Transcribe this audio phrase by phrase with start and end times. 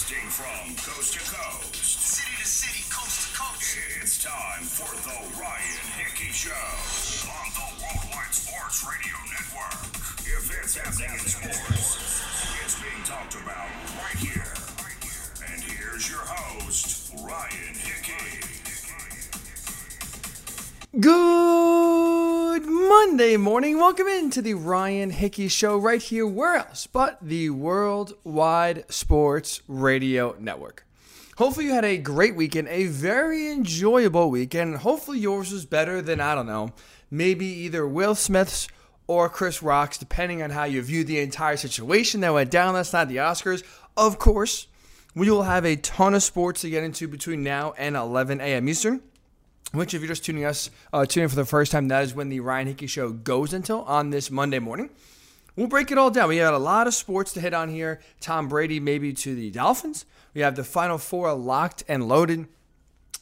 [0.00, 3.76] Broadcasting from coast to coast, City to city, coast to coast.
[4.00, 6.50] it's time for the Ryan Hickey Show
[7.28, 9.92] on the Worldwide Sports Radio Network.
[10.24, 12.24] If it's happening in sports,
[12.64, 13.68] it's being talked about
[14.00, 14.56] right here.
[15.52, 18.40] And here's your host, Ryan Hickey.
[20.98, 21.79] Good
[23.06, 23.78] Monday morning.
[23.78, 26.26] Welcome into the Ryan Hickey Show right here.
[26.26, 30.84] Where else but the Worldwide Sports Radio Network?
[31.38, 34.76] Hopefully, you had a great weekend, a very enjoyable weekend.
[34.76, 36.74] Hopefully, yours was better than, I don't know,
[37.10, 38.68] maybe either Will Smith's
[39.06, 42.92] or Chris Rock's, depending on how you view the entire situation that went down last
[42.92, 43.64] night the Oscars.
[43.96, 44.66] Of course,
[45.14, 48.68] we will have a ton of sports to get into between now and 11 a.m.
[48.68, 49.00] Eastern
[49.72, 52.14] which if you're just tuning us uh, tuning in for the first time that is
[52.14, 54.90] when the ryan hickey show goes until on this monday morning.
[55.56, 56.28] We'll break it all down.
[56.28, 58.00] We got a lot of sports to hit on here.
[58.20, 60.06] Tom brady maybe to the dolphins.
[60.32, 62.46] We have the final four locked and loaded.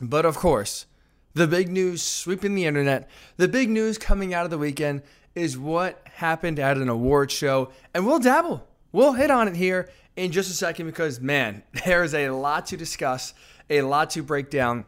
[0.01, 0.87] But of course
[1.35, 5.03] the big news sweeping the internet the big news coming out of the weekend
[5.35, 7.71] is what happened at an award show.
[7.95, 8.67] And we'll dabble.
[8.93, 12.67] We'll hit on it here in just a second because man there is a lot
[12.67, 13.35] to discuss
[13.71, 14.85] a lot to break down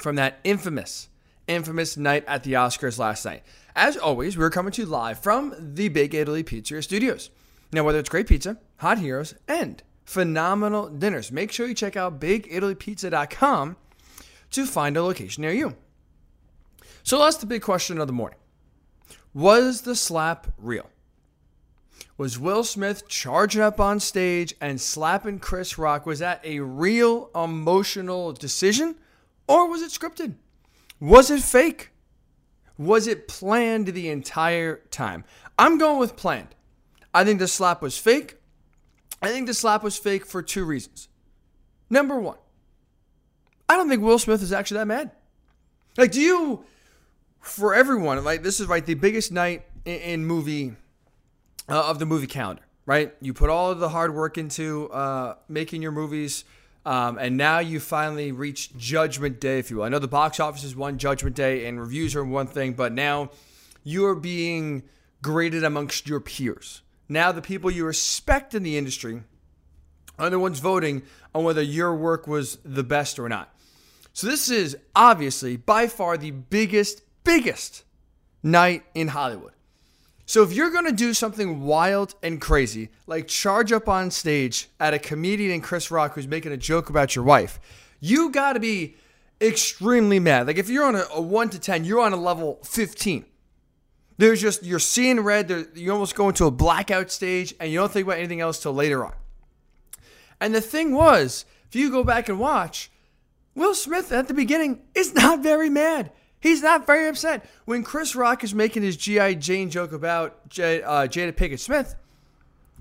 [0.00, 1.08] from that infamous,
[1.46, 3.42] infamous night at the Oscars last night.
[3.76, 7.30] As always, we're coming to you live from the Big Italy Pizzeria Studios.
[7.72, 12.20] Now, whether it's great pizza, hot heroes, and phenomenal dinners, make sure you check out
[12.20, 13.76] BigItalyPizza.com
[14.50, 15.74] to find a location near you.
[17.02, 18.38] So that's the big question of the morning.
[19.34, 20.88] Was the slap real?
[22.16, 26.06] Was Will Smith charging up on stage and slapping Chris Rock?
[26.06, 28.94] Was that a real emotional decision?
[29.46, 30.34] Or was it scripted?
[31.00, 31.90] Was it fake?
[32.78, 35.24] Was it planned the entire time?
[35.58, 36.54] I'm going with planned.
[37.12, 38.36] I think the slap was fake.
[39.22, 41.08] I think the slap was fake for two reasons.
[41.88, 42.38] Number one,
[43.68, 45.12] I don't think Will Smith is actually that mad.
[45.96, 46.64] Like, do you,
[47.40, 50.74] for everyone, like, this is like the biggest night in, in movie,
[51.68, 53.14] uh, of the movie calendar, right?
[53.20, 56.44] You put all of the hard work into uh, making your movies
[56.86, 59.84] um, and now you finally reach Judgment Day, if you will.
[59.84, 62.92] I know the box office is one Judgment Day and reviews are one thing, but
[62.92, 63.30] now
[63.82, 64.82] you are being
[65.22, 66.82] graded amongst your peers.
[67.08, 69.22] Now the people you respect in the industry
[70.18, 71.02] are the ones voting
[71.34, 73.54] on whether your work was the best or not.
[74.12, 77.84] So this is obviously by far the biggest, biggest
[78.42, 79.52] night in Hollywood.
[80.26, 84.68] So if you're going to do something wild and crazy, like charge up on stage
[84.80, 87.60] at a comedian in Chris Rock who's making a joke about your wife,
[88.00, 88.96] you got to be
[89.40, 90.46] extremely mad.
[90.46, 93.26] Like if you're on a, a 1 to 10, you're on a level 15.
[94.16, 97.78] There's just you're seeing red, there, you almost go into a blackout stage and you
[97.78, 99.12] don't think about anything else till later on.
[100.40, 102.90] And the thing was, if you go back and watch,
[103.54, 106.12] Will Smith at the beginning is not very mad.
[106.44, 107.48] He's not very upset.
[107.64, 109.32] When Chris Rock is making his G.I.
[109.32, 111.94] Jane joke about J- uh, Jada Pinkett Smith,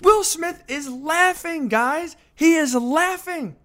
[0.02, 2.18] Will Smith is laughing, guys.
[2.36, 3.56] He is laughing.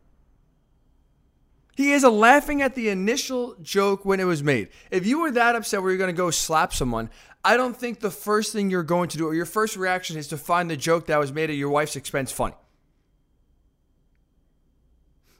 [1.76, 4.68] He is laughing at the initial joke when it was made.
[4.92, 7.10] If you were that upset where you're going to go slap someone,
[7.44, 10.28] I don't think the first thing you're going to do or your first reaction is
[10.28, 12.54] to find the joke that was made at your wife's expense funny.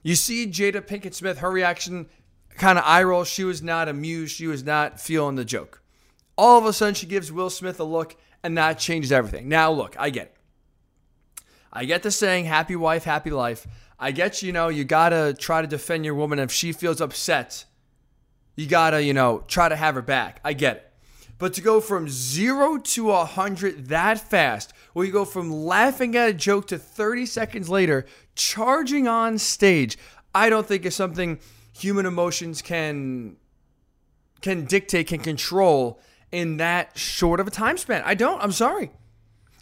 [0.03, 2.07] You see Jada Pinkett Smith, her reaction
[2.59, 3.23] kind of eye roll.
[3.23, 4.35] She was not amused.
[4.35, 5.81] She was not feeling the joke.
[6.37, 9.49] All of a sudden, she gives Will Smith a look, and that changes everything.
[9.49, 10.35] Now, look, I get it.
[11.71, 13.67] I get the saying, happy wife, happy life.
[13.99, 16.39] I get, you know, you got to try to defend your woman.
[16.39, 17.65] If she feels upset,
[18.55, 20.39] you got to, you know, try to have her back.
[20.43, 20.85] I get it.
[21.37, 26.15] But to go from zero to a 100 that fast, where you go from laughing
[26.15, 28.05] at a joke to 30 seconds later,
[28.35, 29.97] charging on stage,
[30.35, 31.39] I don't think is something
[31.79, 33.37] human emotions can
[34.41, 35.99] can dictate, can control
[36.31, 38.03] in that short of a time span.
[38.05, 38.41] I don't.
[38.41, 38.91] I'm sorry.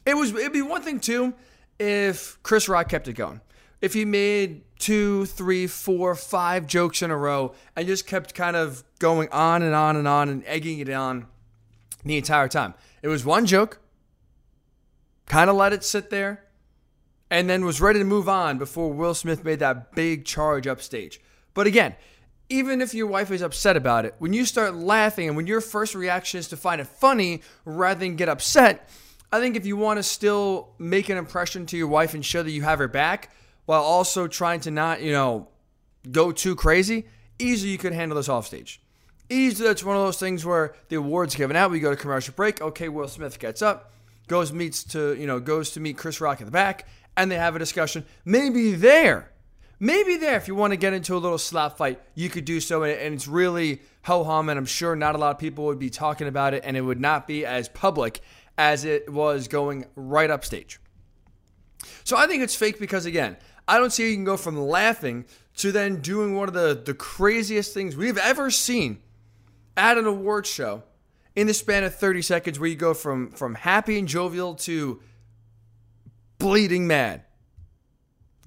[0.06, 1.34] It was it'd be one thing too
[1.80, 3.42] if Chris Rock kept it going.
[3.82, 8.56] If he made two, three, four, five jokes in a row and just kept kind
[8.56, 11.28] of going on and on and on and egging it on
[12.04, 12.74] the entire time.
[13.02, 13.80] It was one joke,
[15.28, 16.46] kind of let it sit there,
[17.30, 21.20] and then was ready to move on before Will Smith made that big charge upstage.
[21.58, 21.96] But again,
[22.50, 25.60] even if your wife is upset about it, when you start laughing and when your
[25.60, 28.88] first reaction is to find it funny rather than get upset,
[29.32, 32.44] I think if you want to still make an impression to your wife and show
[32.44, 33.32] that you have her back
[33.66, 35.48] while also trying to not, you know,
[36.12, 37.08] go too crazy,
[37.40, 38.80] easily you could handle this off stage.
[39.28, 41.72] Easily, that's one of those things where the award's given out.
[41.72, 42.62] We go to commercial break.
[42.62, 43.94] Okay, Will Smith gets up,
[44.28, 46.88] goes meets to you know goes to meet Chris Rock in the back,
[47.18, 48.06] and they have a discussion.
[48.26, 49.32] Maybe there,
[49.80, 52.60] Maybe there, if you want to get into a little slap fight, you could do
[52.60, 55.78] so, and it's really ho hum, and I'm sure not a lot of people would
[55.78, 58.22] be talking about it, and it would not be as public
[58.58, 60.80] as it was going right upstage.
[62.04, 63.38] So I think it's fake because, again,
[63.68, 65.26] I don't see how you can go from laughing
[65.58, 69.00] to then doing one of the, the craziest things we've ever seen
[69.76, 70.84] at an award show
[71.36, 75.02] in the span of 30 seconds, where you go from, from happy and jovial to
[76.40, 77.24] bleeding mad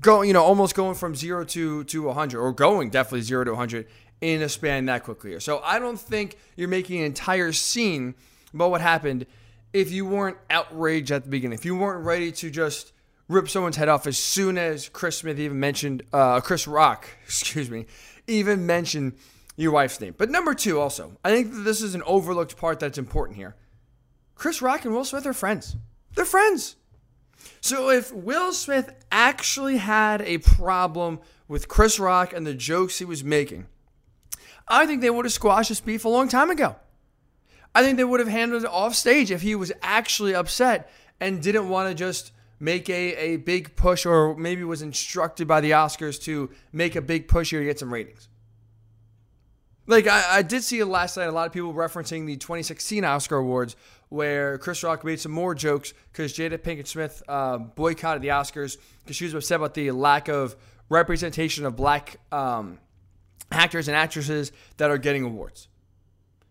[0.01, 3.51] going, you know, almost going from zero to to 100, or going definitely zero to
[3.53, 3.87] 100
[4.21, 5.39] in a span that quickly.
[5.41, 8.15] So I don't think you're making an entire scene
[8.53, 9.27] about what happened
[9.73, 12.93] if you weren't outraged at the beginning, if you weren't ready to just
[13.29, 17.71] rip someone's head off as soon as Chris Smith even mentioned, uh, Chris Rock, excuse
[17.71, 17.87] me,
[18.27, 19.15] even mentioned
[19.57, 20.15] your wife's name.
[20.17, 23.55] But number two, also, I think that this is an overlooked part that's important here.
[24.35, 25.77] Chris Rock and Will Smith are friends.
[26.15, 26.77] They're friends.
[27.61, 33.05] So if Will Smith actually had a problem with Chris Rock and the jokes he
[33.05, 33.67] was making,
[34.69, 36.77] I think they would have squashed this beef a long time ago.
[37.75, 40.91] I think they would have handled it off stage if he was actually upset
[41.21, 45.61] and didn't want to just make a, a big push or maybe was instructed by
[45.61, 48.29] the Oscars to make a big push here to get some ratings.
[49.87, 53.37] Like I, I did see last night a lot of people referencing the 2016 Oscar
[53.37, 53.77] Awards
[54.11, 58.77] where Chris Rock made some more jokes because Jada Pinkett Smith uh, boycotted the Oscars
[59.03, 60.57] because she was upset about the lack of
[60.89, 62.79] representation of black um,
[63.51, 65.69] actors and actresses that are getting awards.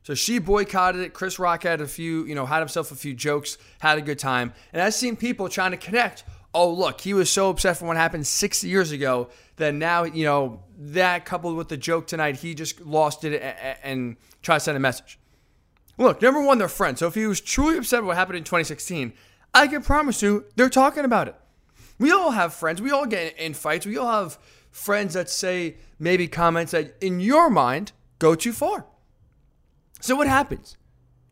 [0.03, 1.13] So she boycotted it.
[1.13, 4.17] Chris Rock had a few, you know, had himself a few jokes, had a good
[4.17, 4.53] time.
[4.73, 6.23] And I've seen people trying to connect.
[6.53, 10.25] Oh, look, he was so upset from what happened six years ago that now, you
[10.25, 13.39] know, that coupled with the joke tonight, he just lost it
[13.83, 15.19] and tried to send a message.
[15.99, 16.99] Look, number one, they're friends.
[16.99, 19.11] So if he was truly upset with what happened in 2016,
[19.53, 21.35] I can promise you they're talking about it.
[21.99, 22.81] We all have friends.
[22.81, 23.85] We all get in fights.
[23.85, 24.39] We all have
[24.71, 28.85] friends that say maybe comments that in your mind go too far.
[29.99, 30.77] So what happens?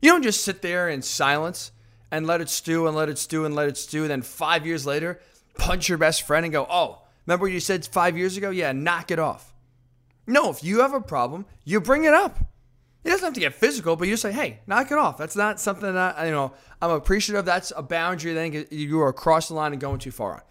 [0.01, 1.71] You don't just sit there in silence
[2.11, 4.01] and let it stew and let it stew and let it stew.
[4.01, 5.21] And then five years later,
[5.57, 8.49] punch your best friend and go, oh, remember what you said five years ago?
[8.49, 9.53] Yeah, knock it off.
[10.25, 12.37] No, if you have a problem, you bring it up.
[13.07, 15.17] It doesn't have to get physical, but you say, hey, knock it off.
[15.17, 16.51] That's not something that, you know,
[16.81, 17.45] I'm appreciative.
[17.45, 20.41] That's a boundary that you are across the line and going too far on.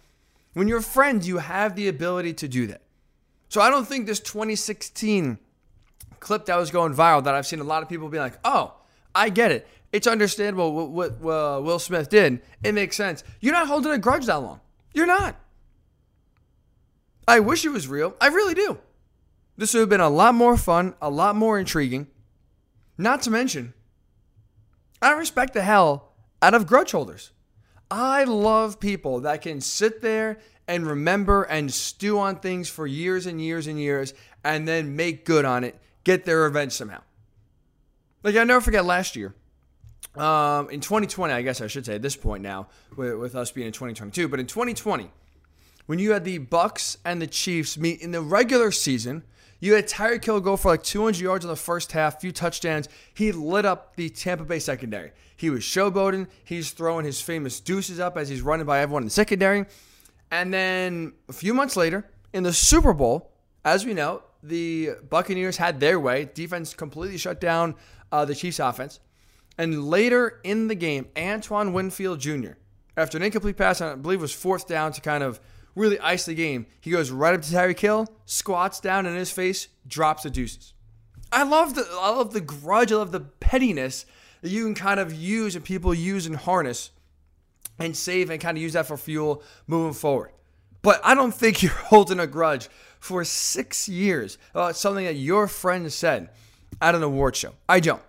[0.53, 2.81] When you're friends, you have the ability to do that.
[3.47, 5.37] So I don't think this 2016
[6.19, 8.73] clip that was going viral that I've seen a lot of people be like, oh,
[9.13, 9.67] I get it.
[9.93, 12.41] It's understandable what, what, what uh, Will Smith did.
[12.63, 13.23] It makes sense.
[13.39, 14.61] You're not holding a grudge that long.
[14.95, 15.35] You're not.
[17.27, 18.15] I wish it was real.
[18.19, 18.79] I really do.
[19.57, 22.07] This would have been a lot more fun, a lot more intriguing.
[22.97, 23.73] Not to mention,
[25.01, 27.31] I respect the hell out of grudge holders.
[27.89, 33.25] I love people that can sit there and remember and stew on things for years
[33.25, 34.13] and years and years
[34.43, 37.01] and then make good on it get their revenge somehow.
[38.23, 39.35] Like I never forget last year.
[40.15, 43.51] Um, in 2020, I guess I should say at this point now, with, with us
[43.51, 45.11] being in 2022, but in 2020,
[45.85, 49.23] when you had the Bucs and the Chiefs meet in the regular season,
[49.59, 52.87] you had Tyreek Hill go for like 200 yards in the first half, few touchdowns.
[53.13, 55.11] He lit up the Tampa Bay secondary.
[55.35, 56.27] He was showboating.
[56.43, 59.65] He's throwing his famous deuces up as he's running by everyone in the secondary.
[60.31, 63.31] And then a few months later, in the Super Bowl,
[63.63, 66.29] as we know, the Buccaneers had their way.
[66.33, 67.75] Defense completely shut down
[68.11, 68.99] uh, the Chiefs' offense.
[69.57, 72.51] And later in the game, Antoine Winfield Jr.,
[72.95, 75.39] after an incomplete pass, I believe was fourth down to kind of
[75.77, 79.31] really ice the game, he goes right up to Tyreek Hill, squats down in his
[79.31, 80.73] face, drops the deuces.
[81.31, 84.05] I love the I love the grudge, I love the pettiness
[84.41, 86.91] that you can kind of use and people use and harness
[87.79, 90.31] and save and kind of use that for fuel moving forward.
[90.81, 92.69] But I don't think you're holding a grudge
[92.99, 96.29] for six years about something that your friend said
[96.81, 97.53] at an award show.
[97.67, 98.01] I don't.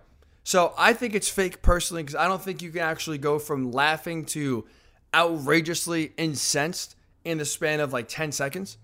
[0.43, 3.71] So I think it's fake personally because I don't think you can actually go from
[3.71, 4.65] laughing to
[5.13, 6.95] outrageously incensed
[7.29, 8.77] in the span of like 10 seconds.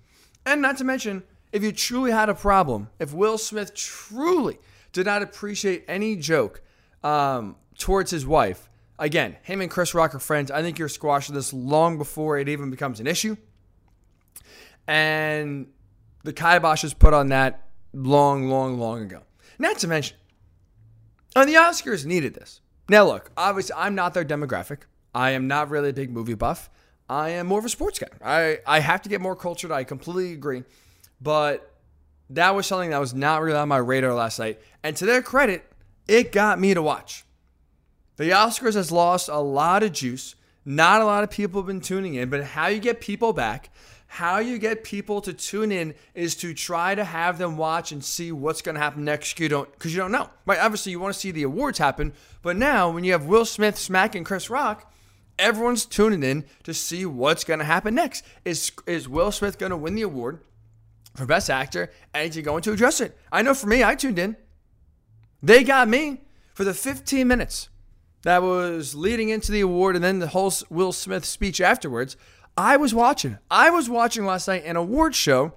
[0.46, 4.60] And not to mention, if you truly had a problem, if Will Smith truly
[4.94, 6.62] did not appreciate any joke
[7.04, 10.52] um, towards his wife, again, him and Chris Rock are friends.
[10.52, 13.36] I think you're squashing this long before it even becomes an issue.
[14.88, 15.68] And
[16.24, 19.24] the kibosh was put on that long, long, long ago.
[19.58, 20.18] Not to mention,
[21.36, 22.62] and the Oscars needed this.
[22.88, 24.82] Now, look, obviously, I'm not their demographic.
[25.14, 26.70] I am not really a big movie buff.
[27.10, 28.08] I am more of a sports guy.
[28.24, 29.72] I, I have to get more cultured.
[29.72, 30.64] I completely agree.
[31.22, 31.72] But
[32.30, 34.60] that was something that was not really on my radar last night.
[34.84, 35.72] And to their credit,
[36.08, 37.26] it got me to watch.
[38.18, 40.36] The Oscars has lost a lot of juice.
[40.66, 43.70] Not a lot of people have been tuning in, but how you get people back,
[44.08, 48.04] How you get people to tune in is to try to have them watch and
[48.04, 49.38] see what's going to happen next.
[49.40, 50.60] You don't because you don't know, right?
[50.60, 53.78] Obviously, you want to see the awards happen, but now when you have Will Smith
[53.78, 54.92] smacking Chris Rock,
[55.38, 58.24] everyone's tuning in to see what's going to happen next.
[58.44, 60.40] Is is Will Smith going to win the award
[61.16, 63.18] for Best Actor, and is he going to address it?
[63.32, 64.36] I know for me, I tuned in.
[65.42, 66.22] They got me
[66.54, 67.70] for the 15 minutes
[68.24, 72.18] that was leading into the award and then the whole Will Smith speech afterwards.
[72.58, 73.38] I was watching.
[73.52, 75.54] I was watching last night an award show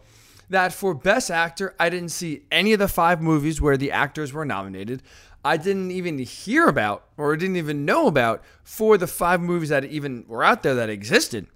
[0.51, 4.33] that for Best Actor, I didn't see any of the five movies where the actors
[4.33, 5.03] were nominated.
[5.45, 9.85] I didn't even hear about or didn't even know about for the five movies that
[9.85, 11.47] even were out there that existed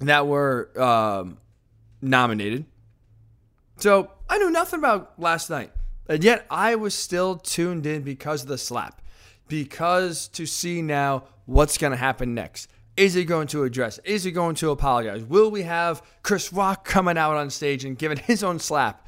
[0.00, 1.38] that were um,
[2.00, 2.64] nominated.
[3.76, 5.72] So I knew nothing about last night.
[6.08, 9.02] And yet I was still tuned in because of the slap,
[9.46, 12.70] because to see now what's going to happen next.
[12.96, 13.98] Is he going to address?
[14.04, 15.22] Is he going to apologize?
[15.22, 19.06] Will we have Chris Rock coming out on stage and giving his own slap?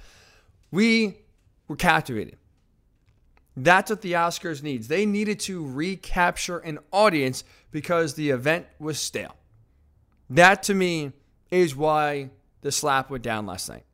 [0.70, 1.18] We
[1.66, 2.37] were captivated.
[3.57, 4.88] That's what the Oscars needs.
[4.88, 9.37] They needed to recapture an audience because the event was stale.
[10.30, 11.12] That to me
[11.50, 12.30] is why
[12.62, 13.85] the slap went down last night.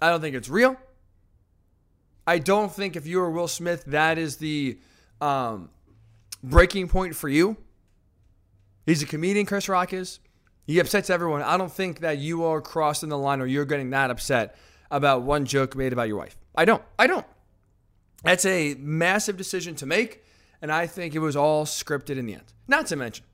[0.00, 0.76] I don't think it's real.
[2.26, 4.78] I don't think if you are Will Smith, that is the
[5.20, 5.70] um,
[6.42, 7.56] breaking point for you.
[8.84, 10.20] He's a comedian, Chris Rock is.
[10.66, 11.40] He upsets everyone.
[11.42, 14.56] I don't think that you are crossing the line or you're getting that upset
[14.90, 16.36] about one joke made about your wife.
[16.54, 16.82] I don't.
[16.98, 17.24] I don't.
[18.22, 20.24] That's a massive decision to make,
[20.60, 22.52] and I think it was all scripted in the end.
[22.66, 23.24] Not to mention,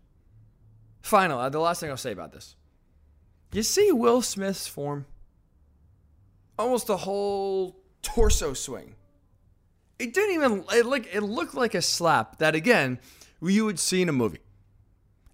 [1.03, 2.57] finally, uh, the last thing I'll say about this.
[3.53, 5.07] You see Will Smith's form?
[6.59, 8.95] Almost a whole torso swing.
[9.99, 12.99] It didn't even it like it looked like a slap that again
[13.41, 14.41] you would see in a movie.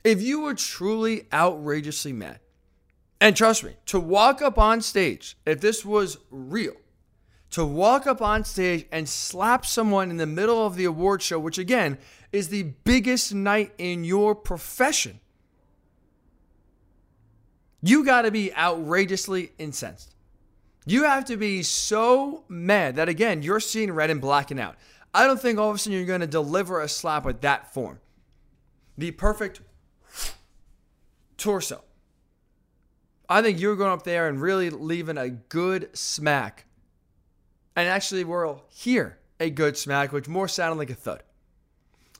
[0.05, 2.41] If you were truly outrageously mad,
[3.21, 6.75] and trust me, to walk up on stage, if this was real,
[7.51, 11.39] to walk up on stage and slap someone in the middle of the award show,
[11.39, 11.99] which again
[12.33, 15.21] is the biggest night in your profession,
[17.83, 20.15] you got to be outrageously incensed.
[20.87, 24.77] You have to be so mad that again, you're seeing red and blacking out.
[25.13, 27.73] I don't think all of a sudden you're going to deliver a slap with that
[27.75, 27.99] form.
[28.97, 29.61] The perfect
[31.37, 31.83] torso.
[33.29, 36.67] I think you're going up there and really leaving a good smack.
[37.81, 41.23] And actually, we'll hear a good smack, which more sounded like a thud.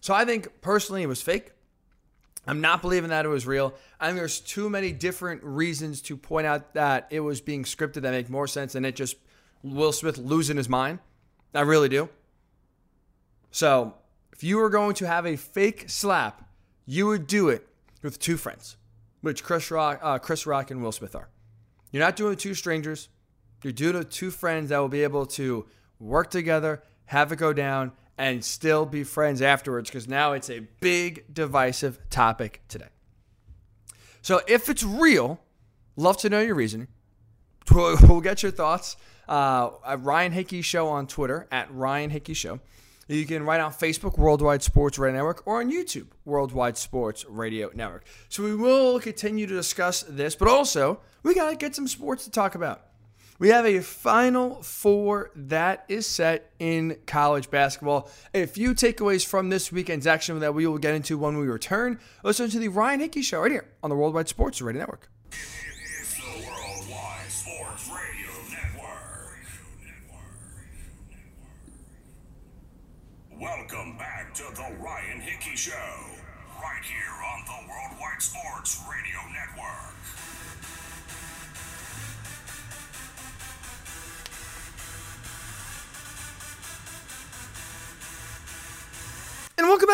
[0.01, 1.53] So I think personally it was fake.
[2.47, 3.75] I'm not believing that it was real.
[4.01, 8.01] I think there's too many different reasons to point out that it was being scripted
[8.03, 9.17] that make more sense than it just
[9.63, 10.99] Will Smith losing his mind.
[11.55, 12.09] I really do.
[13.51, 13.93] So
[14.33, 16.49] if you were going to have a fake slap,
[16.87, 17.69] you would do it
[18.03, 18.79] with two friends
[19.21, 21.29] which Chris Rock, uh, Chris Rock and Will Smith are.
[21.93, 23.11] You're not doing it with two strangers.
[23.63, 25.67] You're due to two friends that will be able to
[25.99, 30.61] work together, have it go down, and still be friends afterwards because now it's a
[30.81, 32.89] big divisive topic today.
[34.23, 35.41] So if it's real,
[35.97, 36.89] love to know your reasoning.
[37.73, 38.97] We'll get your thoughts.
[39.29, 42.59] Uh, Ryan Hickey Show on Twitter, at Ryan Hickey Show.
[43.07, 47.71] You can write on Facebook, Worldwide Sports Radio Network, or on YouTube, Worldwide Sports Radio
[47.75, 48.05] Network.
[48.29, 52.25] So we will continue to discuss this, but also we got to get some sports
[52.25, 52.90] to talk about.
[53.41, 58.11] We have a Final Four that is set in college basketball.
[58.35, 61.99] A few takeaways from this weekend's action that we will get into when we return.
[62.23, 65.09] Listen to the Ryan Hickey Show right here on the Worldwide Sports Radio Network.
[73.41, 75.73] Welcome back to the Ryan Hickey Show,
[76.63, 79.97] right here on the Worldwide Sports Radio Network.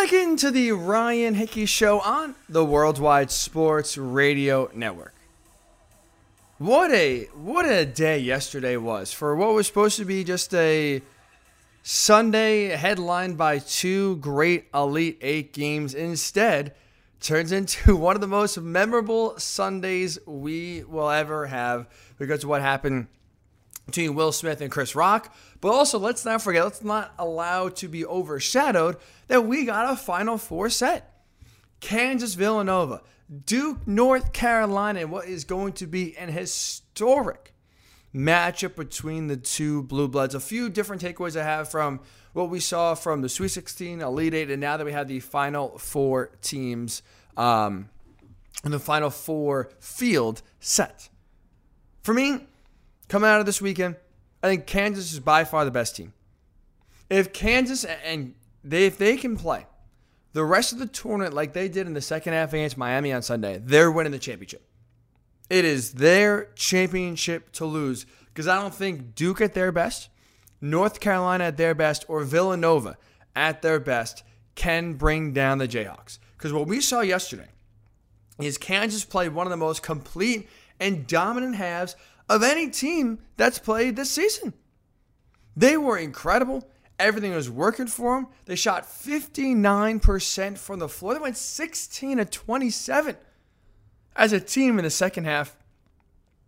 [0.06, 5.14] Back into the Ryan Hickey Show on the Worldwide Sports Radio Network.
[6.58, 11.02] What a what a day yesterday was for what was supposed to be just a
[11.82, 15.92] Sunday headlined by two great Elite Eight games.
[15.92, 16.76] Instead,
[17.20, 22.62] turns into one of the most memorable Sundays we will ever have because of what
[22.62, 23.08] happened
[23.86, 25.34] between Will Smith and Chris Rock.
[25.60, 28.96] But also, let's not forget, let's not allow to be overshadowed
[29.28, 31.12] that we got a Final Four set.
[31.80, 33.02] Kansas Villanova,
[33.44, 37.54] Duke North Carolina, and what is going to be an historic
[38.14, 40.34] matchup between the two Blue Bloods.
[40.34, 42.00] A few different takeaways I have from
[42.32, 45.20] what we saw from the Sweet 16, Elite Eight, and now that we have the
[45.20, 47.02] Final Four teams
[47.36, 47.88] um,
[48.64, 51.08] and the Final Four field set.
[52.02, 52.46] For me,
[53.08, 53.96] coming out of this weekend,
[54.42, 56.12] I think Kansas is by far the best team.
[57.08, 58.34] If Kansas and
[58.64, 59.66] they if they can play
[60.32, 63.22] the rest of the tournament like they did in the second half against Miami on
[63.22, 64.62] Sunday, they're winning the championship.
[65.48, 70.10] It is their championship to lose because I don't think Duke at their best,
[70.60, 72.96] North Carolina at their best, or Villanova
[73.34, 74.24] at their best
[74.56, 76.18] can bring down the Jayhawks.
[76.36, 77.48] Because what we saw yesterday
[78.40, 80.48] is Kansas played one of the most complete
[80.80, 81.96] and dominant halves
[82.28, 84.52] of any team that's played this season.
[85.56, 86.68] They were incredible.
[86.98, 88.28] Everything was working for them.
[88.46, 91.14] They shot 59% from the floor.
[91.14, 93.16] They went 16 to 27
[94.14, 95.56] as a team in the second half.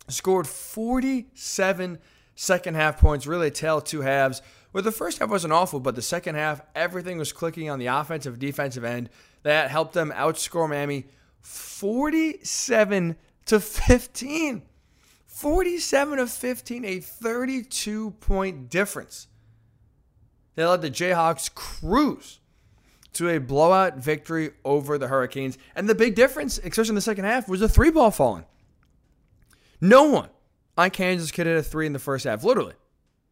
[0.09, 1.99] Scored 47
[2.35, 4.41] second half points, really a two halves.
[4.73, 7.87] Where the first half wasn't awful, but the second half, everything was clicking on the
[7.87, 9.11] offensive defensive end.
[9.43, 11.07] That helped them outscore Miami
[11.41, 13.17] 47
[13.47, 14.63] to 15.
[15.39, 19.29] 47 to 15, a 32 point difference.
[20.57, 22.41] They let the Jayhawks cruise
[23.13, 25.57] to a blowout victory over the Hurricanes.
[25.77, 28.47] And the big difference, especially in the second half, was the three ball falling.
[29.81, 30.29] No one
[30.77, 32.75] on Kansas could hit a three in the first half, literally.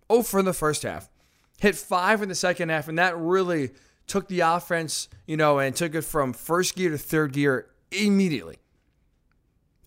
[0.08, 1.10] Oh, for the first half.
[1.58, 3.70] Hit five in the second half, and that really
[4.06, 8.58] took the offense, you know, and took it from first gear to third gear immediately.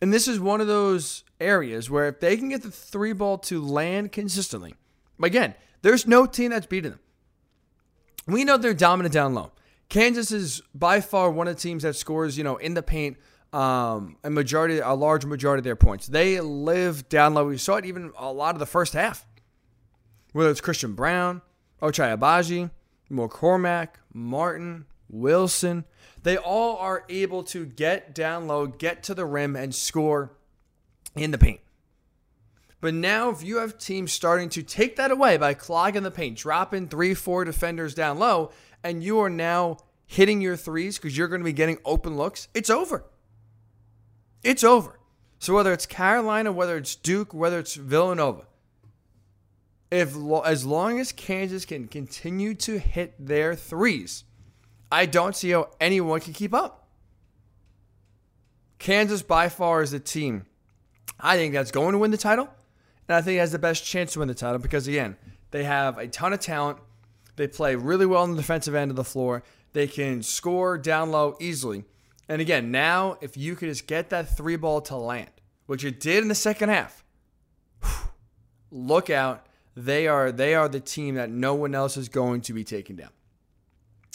[0.01, 3.37] And this is one of those areas where if they can get the three ball
[3.39, 4.75] to land consistently,
[5.21, 6.99] again, there's no team that's beating them.
[8.27, 9.51] We know they're dominant down low.
[9.89, 13.17] Kansas is by far one of the teams that scores, you know, in the paint
[13.51, 16.07] um, a majority, a large majority of their points.
[16.07, 17.47] They live down low.
[17.47, 19.25] We saw it even a lot of the first half.
[20.33, 21.41] Whether it's Christian Braun,
[21.81, 22.69] Ochai Agbaji,
[23.11, 25.85] McCormack, Martin, Wilson,
[26.23, 30.31] they all are able to get down low, get to the rim, and score
[31.15, 31.59] in the paint.
[32.81, 36.37] But now, if you have teams starting to take that away by clogging the paint,
[36.37, 38.51] dropping three, four defenders down low,
[38.83, 42.47] and you are now hitting your threes because you're going to be getting open looks,
[42.53, 43.03] it's over.
[44.43, 44.99] It's over.
[45.39, 48.45] So whether it's Carolina, whether it's Duke, whether it's Villanova,
[49.91, 54.23] if as long as Kansas can continue to hit their threes,
[54.91, 56.87] I don't see how anyone can keep up.
[58.79, 60.45] Kansas by far is the team
[61.19, 62.47] I think that's going to win the title,
[63.07, 65.17] and I think it has the best chance to win the title because again,
[65.51, 66.79] they have a ton of talent.
[67.35, 69.43] They play really well on the defensive end of the floor.
[69.73, 71.85] They can score down low easily.
[72.27, 75.29] And again, now if you could just get that three ball to land,
[75.65, 77.03] which it did in the second half,
[78.71, 79.45] look out.
[79.75, 82.95] They are they are the team that no one else is going to be taking
[82.95, 83.11] down.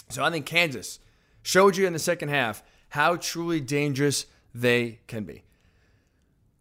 [0.09, 1.01] So I think Kansas
[1.43, 5.43] showed you in the second half how truly dangerous they can be.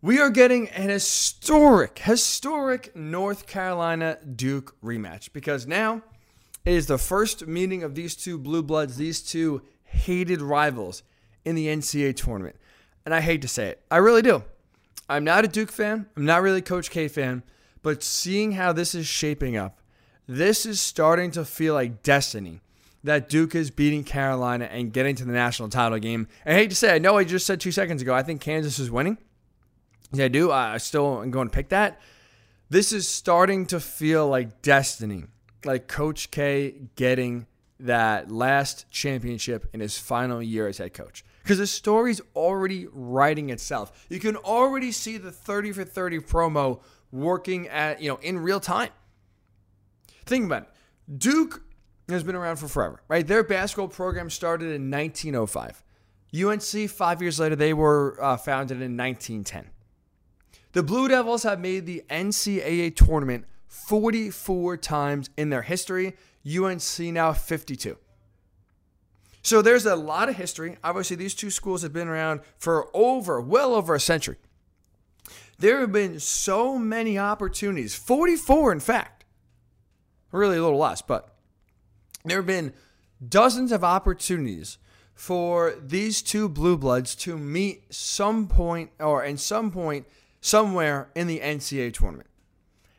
[0.02, 6.02] We are getting an historic, historic North Carolina Duke rematch because now
[6.66, 11.04] it is the first meeting of these two blue bloods, these two hated rivals
[11.46, 12.58] in the NCAA tournament.
[13.06, 14.44] And I hate to say it, I really do.
[15.08, 17.44] I'm not a Duke fan, I'm not really Coach K fan,
[17.82, 19.80] but seeing how this is shaping up,
[20.28, 22.62] this is starting to feel like destiny
[23.04, 26.28] that Duke is beating Carolina and getting to the national title game.
[26.46, 28.80] I hate to say, I know I just said two seconds ago, I think Kansas
[28.80, 29.18] is winning.
[30.12, 30.52] Yeah, I do.
[30.52, 32.00] I still am going to pick that.
[32.70, 35.26] This is starting to feel like destiny,
[35.66, 37.48] like Coach K getting
[37.80, 43.50] that last championship in his final year as head coach because the story's already writing
[43.50, 44.06] itself.
[44.10, 48.62] You can already see the 30 for 30 promo working at, you know, in real
[48.62, 48.90] time.
[50.26, 50.70] Think about it.
[51.20, 51.64] Duke
[52.14, 53.26] has been around for forever, right?
[53.26, 55.84] Their basketball program started in 1905.
[56.36, 59.70] UNC, five years later, they were uh, founded in 1910.
[60.72, 66.16] The Blue Devils have made the NCAA tournament 44 times in their history.
[66.48, 67.98] UNC now 52.
[69.44, 70.78] So there's a lot of history.
[70.84, 74.38] Obviously, these two schools have been around for over, well over a century.
[75.60, 79.26] There have been so many opportunities, 44 in fact,
[80.32, 81.33] really a little less, but
[82.26, 82.74] there have been
[83.28, 84.78] dozens of opportunities
[85.14, 90.06] for these two blue bloods to meet some point or in some point
[90.42, 92.30] somewhere in the NCAA tournament.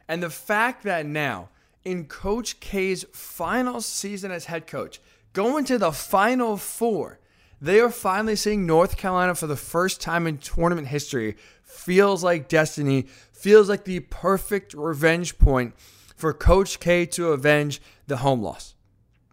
[0.09, 1.49] And the fact that now,
[1.85, 5.01] in Coach K's final season as head coach,
[5.35, 7.19] going to the Final Four.
[7.61, 11.37] They are finally seeing North Carolina for the first time in tournament history.
[11.63, 15.75] Feels like destiny, feels like the perfect revenge point
[16.17, 18.74] for Coach K to avenge the home loss.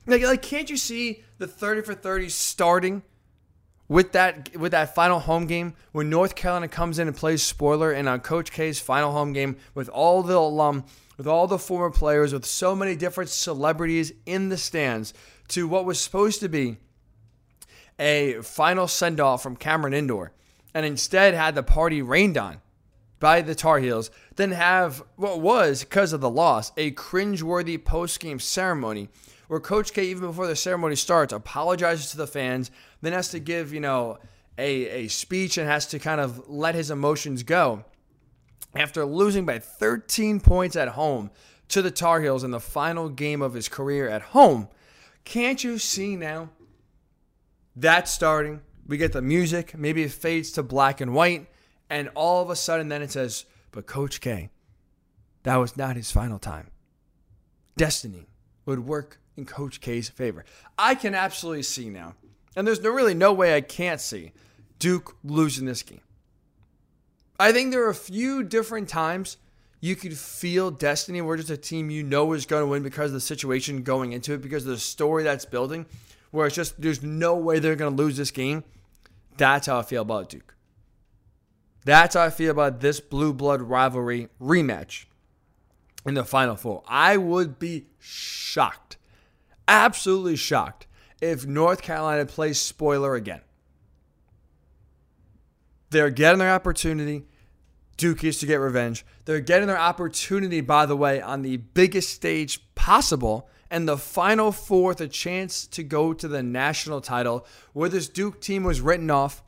[0.07, 3.03] Like, like can't you see the 30 for 30 starting
[3.87, 7.91] with that with that final home game when North Carolina comes in and plays spoiler
[7.91, 10.85] and on Coach K's final home game with all the alum,
[11.17, 15.13] with all the former players, with so many different celebrities in the stands
[15.49, 16.77] to what was supposed to be
[17.99, 20.31] a final send off from Cameron Indoor,
[20.73, 22.61] and instead had the party rained on
[23.19, 28.19] by the Tar Heels, then have what was, because of the loss, a cringeworthy post
[28.21, 29.09] game ceremony
[29.51, 33.39] where Coach K, even before the ceremony starts, apologizes to the fans, then has to
[33.39, 34.17] give, you know,
[34.57, 37.83] a, a speech and has to kind of let his emotions go.
[38.73, 41.31] After losing by 13 points at home
[41.67, 44.69] to the Tar Heels in the final game of his career at home,
[45.25, 46.51] can't you see now?
[47.75, 48.61] That's starting.
[48.87, 51.47] We get the music, maybe it fades to black and white,
[51.89, 54.49] and all of a sudden then it says, but Coach K,
[55.43, 56.71] that was not his final time.
[57.75, 58.29] Destiny
[58.65, 60.45] would work in Coach K's favor.
[60.77, 62.15] I can absolutely see now,
[62.55, 64.31] and there's no, really no way I can't see
[64.79, 66.01] Duke losing this game.
[67.39, 69.37] I think there are a few different times
[69.79, 73.07] you could feel destiny where just a team you know is going to win because
[73.07, 75.87] of the situation going into it, because of the story that's building,
[76.29, 78.63] where it's just there's no way they're going to lose this game.
[79.37, 80.55] That's how I feel about Duke.
[81.83, 85.05] That's how I feel about this blue blood rivalry rematch
[86.05, 86.83] in the Final Four.
[86.87, 88.97] I would be shocked
[89.71, 90.85] absolutely shocked
[91.21, 93.41] if North Carolina plays spoiler again.
[95.89, 97.25] They're getting their opportunity.
[97.97, 99.05] Duke is to get revenge.
[99.25, 103.49] They're getting their opportunity, by the way, on the biggest stage possible.
[103.69, 108.41] And the final fourth, a chance to go to the national title, where this Duke
[108.41, 109.43] team was written off.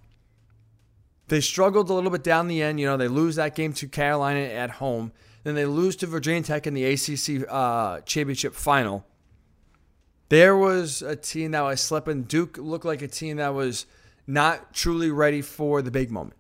[1.28, 2.80] They struggled a little bit down the end.
[2.80, 5.12] You know, they lose that game to Carolina at home.
[5.44, 9.06] Then they lose to Virginia Tech in the ACC uh, championship final.
[10.34, 12.24] There was a team that was slipping.
[12.24, 13.86] Duke looked like a team that was
[14.26, 16.40] not truly ready for the big moment.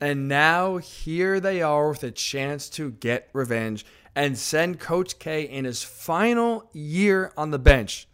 [0.00, 5.42] And now here they are with a chance to get revenge and send Coach K
[5.42, 8.08] in his final year on the bench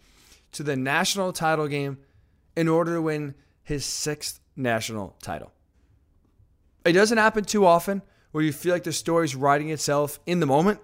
[0.52, 1.96] to the national title game
[2.54, 5.52] in order to win his sixth national title.
[6.84, 8.02] It doesn't happen too often
[8.32, 10.80] where you feel like the story's writing itself in the moment.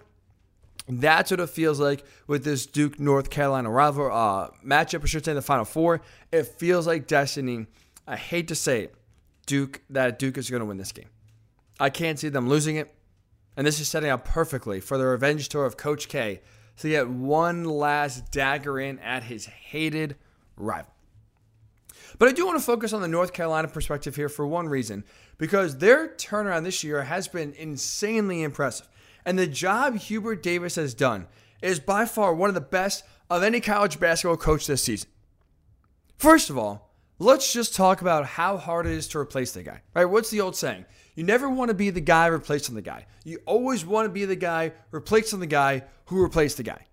[0.91, 5.03] That's what it feels like with this Duke North Carolina rival uh, matchup.
[5.03, 6.01] I should say the Final Four.
[6.31, 7.67] It feels like destiny.
[8.07, 8.95] I hate to say it,
[9.45, 11.09] Duke that Duke is going to win this game.
[11.79, 12.91] I can't see them losing it,
[13.55, 16.41] and this is setting up perfectly for the revenge tour of Coach K
[16.77, 20.15] to get one last dagger in at his hated
[20.57, 20.91] rival.
[22.17, 25.03] But I do want to focus on the North Carolina perspective here for one reason,
[25.37, 28.87] because their turnaround this year has been insanely impressive.
[29.29, 31.27] And the job Hubert Davis has done
[31.61, 35.07] is by far one of the best of any college basketball coach this season.
[36.17, 39.83] First of all, let's just talk about how hard it is to replace the guy.
[39.93, 40.05] Right?
[40.05, 40.85] What's the old saying?
[41.13, 43.05] You never want to be the guy replacing the guy.
[43.23, 46.87] You always want to be the guy replacing the guy who replaced the guy.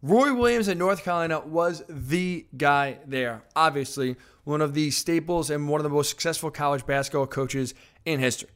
[0.00, 3.42] Roy Williams at North Carolina was the guy there.
[3.56, 8.20] Obviously, one of the staples and one of the most successful college basketball coaches in
[8.20, 8.50] history.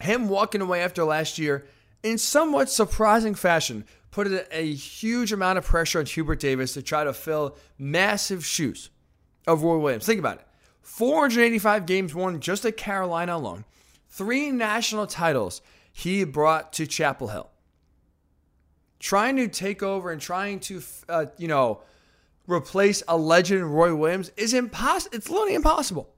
[0.00, 1.66] Him walking away after last year
[2.02, 7.04] in somewhat surprising fashion, put a huge amount of pressure on Hubert Davis to try
[7.04, 8.90] to fill massive shoes
[9.46, 10.06] of Roy Williams.
[10.06, 10.46] Think about it
[10.82, 13.64] 485 games won just at Carolina alone,
[14.08, 15.60] three national titles
[15.92, 17.50] he brought to Chapel Hill.
[18.98, 21.82] Trying to take over and trying to, uh, you know,
[22.48, 25.16] replace a legend Roy Williams is impossible.
[25.16, 26.08] It's literally impossible.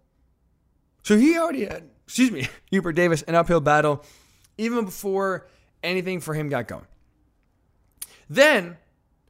[1.03, 4.05] So he already had, excuse me, Hubert Davis, an uphill battle
[4.57, 5.47] even before
[5.83, 6.87] anything for him got going.
[8.29, 8.77] Then,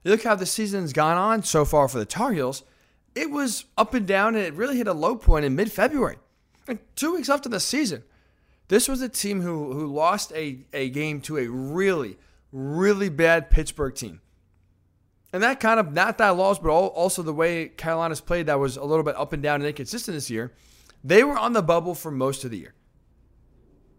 [0.04, 2.64] look how the season's gone on so far for the Tar Heels.
[3.14, 6.18] It was up and down, and it really hit a low point in mid February.
[6.68, 8.04] And two weeks after the season.
[8.68, 12.16] This was a team who, who lost a, a game to a really,
[12.52, 14.20] really bad Pittsburgh team.
[15.32, 18.76] And that kind of, not that loss, but also the way Carolina's played that was
[18.76, 20.52] a little bit up and down and inconsistent this year.
[21.02, 22.74] They were on the bubble for most of the year.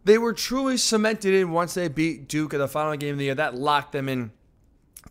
[0.03, 3.25] They were truly cemented in once they beat Duke in the final game of the
[3.25, 3.35] year.
[3.35, 4.31] That locked them in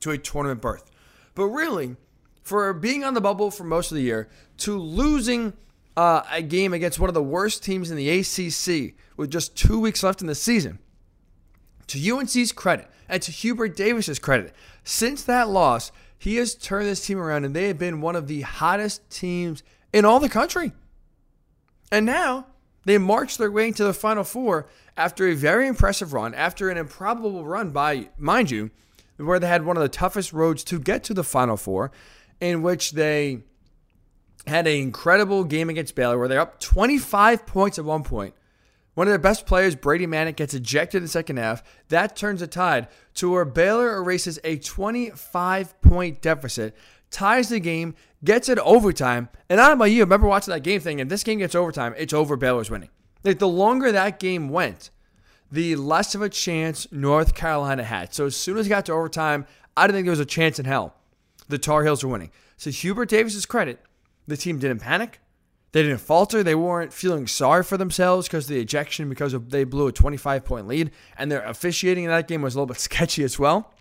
[0.00, 0.90] to a tournament berth.
[1.35, 1.96] But really,
[2.42, 5.53] for being on the bubble for most of the year to losing
[5.96, 9.79] uh, a game against one of the worst teams in the ACC with just two
[9.79, 10.79] weeks left in the season,
[11.87, 17.05] to UNC's credit and to Hubert Davis's credit, since that loss, he has turned this
[17.05, 20.72] team around and they have been one of the hottest teams in all the country.
[21.90, 22.46] And now
[22.85, 24.66] they marched their way into the Final Four
[24.97, 28.71] after a very impressive run, after an improbable run by, mind you,
[29.16, 31.90] where they had one of the toughest roads to get to the Final Four,
[32.40, 33.43] in which they
[34.47, 38.35] had an incredible game against Baylor where they're up 25 points at one point.
[38.95, 41.62] One of their best players, Brady Manek, gets ejected in the second half.
[41.88, 46.77] That turns the tide to where Baylor erases a 25 point deficit,
[47.11, 49.28] ties the game, gets it overtime.
[49.48, 51.38] And I don't know about you, I remember watching that game thing, and this game
[51.38, 52.90] gets overtime, it's over, Baylor's winning.
[53.24, 54.90] Like the longer that game went,
[55.50, 58.14] the less of a chance North Carolina had.
[58.14, 60.59] So as soon as it got to overtime, I didn't think there was a chance
[60.59, 60.94] in hell
[61.48, 62.30] the Tar Heels were winning.
[62.56, 63.80] So Hubert Davis's credit,
[64.26, 65.20] the team didn't panic.
[65.72, 66.42] They didn't falter.
[66.42, 69.92] They weren't feeling sorry for themselves because of the ejection because of, they blew a
[69.92, 70.90] 25 point lead.
[71.16, 73.72] And their officiating in that game was a little bit sketchy as well.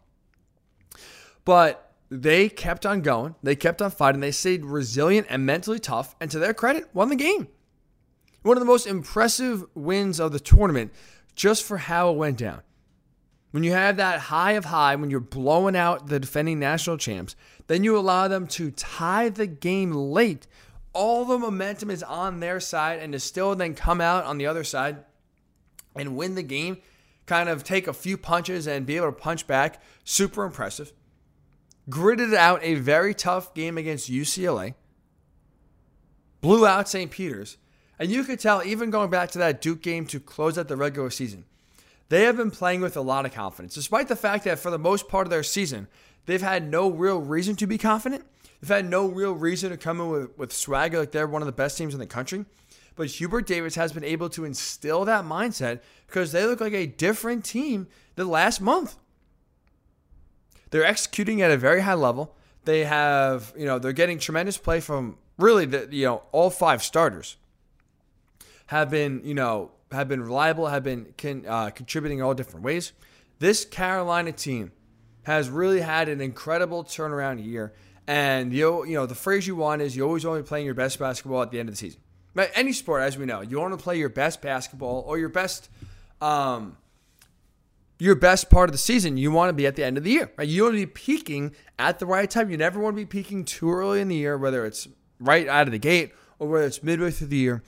[1.45, 3.35] But they kept on going.
[3.43, 4.21] They kept on fighting.
[4.21, 6.15] They stayed resilient and mentally tough.
[6.19, 7.47] And to their credit, won the game.
[8.41, 10.91] One of the most impressive wins of the tournament
[11.35, 12.61] just for how it went down.
[13.51, 17.35] When you have that high of high, when you're blowing out the defending national champs,
[17.67, 20.47] then you allow them to tie the game late.
[20.93, 24.45] All the momentum is on their side, and to still then come out on the
[24.45, 24.97] other side
[25.95, 26.77] and win the game,
[27.25, 30.93] kind of take a few punches and be able to punch back, super impressive.
[31.89, 34.75] Gritted out a very tough game against UCLA,
[36.41, 37.09] blew out St.
[37.09, 37.57] Peter's,
[37.97, 40.77] and you could tell, even going back to that Duke game to close out the
[40.77, 41.45] regular season,
[42.09, 44.79] they have been playing with a lot of confidence, despite the fact that for the
[44.79, 45.87] most part of their season,
[46.25, 48.25] they've had no real reason to be confident.
[48.61, 51.45] They've had no real reason to come in with, with swagger like they're one of
[51.45, 52.45] the best teams in the country.
[52.95, 56.85] But Hubert Davis has been able to instill that mindset because they look like a
[56.85, 58.97] different team than last month.
[60.71, 62.35] They're executing at a very high level.
[62.65, 66.83] They have, you know, they're getting tremendous play from really the, you know, all five
[66.83, 67.37] starters
[68.67, 72.63] have been, you know, have been reliable, have been can, uh, contributing in all different
[72.63, 72.93] ways.
[73.39, 74.71] This Carolina team
[75.23, 77.73] has really had an incredible turnaround year.
[78.07, 80.97] And you you know the phrase you want is you always only playing your best
[80.97, 82.01] basketball at the end of the season.
[82.33, 85.29] But any sport, as we know, you want to play your best basketball or your
[85.29, 85.69] best
[86.19, 86.77] um,
[87.99, 89.17] your best part of the season.
[89.17, 90.31] You want to be at the end of the year.
[90.37, 90.47] Right?
[90.47, 92.49] You want to be peaking at the right time.
[92.49, 94.87] You never want to be peaking too early in the year, whether it's
[95.19, 97.61] right out of the gate or whether it's midway through the year.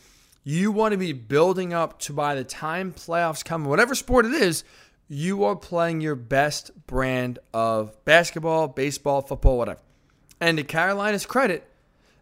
[0.44, 4.34] You want to be building up to by the time playoffs come, whatever sport it
[4.34, 4.64] is,
[5.08, 9.82] you are playing your best brand of basketball, baseball, football, whatever.
[10.40, 11.70] And to Carolina's credit,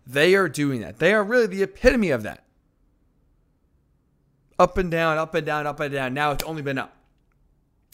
[0.05, 0.97] they are doing that.
[0.97, 2.43] They are really the epitome of that.
[4.57, 6.13] Up and down, up and down, up and down.
[6.13, 6.93] Now it's only been up.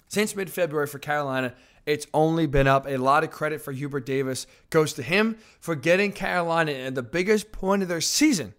[0.07, 1.53] Since mid February for Carolina,
[1.85, 2.87] it's only been up.
[2.87, 7.03] A lot of credit for Hubert Davis goes to him for getting Carolina at the
[7.03, 8.53] biggest point of their season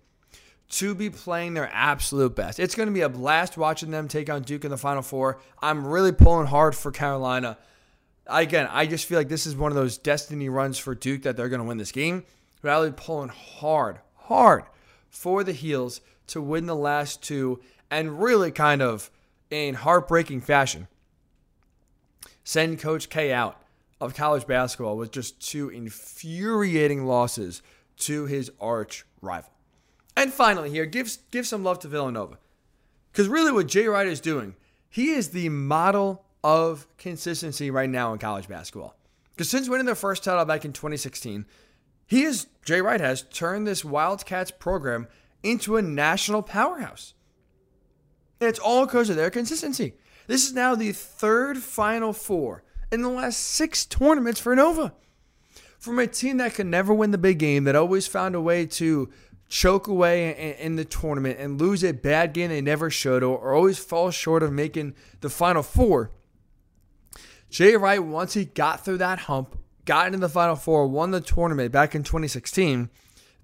[0.68, 2.58] to be playing their absolute best.
[2.58, 5.40] It's going to be a blast watching them take on Duke in the Final Four.
[5.60, 7.58] I'm really pulling hard for Carolina.
[8.26, 11.36] Again, I just feel like this is one of those destiny runs for Duke that
[11.36, 12.24] they're going to win this game.
[12.62, 14.64] Be pulling hard, hard
[15.08, 19.10] for the Heels to win the last two and really kind of
[19.50, 20.88] in heartbreaking fashion
[22.46, 23.60] send Coach K out
[24.00, 27.60] of college basketball with just two infuriating losses
[27.96, 29.50] to his arch rival.
[30.16, 32.38] And finally, here, give, give some love to Villanova.
[33.10, 34.54] Because really, what Jay Wright is doing,
[34.88, 38.94] he is the model of consistency right now in college basketball.
[39.34, 41.46] Because since winning their first title back in 2016,
[42.06, 45.08] he is, Jay Wright has turned this Wildcats program
[45.42, 47.14] into a national powerhouse.
[48.40, 49.94] And it's all because of their consistency.
[50.26, 54.92] This is now the third Final Four in the last six tournaments for Nova.
[55.78, 58.66] From a team that could never win the big game, that always found a way
[58.66, 59.08] to
[59.48, 63.78] choke away in, the tournament and lose a bad game they never should or, always
[63.78, 66.10] fall short of making the final four.
[67.48, 71.20] Jay Wright, once he got through that hump, got into the final four, won the
[71.20, 72.90] tournament back in 2016,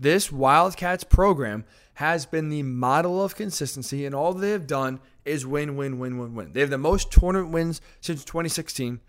[0.01, 1.65] this Wildcats program
[1.95, 6.19] has been the model of consistency, and all they have done is win, win, win,
[6.19, 6.53] win, win.
[6.53, 9.01] They have the most tournament wins since 2016.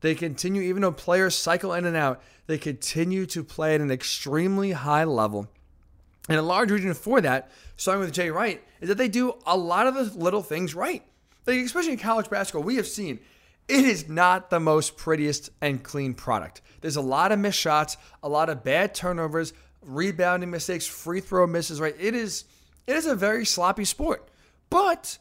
[0.00, 3.90] They continue, even though players cycle in and out, they continue to play at an
[3.90, 5.48] extremely high level.
[6.28, 9.56] And a large reason for that, starting with Jay Wright, is that they do a
[9.56, 11.02] lot of the little things right.
[11.46, 13.20] Like especially in college basketball, we have seen
[13.68, 16.62] it is not the most prettiest and clean product.
[16.80, 21.46] There's a lot of missed shots, a lot of bad turnovers, rebounding mistakes, free throw
[21.46, 21.96] misses, right?
[21.98, 22.44] It is
[22.86, 24.28] it is a very sloppy sport.
[24.70, 25.18] But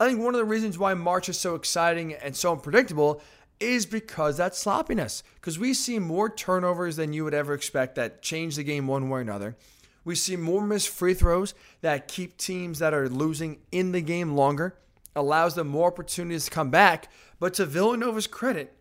[0.00, 3.22] I think one of the reasons why March is so exciting and so unpredictable
[3.60, 5.22] is because that sloppiness.
[5.34, 9.08] Because we see more turnovers than you would ever expect that change the game one
[9.08, 9.56] way or another.
[10.04, 14.34] We see more missed free throws that keep teams that are losing in the game
[14.34, 14.76] longer,
[15.14, 17.10] allows them more opportunities to come back.
[17.40, 18.74] But to Villanova's credit,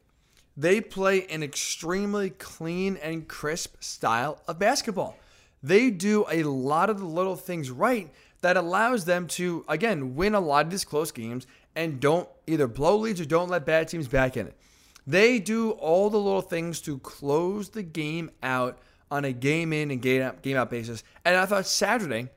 [0.57, 5.15] they play an extremely clean and crisp style of basketball.
[5.61, 10.33] They do a lot of the little things right that allows them to, again, win
[10.33, 13.87] a lot of these close games and don't either blow leads or don't let bad
[13.87, 14.57] teams back in it.
[15.05, 19.91] They do all the little things to close the game out on a game in
[19.91, 21.03] and game out, game out basis.
[21.23, 22.29] And I thought Saturday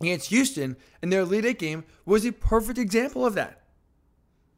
[0.00, 3.62] against Houston in their Elite Eight game was a perfect example of that.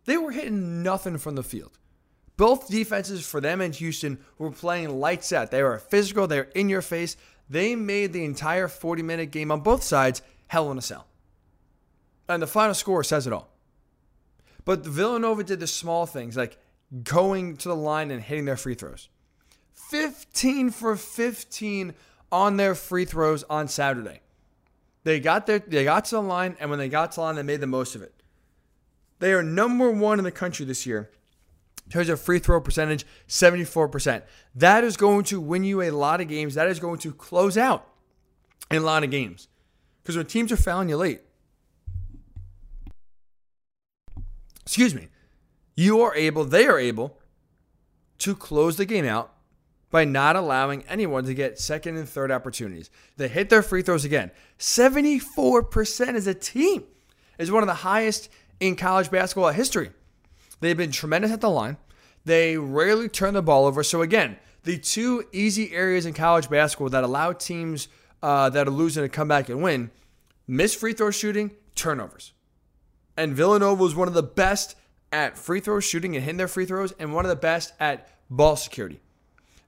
[0.06, 1.78] They were hitting nothing from the field.
[2.40, 5.50] Both defenses for them and Houston were playing lights out.
[5.50, 7.18] They were physical, they were in your face.
[7.50, 11.06] They made the entire 40 minute game on both sides hell in a cell.
[12.30, 13.50] And the final score says it all.
[14.64, 16.56] But Villanova did the small things like
[17.02, 19.10] going to the line and hitting their free throws.
[19.90, 21.92] 15 for 15
[22.32, 24.22] on their free throws on Saturday.
[25.04, 27.34] They got their they got to the line, and when they got to the line,
[27.34, 28.14] they made the most of it.
[29.18, 31.10] They are number one in the country this year
[31.90, 34.22] in terms of free throw percentage, 74%.
[34.54, 36.54] That is going to win you a lot of games.
[36.54, 37.84] That is going to close out
[38.70, 39.48] a lot of games.
[40.00, 41.22] Because when teams are fouling you late,
[44.62, 45.08] excuse me,
[45.74, 47.18] you are able, they are able
[48.18, 49.34] to close the game out
[49.90, 52.88] by not allowing anyone to get second and third opportunities.
[53.16, 54.30] They hit their free throws again.
[54.60, 56.84] 74% as a team
[57.36, 59.90] is one of the highest in college basketball history.
[60.60, 61.76] They've been tremendous at the line.
[62.24, 63.82] They rarely turn the ball over.
[63.82, 67.88] So, again, the two easy areas in college basketball that allow teams
[68.22, 69.90] uh, that are losing to come back and win
[70.46, 72.32] miss free throw shooting, turnovers.
[73.16, 74.76] And Villanova was one of the best
[75.12, 78.08] at free throw shooting and hitting their free throws, and one of the best at
[78.28, 79.00] ball security.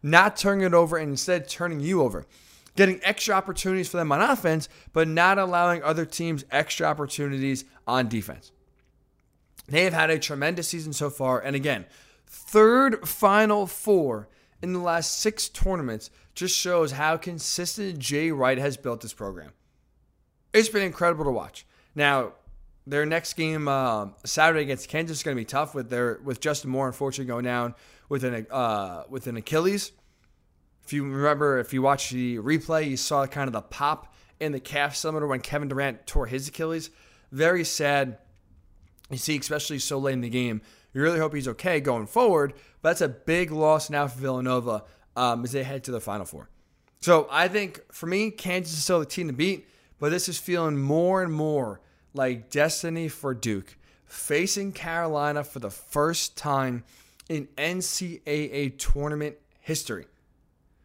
[0.03, 2.27] Not turning it over and instead turning you over.
[2.75, 8.09] Getting extra opportunities for them on offense, but not allowing other teams extra opportunities on
[8.09, 8.51] defense.
[9.69, 11.41] They have had a tremendous season so far.
[11.41, 11.87] And again,
[12.27, 14.29] third Final Four
[14.63, 19.53] in the last six tournaments just shows how consistent Jay Wright has built this program.
[20.53, 21.67] It's been incredible to watch.
[21.95, 22.33] Now,
[22.87, 26.41] their next game uh, Saturday against Kansas is going to be tough with their with
[26.41, 27.75] Justin Moore unfortunately going down
[28.09, 29.93] with an uh, with an Achilles.
[30.85, 34.51] If you remember, if you watch the replay, you saw kind of the pop in
[34.51, 36.91] the calf cylinder when Kevin Durant tore his Achilles.
[37.31, 38.19] Very sad.
[39.13, 40.63] You see, especially so late in the game.
[40.95, 44.85] You really hope he's okay going forward, but that's a big loss now for Villanova
[45.17, 46.49] um, as they head to the Final Four.
[47.01, 50.39] So I think for me, Kansas is still the team to beat, but this is
[50.39, 51.81] feeling more and more
[52.15, 56.85] like destiny for Duke, facing Carolina for the first time
[57.29, 60.07] in NCAA tournament history,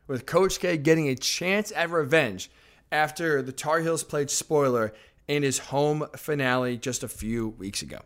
[0.08, 2.50] with Coach K getting a chance at revenge
[2.92, 4.94] after the Tar Heels played spoiler
[5.28, 8.00] in his home finale just a few weeks ago.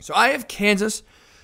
[0.00, 1.02] So I have Kansas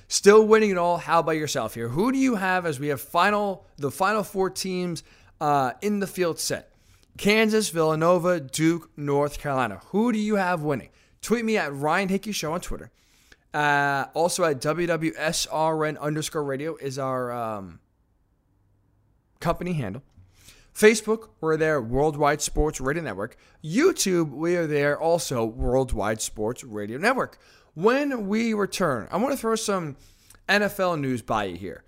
[0.09, 0.99] still winning it all.
[0.99, 1.89] How about yourself here?
[1.89, 5.03] Who do you have as we have final the final four teams
[5.41, 6.73] uh, in the field set?
[7.17, 9.81] Kansas, Villanova, Duke, North Carolina.
[9.87, 10.89] Who do you have winning?
[11.23, 12.91] Tweet me at Ryan Hickey Show on Twitter.
[13.53, 17.81] Uh, also at WWSRN underscore radio is our um,
[19.41, 20.03] company handle.
[20.73, 23.37] Facebook, we're there, Worldwide Sports Radio Network.
[23.63, 27.39] YouTube, we are there also, Worldwide Sports Radio Network.
[27.75, 29.97] When we return, I want to throw some
[30.49, 31.85] NFL news by you here.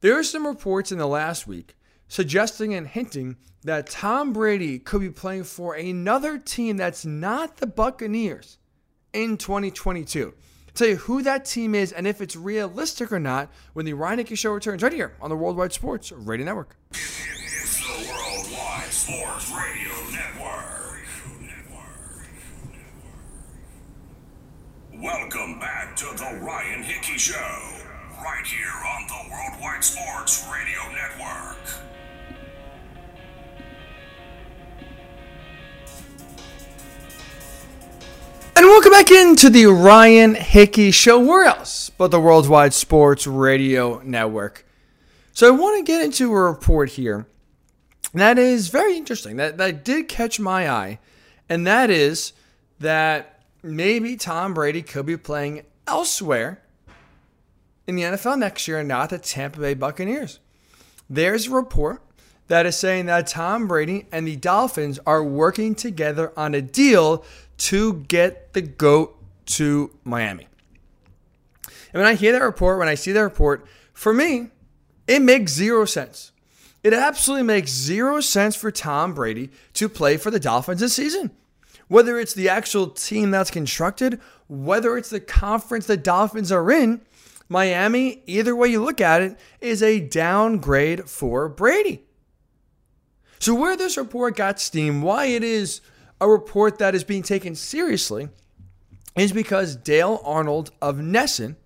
[0.00, 1.76] There are some reports in the last week
[2.08, 7.66] suggesting and hinting that Tom Brady could be playing for another team that's not the
[7.66, 8.58] Buccaneers
[9.12, 10.34] in 2022.
[10.34, 13.94] I'll tell you who that team is and if it's realistic or not when the
[13.94, 16.76] Ryan Hickey Show returns right here on the Worldwide Sports Radio Network.
[16.90, 19.83] It's the Worldwide Sports Radio
[25.04, 27.36] Welcome back to the Ryan Hickey Show,
[28.24, 31.58] right here on the Worldwide Sports Radio Network.
[38.56, 41.20] And welcome back into the Ryan Hickey Show.
[41.20, 44.66] Where else but the Worldwide Sports Radio Network?
[45.34, 47.26] So I want to get into a report here
[48.14, 49.36] that is very interesting.
[49.36, 50.98] That that did catch my eye,
[51.46, 52.32] and that is
[52.80, 53.33] that
[53.64, 56.62] maybe Tom Brady could be playing elsewhere
[57.86, 60.38] in the NFL next year and not the Tampa Bay Buccaneers.
[61.08, 62.02] There's a report
[62.48, 67.24] that is saying that Tom Brady and the Dolphins are working together on a deal
[67.56, 70.46] to get the GOAT to Miami.
[71.92, 74.50] And when I hear that report, when I see that report, for me,
[75.06, 76.32] it makes zero sense.
[76.82, 81.30] It absolutely makes zero sense for Tom Brady to play for the Dolphins this season.
[81.88, 87.02] Whether it's the actual team that's constructed, whether it's the conference the Dolphins are in,
[87.48, 92.04] Miami, either way you look at it, is a downgrade for Brady.
[93.38, 95.82] So, where this report got steam, why it is
[96.20, 98.28] a report that is being taken seriously,
[99.16, 101.56] is because Dale Arnold of NESN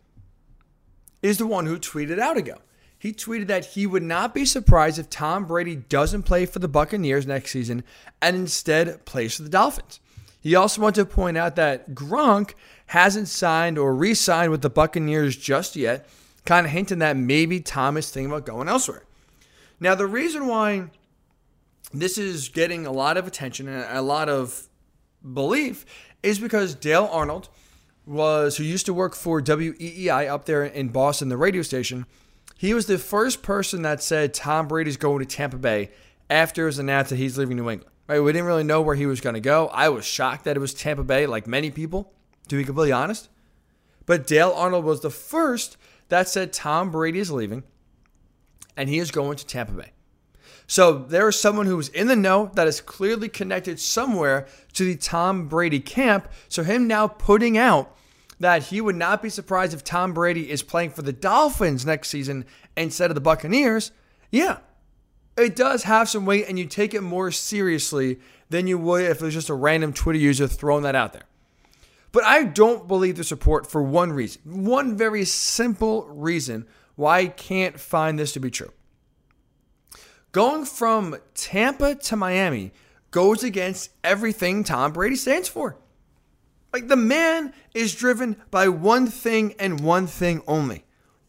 [1.22, 2.58] is the one who tweeted out ago.
[2.98, 6.66] He tweeted that he would not be surprised if Tom Brady doesn't play for the
[6.66, 7.84] Buccaneers next season
[8.20, 10.00] and instead plays for the Dolphins.
[10.48, 12.54] He also wanted to point out that Gronk
[12.86, 16.08] hasn't signed or re signed with the Buccaneers just yet,
[16.46, 19.04] kind of hinting that maybe Tom is thinking about going elsewhere.
[19.78, 20.84] Now, the reason why
[21.92, 24.68] this is getting a lot of attention and a lot of
[25.34, 25.84] belief
[26.22, 27.50] is because Dale Arnold
[28.06, 32.06] was who used to work for WEEI up there in Boston, the radio station.
[32.56, 35.90] He was the first person that said Tom Brady's going to Tampa Bay
[36.30, 37.92] after it was announced that he's leaving New England.
[38.08, 38.20] Right?
[38.20, 39.68] We didn't really know where he was going to go.
[39.68, 42.12] I was shocked that it was Tampa Bay, like many people,
[42.48, 43.28] to be completely honest.
[44.06, 45.76] But Dale Arnold was the first
[46.08, 47.62] that said Tom Brady is leaving
[48.76, 49.92] and he is going to Tampa Bay.
[50.66, 54.84] So there is someone who is in the know that is clearly connected somewhere to
[54.84, 56.28] the Tom Brady camp.
[56.48, 57.94] So him now putting out
[58.40, 62.08] that he would not be surprised if Tom Brady is playing for the Dolphins next
[62.08, 62.44] season
[62.76, 63.92] instead of the Buccaneers.
[64.30, 64.58] Yeah,
[65.38, 68.18] it does have some weight, and you take it more seriously
[68.50, 71.24] than you would if it was just a random Twitter user throwing that out there.
[72.12, 76.66] But I don't believe the support for one reason, one very simple reason
[76.96, 78.72] why I can't find this to be true.
[80.32, 82.72] Going from Tampa to Miami
[83.10, 85.76] goes against everything Tom Brady stands for.
[86.72, 90.84] Like the man is driven by one thing and one thing only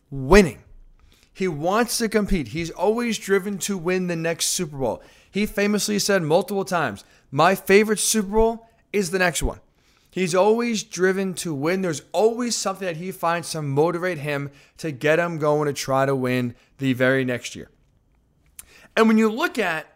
[0.10, 0.60] winning.
[1.40, 2.50] He wants to compete.
[2.50, 5.02] He's always driven to win the next Super Bowl.
[5.32, 9.62] He famously said multiple times, My favorite Super Bowl is the next one.
[10.12, 11.82] He's always driven to win.
[11.82, 16.06] There's always something that he finds to motivate him to get him going to try
[16.06, 17.70] to win the very next year.
[18.98, 19.88] And when you look at,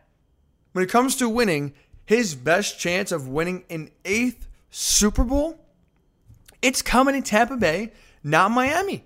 [0.72, 1.74] when it comes to winning,
[2.06, 5.60] his best chance of winning an eighth Super Bowl,
[6.62, 7.92] it's coming in Tampa Bay,
[8.24, 9.04] not Miami.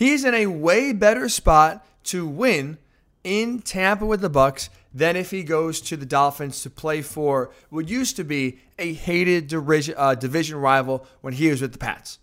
[0.00, 2.78] He's in a way better spot to win
[3.22, 7.50] in Tampa with the Bucs than if he goes to the Dolphins to play for
[7.68, 11.78] what used to be a hated division, uh, division rival when he was with the
[11.78, 12.18] Pats.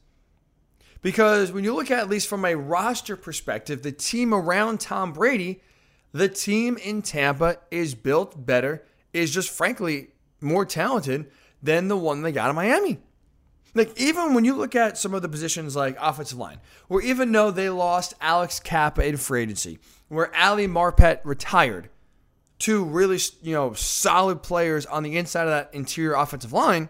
[1.03, 5.13] Because when you look at, at least from a roster perspective, the team around Tom
[5.13, 5.61] Brady,
[6.13, 10.07] the team in Tampa is built better, is just frankly
[10.41, 11.29] more talented
[11.61, 12.97] than the one they got in Miami.
[13.73, 17.31] Like even when you look at some of the positions like offensive line, where even
[17.31, 21.89] though they lost Alex Cappa in free agency, where Ali Marpet retired,
[22.59, 26.89] two really you know solid players on the inside of that interior offensive line,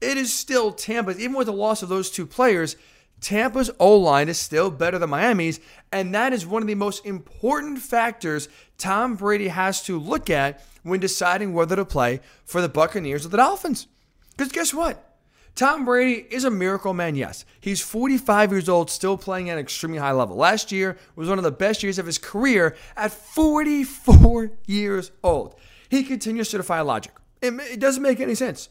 [0.00, 1.18] it is still Tampa's.
[1.18, 2.76] Even with the loss of those two players,
[3.20, 5.58] Tampa's O line is still better than Miami's,
[5.90, 10.64] and that is one of the most important factors Tom Brady has to look at
[10.82, 13.88] when deciding whether to play for the Buccaneers or the Dolphins.
[14.36, 15.07] Because guess what?
[15.54, 17.44] Tom Brady is a miracle man, yes.
[17.60, 20.36] He's 45 years old, still playing at an extremely high level.
[20.36, 25.56] Last year was one of the best years of his career at 44 years old.
[25.88, 27.12] He continues to defy logic.
[27.42, 28.68] It, it doesn't make any sense.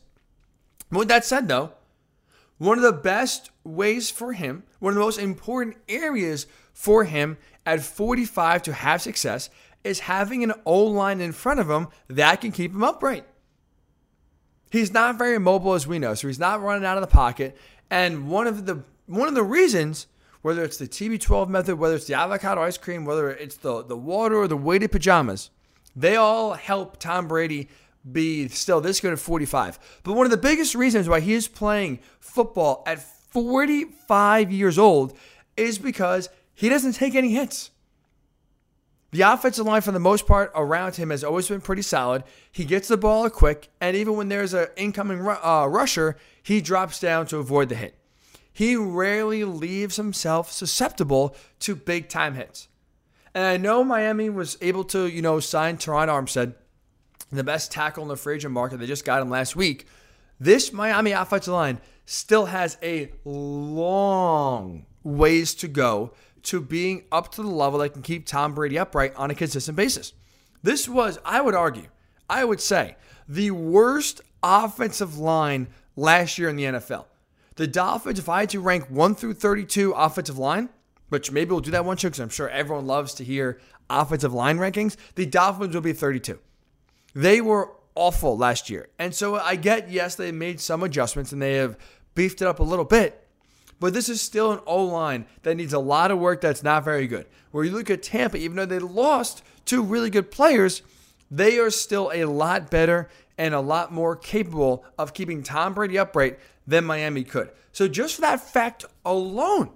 [0.91, 1.73] With that said, though,
[2.57, 7.37] one of the best ways for him, one of the most important areas for him
[7.65, 9.49] at 45 to have success
[9.83, 13.25] is having an O line in front of him that can keep him upright.
[14.69, 17.57] He's not very mobile as we know, so he's not running out of the pocket.
[17.89, 20.07] And one of the one of the reasons,
[20.41, 23.97] whether it's the TB12 method, whether it's the avocado ice cream, whether it's the the
[23.97, 25.49] water or the weighted pajamas,
[25.95, 27.69] they all help Tom Brady
[28.09, 29.99] be still this good at 45.
[30.03, 35.17] But one of the biggest reasons why he is playing football at 45 years old
[35.55, 37.71] is because he doesn't take any hits.
[39.11, 42.23] The offensive line, for the most part, around him has always been pretty solid.
[42.51, 46.99] He gets the ball quick, and even when there's an incoming uh, rusher, he drops
[46.99, 47.95] down to avoid the hit.
[48.51, 52.67] He rarely leaves himself susceptible to big time hits.
[53.33, 56.55] And I know Miami was able to, you know, sign Terron Armstead,
[57.31, 58.77] the best tackle in the free agent market.
[58.77, 59.85] They just got him last week.
[60.39, 66.13] This Miami offensive line still has a long ways to go
[66.47, 69.75] to being up to the level that can keep Tom Brady upright on a consistent
[69.75, 70.13] basis.
[70.63, 71.87] This was, I would argue,
[72.29, 72.95] I would say,
[73.27, 77.05] the worst offensive line last year in the NFL.
[77.55, 80.69] The Dolphins, if I had to rank 1 through 32 offensive line,
[81.09, 84.33] which maybe we'll do that one show because I'm sure everyone loves to hear offensive
[84.33, 86.39] line rankings, the Dolphins will be 32.
[87.13, 88.87] They were awful last year.
[88.99, 91.77] And so I get, yes, they made some adjustments and they have
[92.15, 93.26] beefed it up a little bit.
[93.79, 96.83] But this is still an O line that needs a lot of work that's not
[96.83, 97.27] very good.
[97.51, 100.81] Where you look at Tampa, even though they lost two really good players,
[101.29, 105.97] they are still a lot better and a lot more capable of keeping Tom Brady
[105.97, 107.51] upright than Miami could.
[107.71, 109.69] So, just for that fact alone,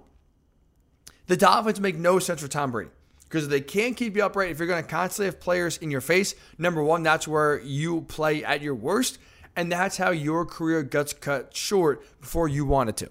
[1.26, 2.90] the Dolphins make no sense for Tom Brady
[3.28, 6.00] because they can't keep you upright if you're going to constantly have players in your
[6.00, 6.34] face.
[6.58, 9.18] Number one, that's where you play at your worst,
[9.54, 13.10] and that's how your career gets cut short before you want it to.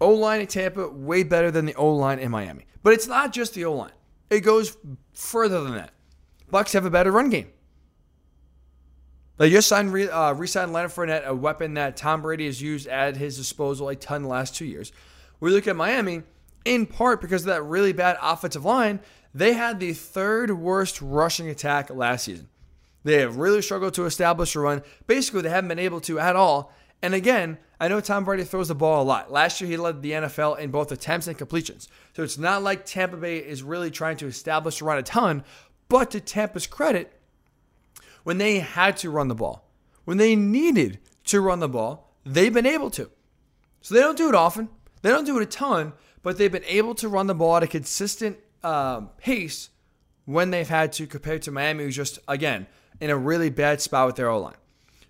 [0.00, 2.66] O line in Tampa, way better than the O line in Miami.
[2.82, 3.92] But it's not just the O line,
[4.30, 4.76] it goes
[5.12, 5.92] further than that.
[6.52, 7.48] Bucs have a better run game.
[9.38, 13.16] They just signed, uh, re-signed Leonard Fournette, a weapon that Tom Brady has used at
[13.16, 14.92] his disposal a ton the last two years.
[15.40, 16.22] We look at Miami,
[16.64, 19.00] in part because of that really bad offensive line.
[19.34, 22.48] They had the third worst rushing attack last season.
[23.04, 24.82] They have really struggled to establish a run.
[25.06, 26.72] Basically, they haven't been able to at all.
[27.06, 29.30] And again, I know Tom Brady throws the ball a lot.
[29.30, 31.88] Last year, he led the NFL in both attempts and completions.
[32.16, 35.44] So it's not like Tampa Bay is really trying to establish a run a ton.
[35.88, 37.16] But to Tampa's credit,
[38.24, 39.70] when they had to run the ball,
[40.04, 43.08] when they needed to run the ball, they've been able to.
[43.82, 44.68] So they don't do it often,
[45.02, 45.92] they don't do it a ton,
[46.24, 49.70] but they've been able to run the ball at a consistent um, pace
[50.24, 52.66] when they've had to, compared to Miami, who's just, again,
[53.00, 54.56] in a really bad spot with their O line.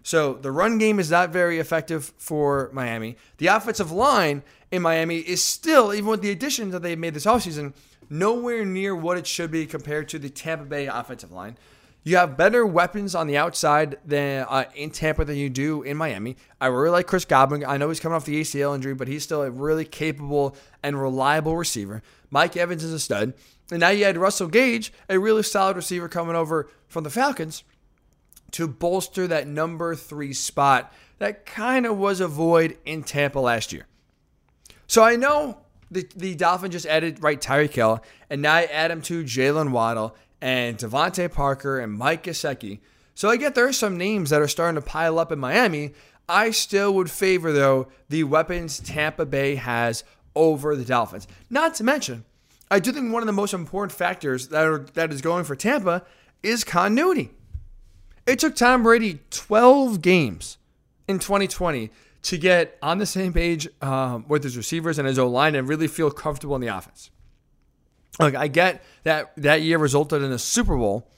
[0.06, 3.16] So the run game is not very effective for Miami.
[3.38, 7.26] The offensive line in Miami is still, even with the additions that they've made this
[7.26, 7.74] offseason,
[8.08, 11.58] nowhere near what it should be compared to the Tampa Bay offensive line.
[12.04, 15.96] You have better weapons on the outside than uh, in Tampa than you do in
[15.96, 16.36] Miami.
[16.60, 17.64] I really like Chris Godwin.
[17.66, 20.54] I know he's coming off the ACL injury, but he's still a really capable
[20.84, 22.00] and reliable receiver.
[22.30, 23.34] Mike Evans is a stud.
[23.72, 27.64] And now you had Russell Gage, a really solid receiver coming over from the Falcons
[28.56, 33.70] to bolster that number three spot that kind of was a void in Tampa last
[33.70, 33.86] year.
[34.86, 35.58] So I know
[35.90, 39.72] the, the Dolphins just added right Tyreek Hill, and now I add him to Jaylen
[39.72, 42.80] Waddle and DeVante Parker and Mike Gesicki.
[43.14, 45.92] So I get there are some names that are starting to pile up in Miami.
[46.26, 50.02] I still would favor, though, the weapons Tampa Bay has
[50.34, 51.28] over the Dolphins.
[51.50, 52.24] Not to mention,
[52.70, 55.56] I do think one of the most important factors that, are, that is going for
[55.56, 56.04] Tampa
[56.42, 57.32] is continuity.
[58.26, 60.58] It took Tom Brady 12 games
[61.06, 61.90] in 2020
[62.22, 65.68] to get on the same page um, with his receivers and his O line and
[65.68, 67.10] really feel comfortable in the offense.
[68.18, 71.08] Like I get that that year resulted in a Super Bowl,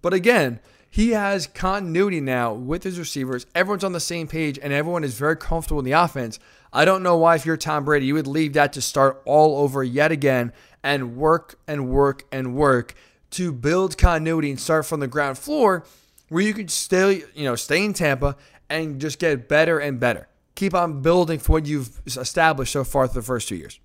[0.00, 3.44] but again, he has continuity now with his receivers.
[3.54, 6.38] Everyone's on the same page and everyone is very comfortable in the offense.
[6.72, 9.58] I don't know why if you're Tom Brady, you would leave that to start all
[9.58, 10.52] over yet again
[10.82, 12.94] and work and work and work
[13.32, 15.84] to build continuity and start from the ground floor
[16.28, 18.36] where you could still, you know, stay in Tampa
[18.68, 20.28] and just get better and better.
[20.54, 23.78] Keep on building for what you've established so far through the first two years.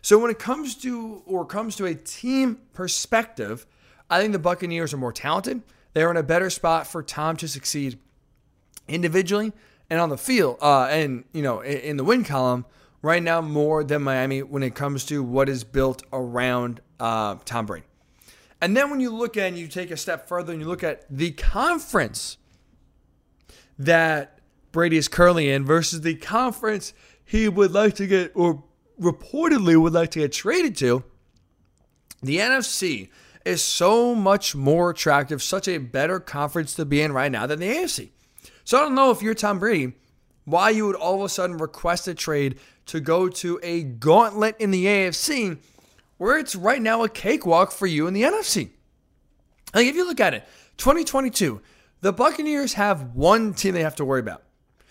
[0.00, 3.66] So when it comes to or comes to a team perspective,
[4.08, 5.62] I think the Buccaneers are more talented.
[5.94, 7.98] They're in a better spot for Tom to succeed
[8.86, 9.52] individually
[9.90, 12.66] and on the field, uh, and you know, in the win column
[13.02, 17.66] right now more than Miami when it comes to what is built around uh, Tom
[17.66, 17.86] Brady.
[18.60, 20.82] And then when you look at and you take a step further and you look
[20.82, 22.38] at the conference
[23.78, 24.38] that
[24.72, 26.92] Brady is currently in versus the conference
[27.24, 28.64] he would like to get or
[29.00, 31.04] reportedly would like to get traded to,
[32.22, 33.10] the NFC
[33.44, 37.60] is so much more attractive, such a better conference to be in right now than
[37.60, 38.10] the AFC.
[38.64, 39.92] So I don't know if you're Tom Brady,
[40.44, 44.56] why you would all of a sudden request a trade to go to a gauntlet
[44.58, 45.58] in the AFC
[46.18, 48.70] where it's right now a cakewalk for you in the NFC.
[49.74, 50.44] Like if you look at it,
[50.78, 51.60] 2022,
[52.00, 54.42] the Buccaneers have one team they have to worry about.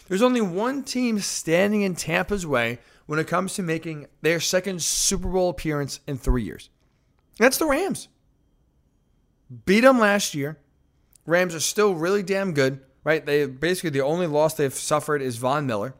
[0.08, 4.82] There's only one team standing in Tampa's way when it comes to making their second
[4.82, 6.70] Super Bowl appearance in three years.
[7.38, 8.08] That's the Rams.
[9.66, 10.58] Beat them last year.
[11.26, 13.26] Rams are still really damn good, right?
[13.26, 15.96] They basically the only loss they've suffered is Von Miller.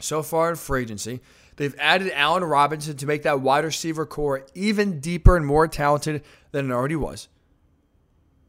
[0.00, 1.20] So far in free agency,
[1.62, 6.22] they've added Allen Robinson to make that wide receiver corps even deeper and more talented
[6.50, 7.28] than it already was.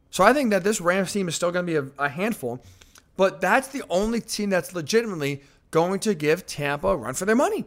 [0.09, 2.64] So I think that this Rams team is still going to be a, a handful,
[3.18, 5.41] but that's the only team that's legitimately
[5.72, 7.66] going to give Tampa a run for their money.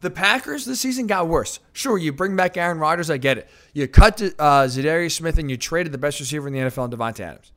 [0.00, 1.60] The Packers this season got worse.
[1.72, 3.48] Sure, you bring back Aaron Rodgers, I get it.
[3.72, 7.52] You cut uh, Smith and you traded the best receiver in the NFL, Davante Adams.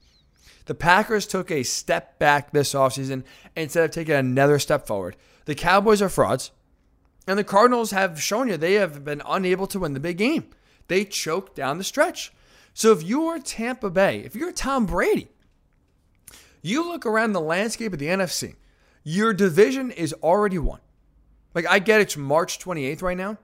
[0.65, 3.23] The Packers took a step back this offseason
[3.55, 5.15] instead of taking another step forward.
[5.45, 6.51] The Cowboys are frauds,
[7.28, 10.49] and the Cardinals have shown you they have been unable to win the big game.
[10.88, 12.32] They choked down the stretch.
[12.73, 15.30] So if you're Tampa Bay, if you're Tom Brady,
[16.61, 18.55] you look around the landscape of the NFC
[19.07, 20.80] your division is already won.
[21.53, 23.38] Like, I get it's March 28th right now.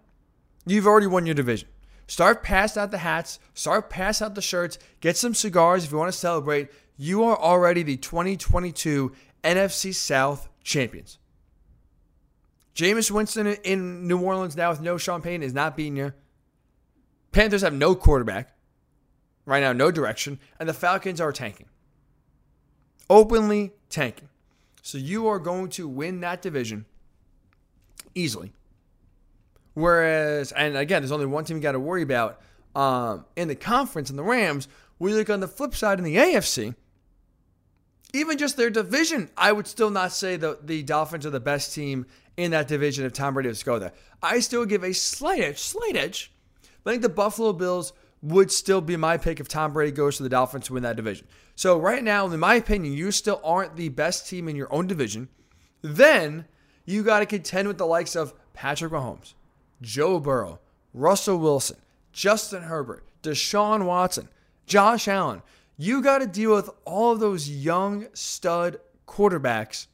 [0.66, 1.70] You've already won your division.
[2.08, 5.98] Start passing out the hats, start passing out the shirts, get some cigars if you
[5.98, 6.70] want to celebrate.
[6.98, 9.14] You are already the 2022
[9.44, 11.20] NFC South champions.
[12.76, 16.14] Jameis Winston in New Orleans now with no Sean Payton is not beating you.
[17.32, 18.56] Panthers have no quarterback
[19.46, 21.68] right now, no direction, and the Falcons are tanking.
[23.10, 24.30] Openly tanking.
[24.82, 26.86] So you are going to win that division
[28.16, 28.54] easily.
[29.74, 32.42] Whereas, and again, there's only one team you got to worry about
[32.76, 34.68] um, in the conference, and the Rams.
[35.00, 36.76] We look on the flip side in the AFC.
[38.14, 41.74] Even just their division, I would still not say the, the Dolphins are the best
[41.74, 42.06] team
[42.38, 43.94] in that division if Tom Brady was to go there.
[44.22, 46.32] I still give a slight edge, slight edge.
[46.86, 50.24] I think the Buffalo Bills would still be my pick if Tom Brady goes to
[50.24, 51.28] the Dolphins to win that division.
[51.56, 54.88] So right now, in my opinion, you still aren't the best team in your own
[54.88, 55.30] division.
[55.82, 56.46] Then
[56.86, 59.34] you got to contend with the likes of Patrick Mahomes,
[59.82, 60.60] Joe Burrow,
[60.94, 61.78] Russell Wilson,
[62.12, 64.30] Justin Herbert, Deshaun Watson,
[64.66, 65.42] Josh Allen.
[65.78, 69.88] You got to deal with all of those young stud quarterbacks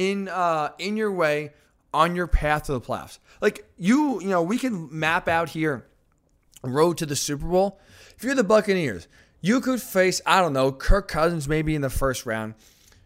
[0.00, 1.52] in uh, in your way
[1.92, 3.18] on your path to the playoffs.
[3.42, 5.84] Like you, you know, we can map out here
[6.62, 7.78] road to the Super Bowl.
[8.16, 9.08] If you're the Buccaneers,
[9.42, 12.54] you could face I don't know Kirk Cousins maybe in the first round.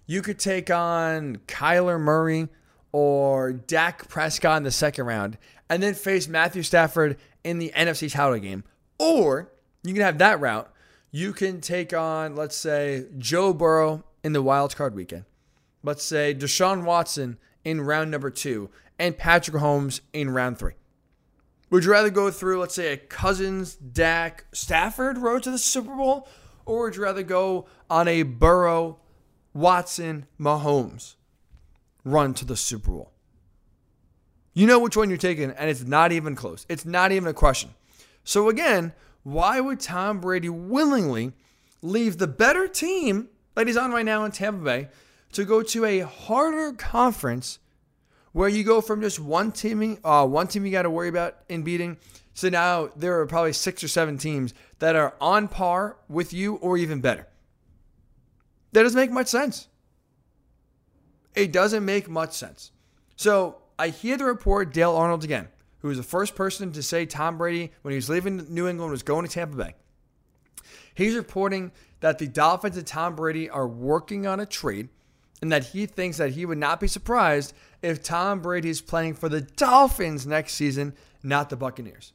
[0.07, 2.49] You could take on Kyler Murray
[2.93, 5.37] or Dak Prescott in the second round,
[5.69, 8.63] and then face Matthew Stafford in the NFC title game.
[9.01, 9.51] Or
[9.83, 10.71] you can have that route.
[11.11, 15.25] You can take on, let's say, Joe Burrow in the wild card weekend.
[15.85, 20.73] Let's say Deshaun Watson in round number two and Patrick Mahomes in round three.
[21.71, 25.95] Would you rather go through, let's say, a Cousins, Dak, Stafford road to the Super
[25.95, 26.27] Bowl,
[26.65, 28.99] or would you rather go on a Burrow,
[29.53, 31.17] Watson, Mahomes
[32.05, 33.13] run to the Super Bowl.
[34.55, 36.65] You know which one you're taking, and it's not even close.
[36.69, 37.71] It's not even a question.
[38.23, 41.33] So, again, why would Tom Brady willingly
[41.83, 44.89] leave the better team that he's on right now in Tampa Bay
[45.35, 47.59] to go to a harder conference
[48.33, 51.37] where you go from just one team, uh, one team you got to worry about
[51.49, 51.97] in beating.
[52.33, 56.57] So now there are probably six or seven teams that are on par with you
[56.57, 57.29] or even better.
[58.73, 59.69] That doesn't make much sense.
[61.37, 62.73] It doesn't make much sense.
[63.17, 67.07] So I hear the report Dale Arnold again, who was the first person to say
[67.07, 69.75] Tom Brady, when he was leaving New England, was going to Tampa Bay.
[70.95, 71.71] He's reporting
[72.01, 74.89] that the Dolphins and Tom Brady are working on a trade
[75.45, 79.13] and that he thinks that he would not be surprised if Tom Brady is playing
[79.13, 82.15] for the Dolphins next season, not the Buccaneers.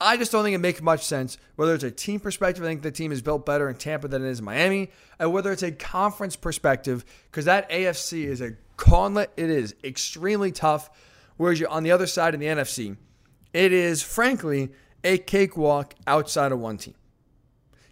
[0.00, 1.36] I just don't think it makes much sense.
[1.56, 4.24] Whether it's a team perspective, I think the team is built better in Tampa than
[4.24, 8.52] it is in Miami, and whether it's a conference perspective, because that AFC is a
[8.76, 9.32] gauntlet.
[9.36, 10.88] It is extremely tough.
[11.38, 12.96] Whereas you're on the other side in the NFC,
[13.52, 14.70] it is frankly
[15.02, 16.94] a cakewalk outside of one team.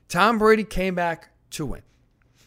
[0.07, 1.83] Tom Brady came back to win.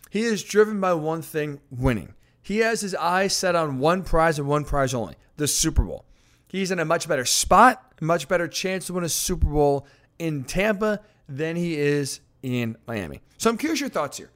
[0.10, 2.14] He is driven by one thing winning.
[2.42, 6.06] He has his eyes set on one prize and one prize only the Super Bowl.
[6.48, 9.86] He's in a much better spot, much better chance to win a Super Bowl
[10.18, 13.22] in Tampa than he is in Miami.
[13.38, 14.32] So I'm curious your thoughts here.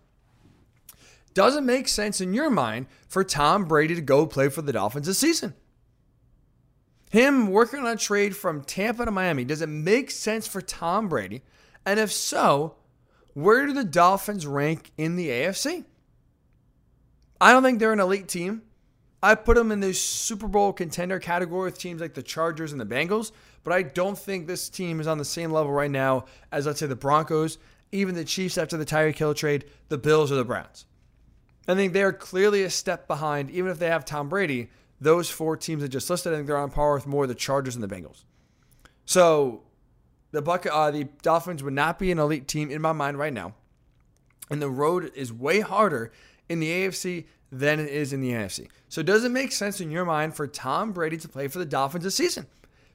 [1.34, 4.74] Does it make sense in your mind for Tom Brady to go play for the
[4.74, 5.54] Dolphins this season?
[7.10, 11.08] Him working on a trade from Tampa to Miami, does it make sense for Tom
[11.08, 11.42] Brady?
[11.86, 12.76] And if so,
[13.34, 15.86] where do the Dolphins rank in the AFC?
[17.40, 18.64] I don't think they're an elite team.
[19.24, 22.82] I put them in the Super Bowl contender category with teams like the Chargers and
[22.82, 23.32] the Bengals,
[23.64, 26.80] but I don't think this team is on the same level right now as, let's
[26.80, 27.60] say, the Broncos,
[27.92, 30.86] even the Chiefs after the Tyreek Hill trade, the Bills, or the Browns.
[31.68, 34.70] I think they are clearly a step behind, even if they have Tom Brady.
[35.00, 37.76] Those four teams that just listed, I think they're on par with more the Chargers
[37.76, 38.24] and the Bengals.
[39.06, 39.64] So
[40.32, 43.34] the Buck, uh, the Dolphins would not be an elite team in my mind right
[43.34, 43.54] now,
[44.50, 46.12] and the road is way harder
[46.50, 48.68] in the AFC than it is in the NFC.
[48.88, 51.66] So does it make sense in your mind for Tom Brady to play for the
[51.66, 52.48] Dolphins this season?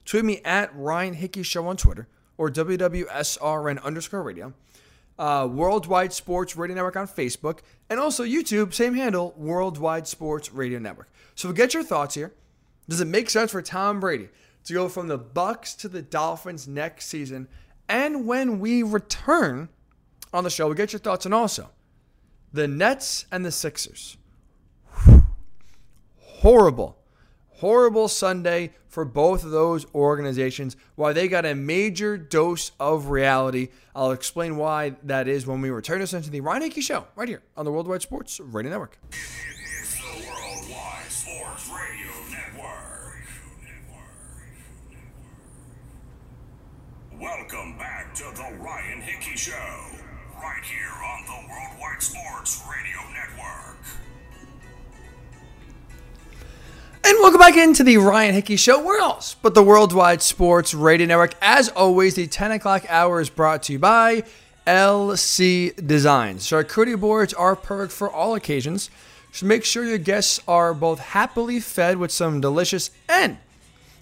[0.05, 2.09] Tweet me at Ryan Hickey Show on Twitter
[2.39, 4.55] or WWSRN underscore radio.
[5.19, 10.79] Uh, Worldwide Sports Radio Network on Facebook, and also YouTube, same handle, Worldwide Sports Radio
[10.79, 11.09] Network.
[11.35, 12.35] So get your thoughts here.
[12.87, 14.29] Does it make sense for Tom Brady
[14.67, 17.49] to go from the Bucs to the Dolphins next season?
[17.89, 19.69] And when we return
[20.33, 21.71] on the show, we get your thoughts on also
[22.53, 24.17] the Nets and the Sixers
[26.47, 26.97] horrible,
[27.49, 30.77] horrible Sunday for both of those organizations.
[30.95, 35.71] While they got a major dose of reality, I'll explain why that is when we
[35.71, 38.99] return us into the Ryan Hickey Show right here on the Worldwide Sports Radio Network.
[47.21, 49.55] Welcome back to the Ryan Hickey Show,
[50.35, 53.79] right here on the Worldwide Sports Radio Network.
[57.03, 58.85] And welcome back into the Ryan Hickey Show.
[58.85, 61.33] Where else but the Worldwide Sports Radio Network?
[61.41, 64.23] As always, the 10 o'clock hour is brought to you by
[64.67, 66.47] LC Designs.
[66.47, 68.91] Charcuterie boards are perfect for all occasions.
[69.33, 73.39] So make sure your guests are both happily fed with some delicious and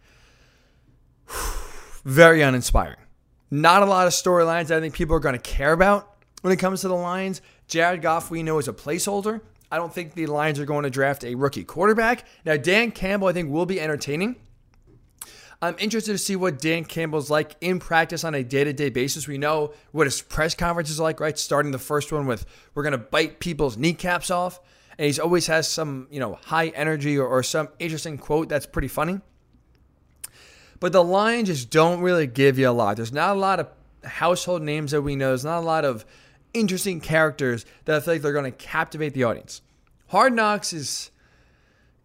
[2.06, 2.96] very uninspiring.
[3.50, 6.58] Not a lot of storylines I think people are going to care about when it
[6.58, 7.42] comes to the Lions.
[7.68, 9.42] Jared Goff, we know, is a placeholder.
[9.70, 12.24] I don't think the Lions are going to draft a rookie quarterback.
[12.46, 14.36] Now, Dan Campbell, I think, will be entertaining.
[15.62, 18.90] I'm interested to see what Dan Campbell's like in practice on a day to day
[18.90, 19.28] basis.
[19.28, 21.38] We know what his press conferences are like, right?
[21.38, 22.44] Starting the first one with,
[22.74, 24.60] we're going to bite people's kneecaps off.
[24.98, 28.66] And he's always has some, you know, high energy or, or some interesting quote that's
[28.66, 29.20] pretty funny.
[30.80, 32.96] But the Lions just don't really give you a lot.
[32.96, 33.68] There's not a lot of
[34.02, 35.28] household names that we know.
[35.28, 36.04] There's not a lot of
[36.52, 39.62] interesting characters that I feel like they're going to captivate the audience.
[40.08, 41.12] Hard Knocks is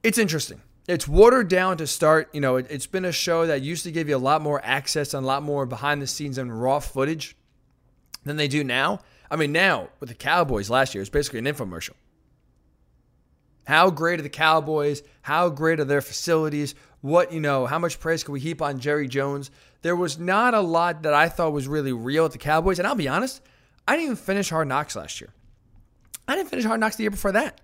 [0.03, 0.61] it's interesting.
[0.87, 2.29] It's watered down to start.
[2.33, 4.61] You know, it, has been a show that used to give you a lot more
[4.63, 7.35] access and a lot more behind the scenes and raw footage
[8.23, 8.99] than they do now.
[9.29, 11.93] I mean, now with the Cowboys last year, it's basically an infomercial.
[13.65, 15.03] How great are the Cowboys?
[15.21, 16.73] How great are their facilities?
[17.01, 19.51] What, you know, how much praise can we heap on Jerry Jones?
[19.81, 22.79] There was not a lot that I thought was really real at the Cowboys.
[22.79, 23.41] And I'll be honest,
[23.85, 25.31] I didn't even finish Hard Knocks last year.
[26.29, 27.59] I didn't finish Hard Knocks the year before that.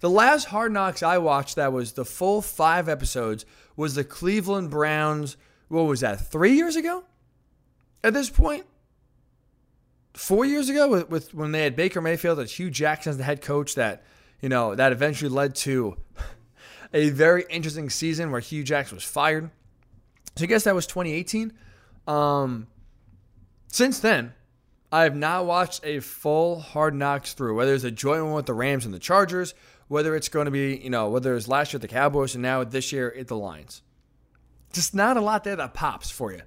[0.00, 3.44] The last Hard Knocks I watched that was the full five episodes
[3.76, 5.36] was the Cleveland Browns.
[5.68, 6.20] What was that?
[6.30, 7.04] Three years ago?
[8.02, 8.64] At this point,
[10.14, 13.24] four years ago, with, with when they had Baker Mayfield and Hue Jackson as the
[13.24, 14.02] head coach, that
[14.40, 15.96] you know that eventually led to
[16.94, 19.50] a very interesting season where Hue Jackson was fired.
[20.36, 21.52] So I guess that was 2018.
[22.06, 22.68] Um,
[23.68, 24.32] since then,
[24.90, 28.46] I have not watched a full Hard Knocks through, whether it's a joint one with
[28.46, 29.54] the Rams and the Chargers,
[29.90, 32.42] whether it's going to be, you know, whether it's last year at the Cowboys and
[32.42, 33.82] now this year at the Lions.
[34.72, 36.42] Just not a lot there that pops for you.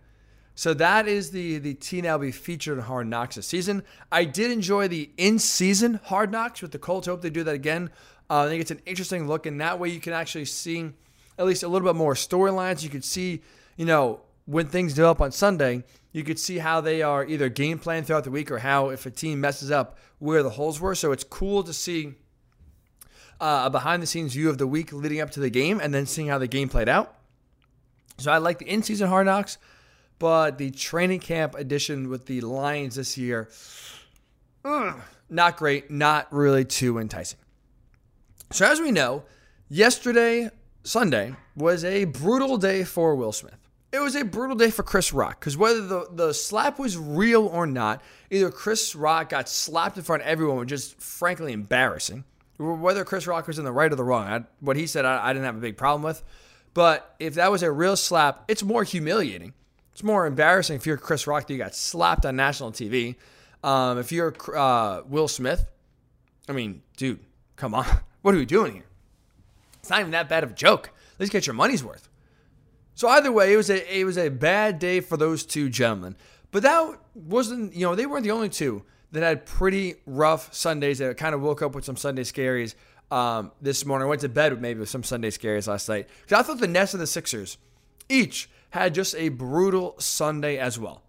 [0.56, 3.84] So that is the the team that will be featured in Hard Knocks this season.
[4.10, 7.06] I did enjoy the in-season Hard Knocks with the Colts.
[7.06, 7.90] Hope they do that again.
[8.30, 10.92] Uh, I think it's an interesting look, and that way you can actually see
[11.38, 12.82] at least a little bit more storylines.
[12.82, 13.42] You could see,
[13.76, 15.84] you know, when things develop on Sunday,
[16.14, 19.06] you could see how they are either game plan throughout the week or how if
[19.06, 20.96] a team messes up where the holes were.
[20.96, 22.14] So it's cool to see
[23.40, 25.94] uh, a behind the scenes view of the week leading up to the game and
[25.94, 27.16] then seeing how the game played out.
[28.18, 29.58] So I like the in season hard knocks,
[30.20, 33.50] but the training camp edition with the Lions this year,
[34.64, 34.96] ugh,
[35.30, 37.40] not great, not really too enticing.
[38.52, 39.24] So as we know,
[39.68, 40.52] yesterday,
[40.84, 43.58] Sunday, was a brutal day for Will Smith
[43.94, 47.46] it was a brutal day for Chris Rock because whether the, the slap was real
[47.46, 52.24] or not, either Chris Rock got slapped in front of everyone, which is frankly embarrassing.
[52.64, 55.30] Whether Chris Rock was in the right or the wrong, I, what he said, I,
[55.30, 56.24] I didn't have a big problem with.
[56.74, 59.54] But if that was a real slap, it's more humiliating.
[59.92, 63.16] It's more embarrassing if you're Chris Rock that you got slapped on national TV.
[63.64, 65.66] Um, if you're uh, Will Smith,
[66.50, 67.20] I mean, dude,
[67.56, 67.86] come on.
[68.24, 68.86] What are we doing here?
[69.80, 70.92] It's not even that bad of a joke.
[71.16, 72.08] At least get your money's worth.
[72.96, 76.16] So either way, it was a it was a bad day for those two gentlemen.
[76.52, 78.84] But that wasn't you know they weren't the only two
[79.14, 82.74] that had pretty rough Sundays that kind of woke up with some Sunday scaries
[83.12, 84.08] um, this morning.
[84.08, 86.60] I went to bed with maybe with some Sunday scaries last night because I thought
[86.60, 87.58] the Nets and the Sixers
[88.10, 91.04] each had just a brutal Sunday as well.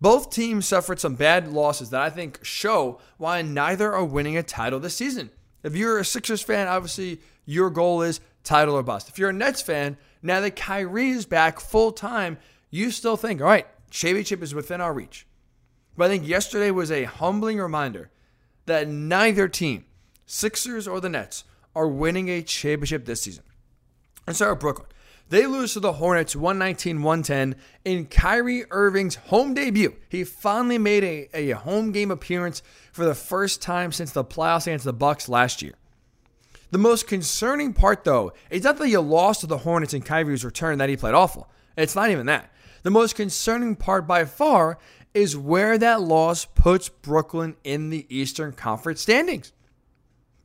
[0.00, 4.42] Both teams suffered some bad losses that I think show why neither are winning a
[4.42, 5.30] title this season.
[5.62, 9.08] If you're a Sixers fan, obviously your goal is title or bust.
[9.08, 12.38] If you're a Nets fan, now that Kyrie is back full time,
[12.70, 15.27] you still think, all right, championship is within our reach.
[15.98, 18.10] But I think yesterday was a humbling reminder
[18.66, 19.84] that neither team,
[20.26, 21.42] Sixers or the Nets,
[21.74, 23.42] are winning a championship this season.
[24.24, 24.86] And so Brooklyn.
[25.28, 29.96] They lose to the Hornets 119 110 in Kyrie Irving's home debut.
[30.08, 34.68] He finally made a, a home game appearance for the first time since the playoffs
[34.68, 35.74] against the Bucks last year.
[36.70, 40.44] The most concerning part, though, is not that you lost to the Hornets in Kyrie's
[40.44, 41.50] return that he played awful.
[41.76, 42.52] It's not even that.
[42.82, 44.78] The most concerning part by far
[45.18, 49.52] is where that loss puts Brooklyn in the Eastern Conference standings.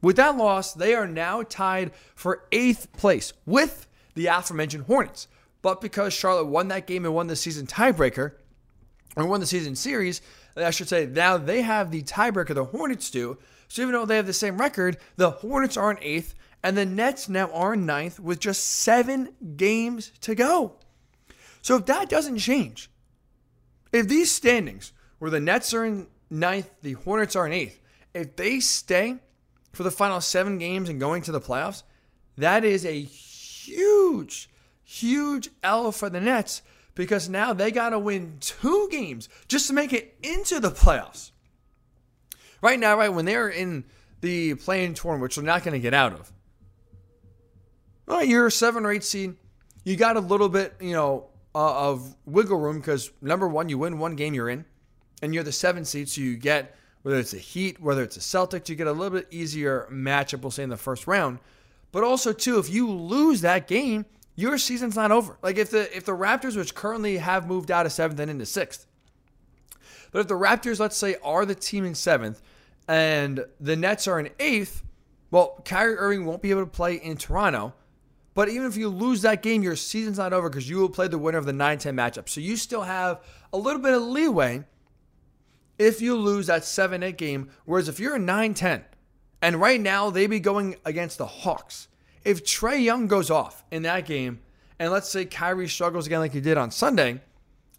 [0.01, 5.28] With that loss, they are now tied for eighth place with the aforementioned Hornets.
[5.61, 8.34] But because Charlotte won that game and won the season tiebreaker,
[9.15, 10.21] or won the season series,
[10.57, 13.38] I should say, now they have the tiebreaker, the Hornets do.
[13.67, 16.86] So even though they have the same record, the Hornets are in eighth, and the
[16.86, 20.78] Nets now are in ninth with just seven games to go.
[21.61, 22.89] So if that doesn't change,
[23.93, 27.79] if these standings, where the Nets are in ninth, the Hornets are in eighth,
[28.13, 29.19] if they stay
[29.71, 31.83] for the final seven games and going to the playoffs,
[32.37, 34.49] that is a huge,
[34.83, 36.63] huge L for the Nets
[36.95, 41.31] because now they got to win two games just to make it into the playoffs.
[42.61, 43.83] Right now, right when they're in
[44.21, 46.31] the play-in tournament, which they're not going to get out of.
[48.05, 49.35] Right, you're a seven or eight seed.
[49.83, 53.77] You got a little bit, you know, uh, of wiggle room because number one, you
[53.77, 54.65] win one game, you're in,
[55.21, 58.21] and you're the seven seed, so you get whether it's a Heat, whether it's a
[58.21, 61.39] Celtics, you get a little bit easier matchup, we'll say in the first round.
[61.91, 65.37] But also too, if you lose that game, your season's not over.
[65.43, 68.45] Like if the if the Raptors, which currently have moved out of seventh and into
[68.45, 68.87] sixth,
[70.11, 72.41] but if the Raptors, let's say, are the team in seventh,
[72.87, 74.81] and the Nets are in eighth,
[75.29, 77.73] well, Kyrie Irving won't be able to play in Toronto.
[78.34, 81.07] But even if you lose that game, your season's not over because you will play
[81.07, 82.29] the winner of the 9 10 matchup.
[82.29, 83.21] So you still have
[83.51, 84.63] a little bit of leeway
[85.77, 87.49] if you lose that 7 8 game.
[87.65, 88.84] Whereas if you're a 9 10,
[89.41, 91.88] and right now they be going against the Hawks,
[92.23, 94.39] if Trae Young goes off in that game,
[94.79, 97.21] and let's say Kyrie struggles again like he did on Sunday,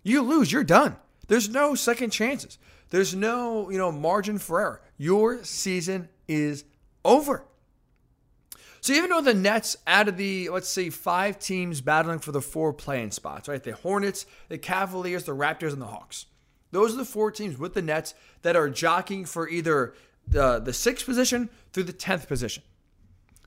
[0.02, 0.96] you lose, you're done.
[1.26, 2.58] There's no second chances.
[2.90, 4.82] There's no, you know, margin for error.
[4.98, 6.64] Your season is
[7.04, 7.44] over.
[8.84, 12.42] So even though the Nets out of the let's say five teams battling for the
[12.42, 13.62] four play-in spots, right?
[13.62, 16.26] The Hornets, the Cavaliers, the Raptors, and the Hawks.
[16.70, 18.12] Those are the four teams with the Nets
[18.42, 19.94] that are jockeying for either
[20.28, 22.62] the the sixth position through the tenth position.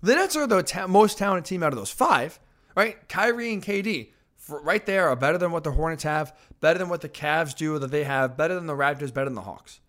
[0.01, 2.39] The Nets are the ta- most talented team out of those five,
[2.75, 3.07] right?
[3.07, 4.13] Kyrie and KD,
[4.49, 7.77] right there, are better than what the Hornets have, better than what the Cavs do
[7.77, 9.81] that they have, better than the Raptors, better than the Hawks.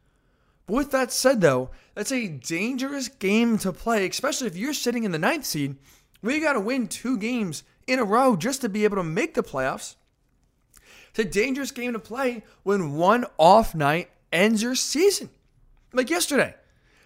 [0.68, 5.12] With that said, though, that's a dangerous game to play, especially if you're sitting in
[5.12, 5.76] the ninth seed
[6.22, 9.34] you got to win two games in a row just to be able to make
[9.34, 9.96] the playoffs.
[11.10, 15.30] It's a dangerous game to play when one off night ends your season.
[15.92, 16.54] Like yesterday,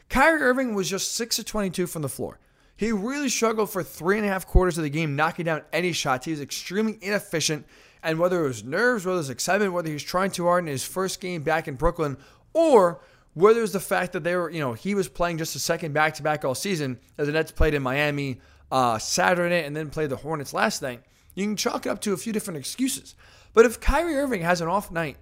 [0.08, 2.38] Kyrie Irving was just 6 of 22 from the floor.
[2.76, 5.92] He really struggled for three and a half quarters of the game, knocking down any
[5.92, 6.24] shots.
[6.24, 7.66] He was extremely inefficient.
[8.02, 10.64] And whether it was nerves, whether it was excitement, whether he was trying too hard
[10.64, 12.16] in his first game back in Brooklyn,
[12.52, 13.00] or
[13.34, 15.58] whether it was the fact that they were, you know, he was playing just a
[15.58, 19.74] second back to back all season, as the Nets played in Miami uh, Saturday and
[19.74, 21.02] then played the Hornets last night,
[21.34, 23.14] you can chalk it up to a few different excuses.
[23.54, 25.16] But if Kyrie Irving has an off night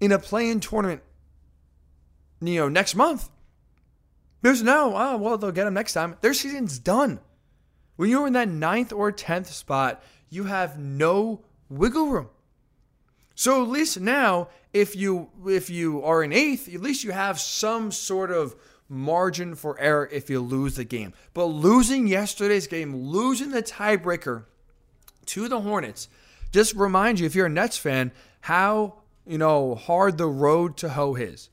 [0.00, 1.02] in a play-in tournament,
[2.40, 3.30] you know, next month,
[4.42, 6.16] there's no, oh, well, they'll get him next time.
[6.20, 7.20] Their season's done.
[7.96, 12.28] When you're in that ninth or tenth spot, you have no wiggle room.
[13.36, 17.38] So at least now, if you if you are in eighth, at least you have
[17.38, 18.56] some sort of
[18.88, 21.12] margin for error if you lose the game.
[21.34, 24.44] But losing yesterday's game, losing the tiebreaker
[25.26, 26.08] to the Hornets,
[26.50, 28.10] just remind you if you're a Nets fan
[28.40, 28.94] how
[29.26, 31.50] you know hard the road to hoe is.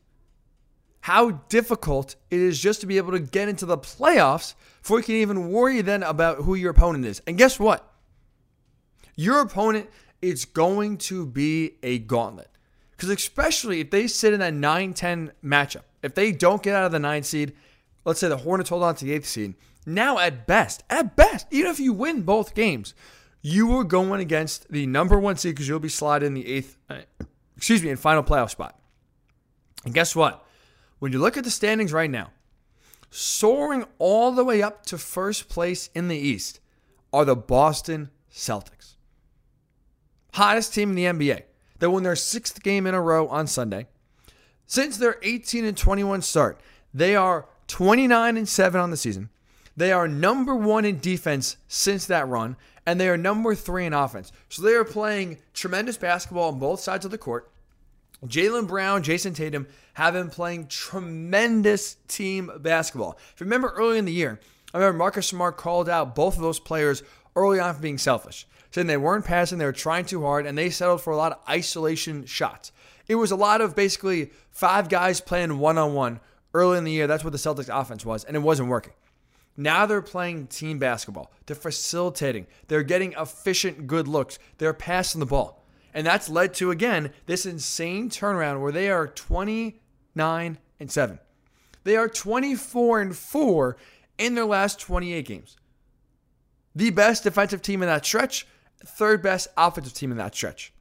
[1.01, 5.03] How difficult it is just to be able to get into the playoffs before you
[5.03, 7.21] can even worry then about who your opponent is.
[7.27, 7.85] And guess what?
[9.17, 9.89] Your opponent
[10.23, 12.49] it's going to be a gauntlet.
[12.91, 16.85] Because especially if they sit in that 9 10 matchup, if they don't get out
[16.85, 17.53] of the 9 seed,
[18.05, 19.55] let's say the Hornets hold on to the 8th seed,
[19.85, 22.93] now at best, at best, even if you win both games,
[23.41, 26.75] you are going against the number one seed because you'll be sliding in the 8th,
[26.89, 27.25] uh,
[27.57, 28.79] excuse me, in final playoff spot.
[29.83, 30.45] And guess what?
[30.99, 32.31] When you look at the standings right now,
[33.09, 36.61] soaring all the way up to first place in the East
[37.11, 38.82] are the Boston Celtics
[40.33, 41.43] hottest team in the NBA.
[41.79, 43.87] They won their sixth game in a row on Sunday.
[44.65, 46.59] Since their 18 and 21 start,
[46.93, 49.29] they are 29 and 7 on the season.
[49.75, 52.55] They are number one in defense since that run,
[52.85, 54.31] and they are number three in offense.
[54.49, 57.49] So they are playing tremendous basketball on both sides of the court.
[58.25, 63.17] Jaylen Brown, Jayson Tatum have been playing tremendous team basketball.
[63.33, 64.39] If you remember early in the year,
[64.73, 67.03] I remember Marcus Smart called out both of those players
[67.35, 70.57] early on for being selfish saying they weren't passing, they were trying too hard, and
[70.57, 72.71] they settled for a lot of isolation shots.
[73.07, 76.19] It was a lot of basically five guys playing one on one
[76.53, 77.07] early in the year.
[77.07, 78.93] That's what the Celtics offense was, and it wasn't working.
[79.55, 81.31] Now they're playing team basketball.
[81.45, 82.47] They're facilitating.
[82.67, 84.39] They're getting efficient, good looks.
[84.57, 85.63] They're passing the ball.
[85.93, 91.19] And that's led to, again, this insane turnaround where they are 29 and 7.
[91.83, 93.77] They are 24 and 4
[94.17, 95.57] in their last 28 games.
[96.75, 98.47] The best defensive team in that stretch,
[98.85, 100.73] third best offensive team in that stretch.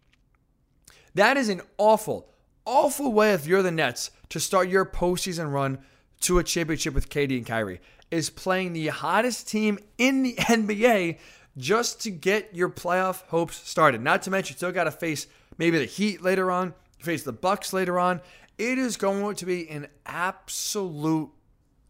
[1.15, 2.29] That is an awful,
[2.65, 5.79] awful way if you're the Nets to start your postseason run
[6.21, 7.81] to a championship with KD and Kyrie.
[8.11, 11.19] Is playing the hottest team in the NBA
[11.57, 14.01] just to get your playoff hopes started.
[14.01, 15.27] Not to mention, you still got to face
[15.59, 18.21] maybe the Heat later on, face the Bucks later on.
[18.59, 21.31] It is going to be an absolute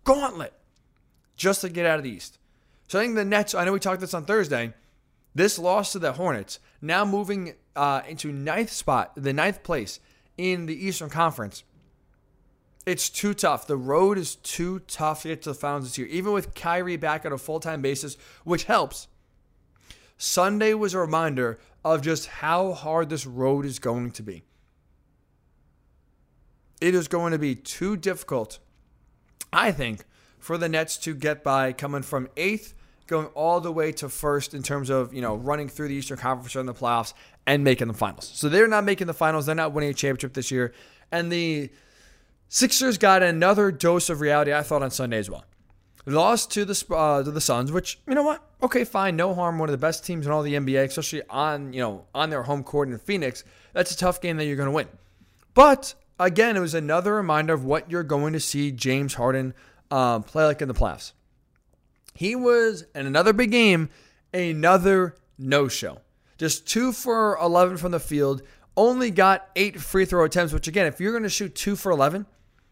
[0.05, 0.53] gauntlet
[1.37, 2.39] just to get out of the East.
[2.89, 3.55] So I think the Nets.
[3.55, 4.75] I know we talked this on Thursday.
[5.35, 10.01] This loss to the Hornets, now moving uh, into ninth spot, the ninth place
[10.37, 11.65] in the Eastern Conference.
[12.85, 13.67] It's too tough.
[13.67, 16.97] The road is too tough to get to the finals this year, even with Kyrie
[16.97, 19.09] back on a full time basis, which helps.
[20.19, 24.45] Sunday was a reminder of just how hard this road is going to be.
[26.81, 28.59] It is going to be too difficult,
[29.53, 30.05] I think,
[30.39, 32.75] for the Nets to get by coming from eighth,
[33.13, 36.17] going all the way to first in terms of, you know, running through the Eastern
[36.17, 37.15] Conference in the playoffs
[37.47, 38.31] and making the finals.
[38.35, 39.47] So they're not making the finals.
[39.47, 40.73] They're not winning a championship this year.
[41.13, 41.71] And the
[42.49, 45.45] Sixers got another dose of reality, I thought, on Sunday as well.
[46.05, 48.43] Lost to the uh, to the Suns, which you know what?
[48.63, 49.59] Okay, fine, no harm.
[49.59, 52.43] One of the best teams in all the NBA, especially on you know on their
[52.43, 53.45] home court in Phoenix.
[53.73, 54.89] That's a tough game that you're going to win.
[55.55, 59.55] But again, it was another reminder of what you're going to see James Harden
[59.91, 61.13] um, play like in the playoffs.
[62.15, 63.91] He was in another big game,
[64.33, 65.99] another no show.
[66.39, 68.43] Just two for 11 from the field,
[68.77, 71.93] only got eight free throw attempts, which again, if you're going to shoot two for
[71.93, 72.27] 11,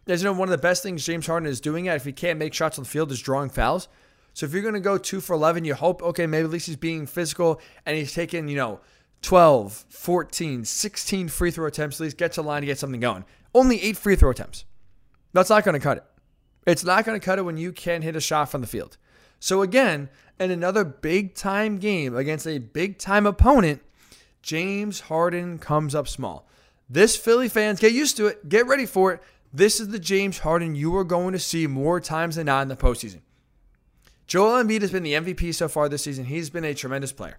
[0.07, 2.13] as you know, one of the best things James Harden is doing at if he
[2.13, 3.89] can't make shots on the field is drawing fouls.
[4.33, 6.67] So if you're going to go two for 11, you hope, okay, maybe at least
[6.67, 8.81] he's being physical and he's taking, you know,
[9.23, 13.25] 12, 14, 16 free throw attempts, at least get to line to get something going.
[13.55, 14.65] Only eight free throw attempts.
[15.33, 16.05] That's not going to cut it.
[16.67, 18.97] It's not going to cut it when you can't hit a shot from the field.
[19.41, 23.83] So again, in another big time game against a big time opponent,
[24.43, 26.47] James Harden comes up small.
[26.89, 28.49] This Philly fans get used to it.
[28.49, 29.23] Get ready for it.
[29.53, 32.69] This is the James Harden you are going to see more times than not in
[32.69, 33.21] the postseason.
[34.27, 36.27] Joel Embiid has been the MVP so far this season.
[36.27, 37.39] He's been a tremendous player.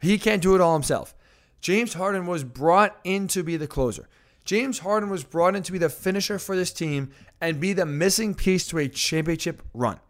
[0.00, 1.14] He can't do it all himself.
[1.60, 4.08] James Harden was brought in to be the closer.
[4.44, 7.10] James Harden was brought in to be the finisher for this team
[7.40, 10.00] and be the missing piece to a championship run.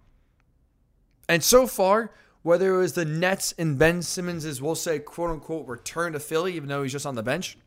[1.28, 2.12] And so far,
[2.42, 6.54] whether it was the Nets and Ben Simmons, we'll say, quote unquote, return to Philly,
[6.54, 7.58] even though he's just on the bench,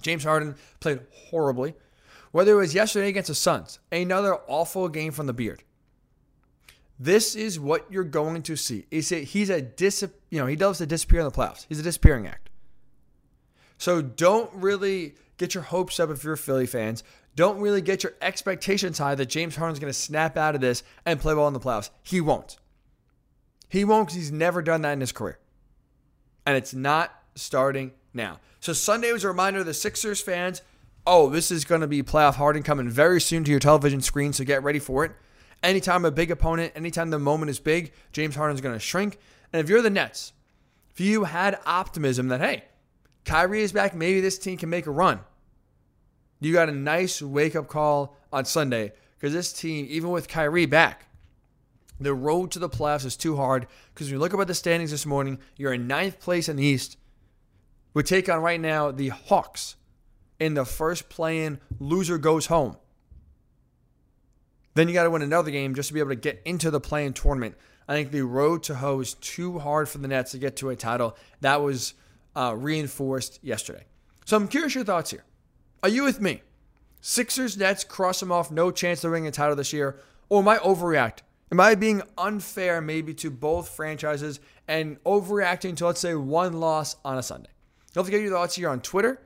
[0.00, 1.00] James Harden played
[1.30, 1.74] horribly.
[2.32, 5.64] Whether it was yesterday against the Suns, another awful game from the beard.
[6.98, 8.86] This is what you're going to see.
[8.90, 11.66] He's a, he's a dis, you know, he loves to disappear in the playoffs.
[11.68, 12.50] He's a disappearing act.
[13.78, 17.02] So don't really get your hopes up if you're Philly fans.
[17.34, 20.82] Don't really get your expectations high that James Harden's going to snap out of this
[21.06, 21.90] and play well in the playoffs.
[22.02, 22.58] He won't.
[23.70, 25.38] He won't because he's never done that in his career.
[26.44, 28.40] And it's not starting now.
[28.58, 30.60] So Sunday was a reminder to the Sixers fans
[31.06, 34.34] oh, this is going to be playoff Harden coming very soon to your television screen,
[34.34, 35.12] so get ready for it.
[35.62, 39.18] Anytime a big opponent, anytime the moment is big, James Harden's going to shrink.
[39.52, 40.34] And if you're the Nets,
[40.92, 42.64] if you had optimism that, hey,
[43.24, 45.20] Kyrie is back, maybe this team can make a run,
[46.38, 50.66] you got a nice wake up call on Sunday because this team, even with Kyrie
[50.66, 51.06] back,
[52.00, 54.90] the road to the playoffs is too hard because when you look at the standings
[54.90, 56.96] this morning, you're in ninth place in the East.
[57.92, 59.76] We take on right now the Hawks
[60.38, 61.60] in the first play-in.
[61.78, 62.76] Loser goes home.
[64.74, 66.80] Then you got to win another game just to be able to get into the
[66.80, 67.56] play-in tournament.
[67.88, 70.70] I think the road to hoe is too hard for the Nets to get to
[70.70, 71.16] a title.
[71.40, 71.94] That was
[72.36, 73.84] uh, reinforced yesterday.
[74.24, 75.24] So I'm curious your thoughts here.
[75.82, 76.42] Are you with me?
[77.00, 79.98] Sixers, Nets, cross them off, no chance to win a title this year.
[80.28, 81.22] Or am I overreacting?
[81.52, 84.38] Am I being unfair maybe to both franchises
[84.68, 87.50] and overreacting to, let's say, one loss on a Sunday?
[87.92, 89.20] Don't forget your thoughts here on Twitter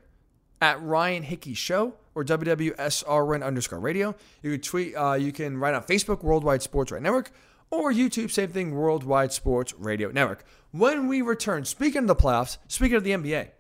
[0.63, 4.15] at Ryan Hickey Show or WWSRN underscore radio.
[4.43, 7.31] You can tweet, uh, you can write on Facebook, Worldwide Sports Radio Network,
[7.71, 10.45] or YouTube, same thing, Worldwide Sports Radio Network.
[10.71, 13.51] When we return, speaking of the playoffs, speaking of the NBA,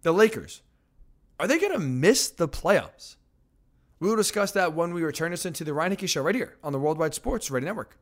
[0.00, 0.62] the Lakers,
[1.38, 3.16] are they going to miss the playoffs?
[4.04, 5.32] We will discuss that when we return.
[5.32, 7.96] us into the Ryan Hickey Show right here on the Worldwide Sports Radio Network.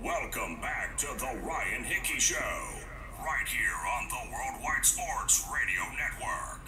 [0.00, 2.36] Welcome back to the Ryan Hickey Show,
[3.18, 6.60] right here on the Worldwide Sports Radio Network.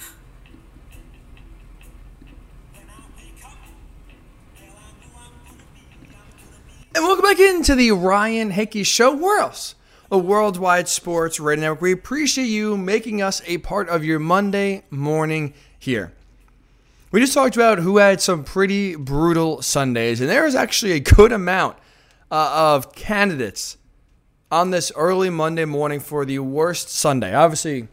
[6.97, 9.15] And welcome back into the Ryan Hickey Show.
[9.15, 9.77] Where else
[10.13, 11.81] a worldwide sports radio network.
[11.81, 16.13] We appreciate you making us a part of your Monday morning here.
[17.11, 21.01] We just talked about who had some pretty brutal Sundays, and there is actually a
[21.01, 21.79] good amount
[22.31, 23.79] uh, of candidates
[24.51, 27.35] on this early Monday morning for the worst Sunday.
[27.35, 27.89] Obviously,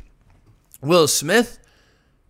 [0.81, 1.57] Will Smith,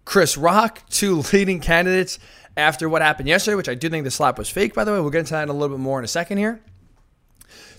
[0.06, 2.20] Chris Rock, two leading candidates
[2.56, 5.02] after what happened yesterday, which I do think the slap was fake, by the way.
[5.02, 6.62] We'll get into that in a little bit more in a second here.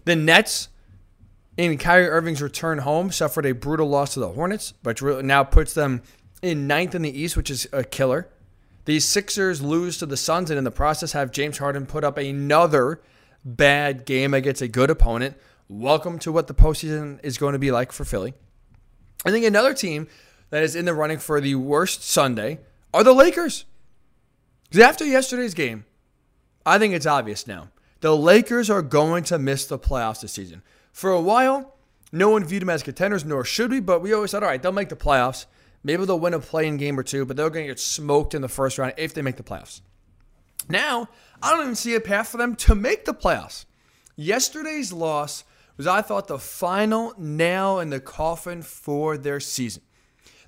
[0.06, 0.70] The Nets,
[1.60, 5.74] in Kyrie Irving's return home, suffered a brutal loss to the Hornets, but now puts
[5.74, 6.02] them
[6.40, 8.28] in ninth in the East, which is a killer.
[8.86, 12.16] The Sixers lose to the Suns, and in the process, have James Harden put up
[12.16, 13.02] another
[13.44, 15.36] bad game against a good opponent.
[15.68, 18.32] Welcome to what the postseason is going to be like for Philly.
[19.26, 20.08] I think another team
[20.48, 22.60] that is in the running for the worst Sunday
[22.94, 23.66] are the Lakers.
[24.70, 25.84] Because after yesterday's game,
[26.64, 27.68] I think it's obvious now.
[28.00, 30.62] The Lakers are going to miss the playoffs this season.
[30.92, 31.76] For a while,
[32.12, 34.60] no one viewed them as contenders, nor should we, but we always thought, all right,
[34.60, 35.46] they'll make the playoffs.
[35.82, 38.42] Maybe they'll win a play-in game or two, but they're going to get smoked in
[38.42, 39.80] the first round if they make the playoffs.
[40.68, 41.08] Now,
[41.42, 43.64] I don't even see a path for them to make the playoffs.
[44.16, 45.44] Yesterday's loss
[45.76, 49.82] was, I thought, the final nail in the coffin for their season.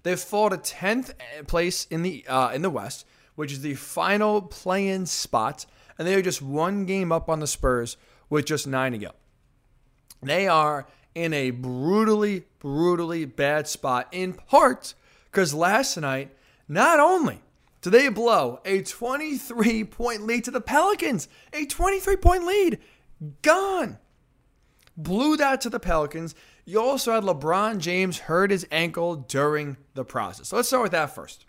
[0.03, 1.15] They fall to 10th
[1.47, 5.65] place in the uh, in the West, which is the final play-in spot,
[5.97, 7.97] and they are just one game up on the Spurs
[8.29, 9.13] with just nine to go.
[10.23, 14.95] They are in a brutally, brutally bad spot, in part
[15.31, 16.35] because last night,
[16.69, 17.43] not only
[17.81, 22.79] did they blow a 23 point lead to the Pelicans, a 23 point lead,
[23.43, 23.99] gone.
[24.97, 26.35] Blew that to the Pelicans.
[26.65, 30.49] You also had LeBron James hurt his ankle during the process.
[30.49, 31.45] So let's start with that first.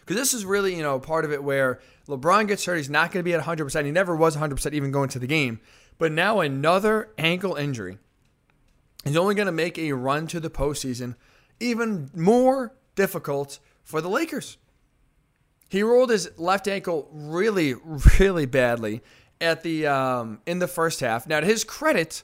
[0.00, 2.76] Because this is really, you know, part of it where LeBron gets hurt.
[2.76, 3.84] He's not going to be at 100%.
[3.84, 5.60] He never was 100% even going to the game.
[6.00, 7.98] But now another ankle injury
[9.04, 11.14] is only going to make a run to the postseason
[11.60, 14.56] even more difficult for the Lakers.
[15.68, 17.74] He rolled his left ankle really,
[18.18, 19.02] really badly
[19.42, 21.26] at the um, in the first half.
[21.26, 22.22] Now, to his credit,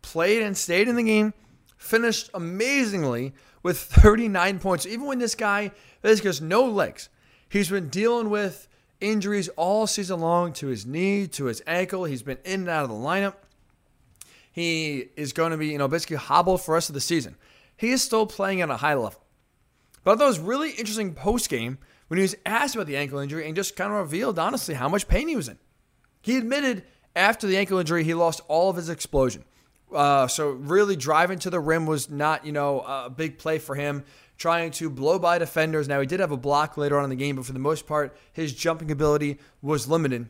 [0.00, 1.34] played and stayed in the game,
[1.76, 3.34] finished amazingly
[3.64, 4.86] with 39 points.
[4.86, 5.72] Even when this guy
[6.02, 7.08] this has no legs,
[7.48, 8.68] he's been dealing with
[9.00, 12.04] injuries all season long to his knee, to his ankle.
[12.04, 13.34] He's been in and out of the lineup.
[14.52, 17.36] He is going to be, you know, basically hobbled for the rest of the season.
[17.76, 19.22] He is still playing at a high level.
[20.02, 21.78] But I thought it was really interesting post game
[22.08, 24.88] when he was asked about the ankle injury and just kind of revealed, honestly, how
[24.88, 25.58] much pain he was in.
[26.22, 26.84] He admitted
[27.14, 29.44] after the ankle injury, he lost all of his explosion.
[29.92, 33.74] Uh, so really driving to the rim was not, you know, a big play for
[33.74, 34.04] him.
[34.38, 35.88] Trying to blow by defenders.
[35.88, 37.86] Now he did have a block later on in the game, but for the most
[37.86, 40.28] part, his jumping ability was limited.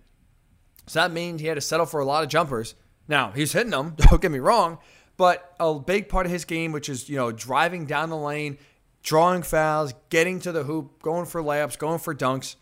[0.87, 2.75] So that means he had to settle for a lot of jumpers.
[3.09, 3.95] Now he's hitting them.
[3.97, 4.79] Don't get me wrong,
[5.17, 8.59] but a big part of his game, which is you know driving down the lane,
[9.03, 12.57] drawing fouls, getting to the hoop, going for layups, going for dunks,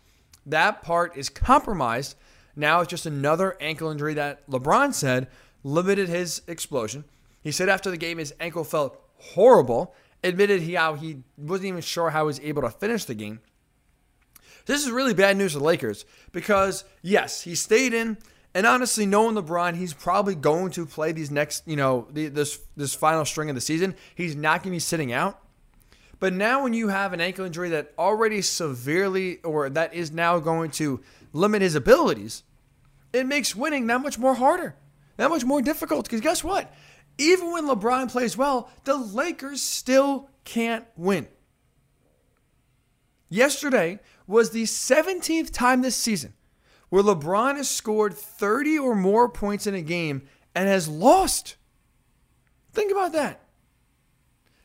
[0.45, 2.15] that part is compromised.
[2.55, 5.27] Now it's just another ankle injury that LeBron said
[5.63, 7.03] limited his explosion.
[7.41, 9.93] He said after the game his ankle felt horrible,
[10.25, 13.39] admitted he how he wasn't even sure how he was able to finish the game.
[14.65, 18.17] This is really bad news for the Lakers because yes, he stayed in,
[18.53, 22.59] and honestly, knowing LeBron, he's probably going to play these next, you know, the, this
[22.75, 23.95] this final string of the season.
[24.15, 25.39] He's not going to be sitting out.
[26.19, 30.39] But now, when you have an ankle injury that already severely, or that is now
[30.39, 31.01] going to
[31.33, 32.43] limit his abilities,
[33.13, 34.75] it makes winning that much more harder
[35.17, 36.05] that much more difficult.
[36.05, 36.73] Because guess what?
[37.17, 41.27] Even when LeBron plays well, the Lakers still can't win.
[43.29, 46.33] Yesterday was the 17th time this season
[46.89, 50.23] where LeBron has scored 30 or more points in a game
[50.53, 51.55] and has lost.
[52.73, 53.41] Think about that.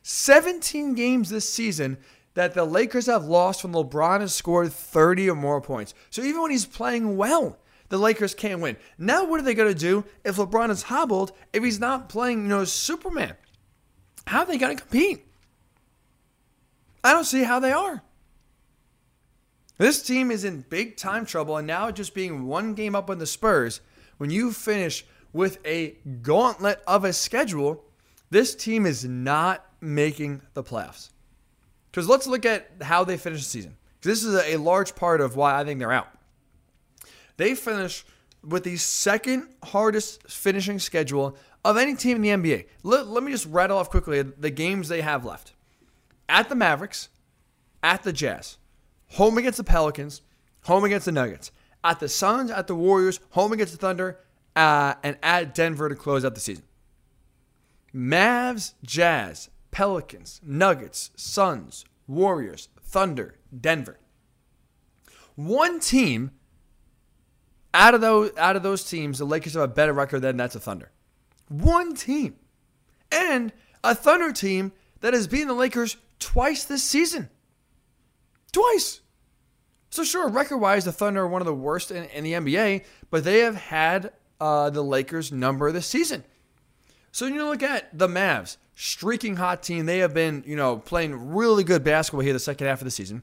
[0.03, 1.97] 17 games this season
[2.33, 5.93] that the Lakers have lost when LeBron has scored 30 or more points.
[6.09, 7.57] So even when he's playing well,
[7.91, 8.77] the Lakers can't win.
[8.97, 12.43] Now, what are they going to do if LeBron is hobbled, if he's not playing,
[12.43, 13.35] you know, Superman?
[14.25, 15.27] How are they going to compete?
[17.03, 18.01] I don't see how they are.
[19.77, 23.17] This team is in big time trouble, and now just being one game up on
[23.17, 23.81] the Spurs,
[24.17, 27.83] when you finish with a gauntlet of a schedule,
[28.29, 31.09] this team is not making the playoffs.
[31.89, 33.75] Because let's look at how they finish the season.
[34.01, 36.07] This is a large part of why I think they're out.
[37.41, 38.05] They finish
[38.43, 41.35] with the second hardest finishing schedule
[41.65, 42.67] of any team in the NBA.
[42.83, 45.53] Let, let me just rattle off quickly the games they have left
[46.29, 47.09] at the Mavericks,
[47.81, 48.59] at the Jazz,
[49.13, 50.21] home against the Pelicans,
[50.65, 51.51] home against the Nuggets,
[51.83, 54.19] at the Suns, at the Warriors, home against the Thunder,
[54.55, 56.65] uh, and at Denver to close out the season.
[57.91, 63.97] Mavs, Jazz, Pelicans, Nuggets, Suns, Warriors, Thunder, Denver.
[65.33, 66.29] One team
[67.73, 70.55] out of those out of those teams, the Lakers have a better record than that's
[70.55, 70.91] a Thunder.
[71.47, 72.35] One team.
[73.11, 73.51] And
[73.83, 74.71] a Thunder team
[75.01, 77.29] that has beaten the Lakers twice this season.
[78.51, 79.01] Twice.
[79.89, 83.25] So sure, record-wise, the Thunder are one of the worst in, in the NBA, but
[83.25, 86.23] they have had uh, the Lakers number this season.
[87.11, 89.85] So you look at the Mavs, streaking hot team.
[89.85, 92.91] They have been, you know, playing really good basketball here the second half of the
[92.91, 93.21] season.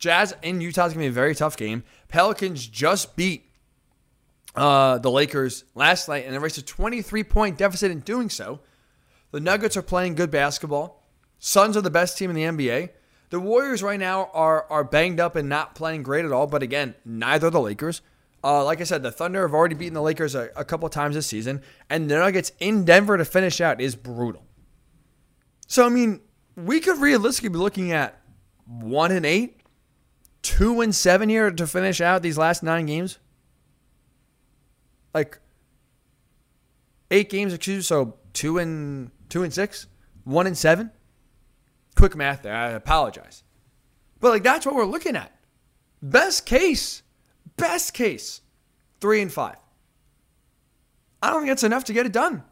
[0.00, 1.84] Jazz in Utah is going to be a very tough game.
[2.08, 3.47] Pelicans just beat
[4.58, 8.60] uh, the Lakers last night and erased a 23 point deficit in doing so.
[9.30, 11.04] The Nuggets are playing good basketball.
[11.38, 12.90] Suns are the best team in the NBA.
[13.30, 16.46] The Warriors right now are are banged up and not playing great at all.
[16.46, 18.00] But again, neither the Lakers.
[18.42, 21.14] Uh, like I said, the Thunder have already beaten the Lakers a, a couple times
[21.14, 24.44] this season, and the Nuggets in Denver to finish out is brutal.
[25.66, 26.20] So I mean,
[26.56, 28.20] we could realistically be looking at
[28.66, 29.60] one and eight,
[30.42, 33.18] two and seven here to finish out these last nine games.
[35.18, 35.40] Like
[37.10, 39.88] eight games, excuse so two and two and six,
[40.22, 40.92] one and seven.
[41.96, 42.54] Quick math there.
[42.54, 43.42] I apologize,
[44.20, 45.32] but like that's what we're looking at.
[46.00, 47.02] Best case,
[47.56, 48.42] best case,
[49.00, 49.56] three and five.
[51.20, 52.44] I don't think that's enough to get it done.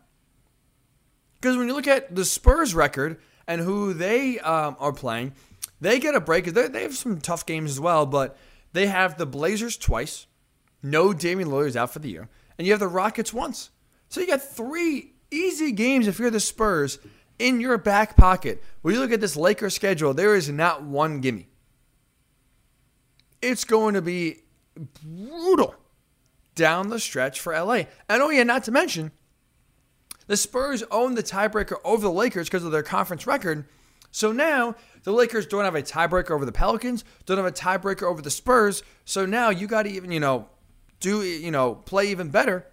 [1.36, 5.34] Because when you look at the Spurs record and who they um, are playing,
[5.80, 6.46] they get a break.
[6.46, 8.36] They they have some tough games as well, but
[8.72, 10.26] they have the Blazers twice.
[10.82, 12.28] No Damian Lillard is out for the year,
[12.58, 13.70] and you have the Rockets once.
[14.08, 16.98] So you got three easy games if you're the Spurs
[17.38, 18.62] in your back pocket.
[18.82, 21.48] When you look at this Lakers schedule, there is not one gimme.
[23.42, 24.42] It's going to be
[25.02, 25.74] brutal
[26.54, 27.84] down the stretch for LA.
[28.08, 29.12] And oh yeah, not to mention,
[30.26, 33.66] the Spurs own the tiebreaker over the Lakers because of their conference record.
[34.10, 34.74] So now
[35.04, 38.30] the Lakers don't have a tiebreaker over the Pelicans, don't have a tiebreaker over the
[38.30, 38.82] Spurs.
[39.04, 40.48] So now you got to even, you know,
[41.00, 42.66] do, you know, play even better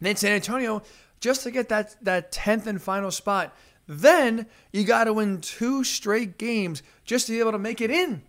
[0.00, 0.82] than San Antonio
[1.20, 3.56] just to get that that 10th and final spot.
[3.86, 7.90] Then you got to win two straight games just to be able to make it
[7.90, 8.22] in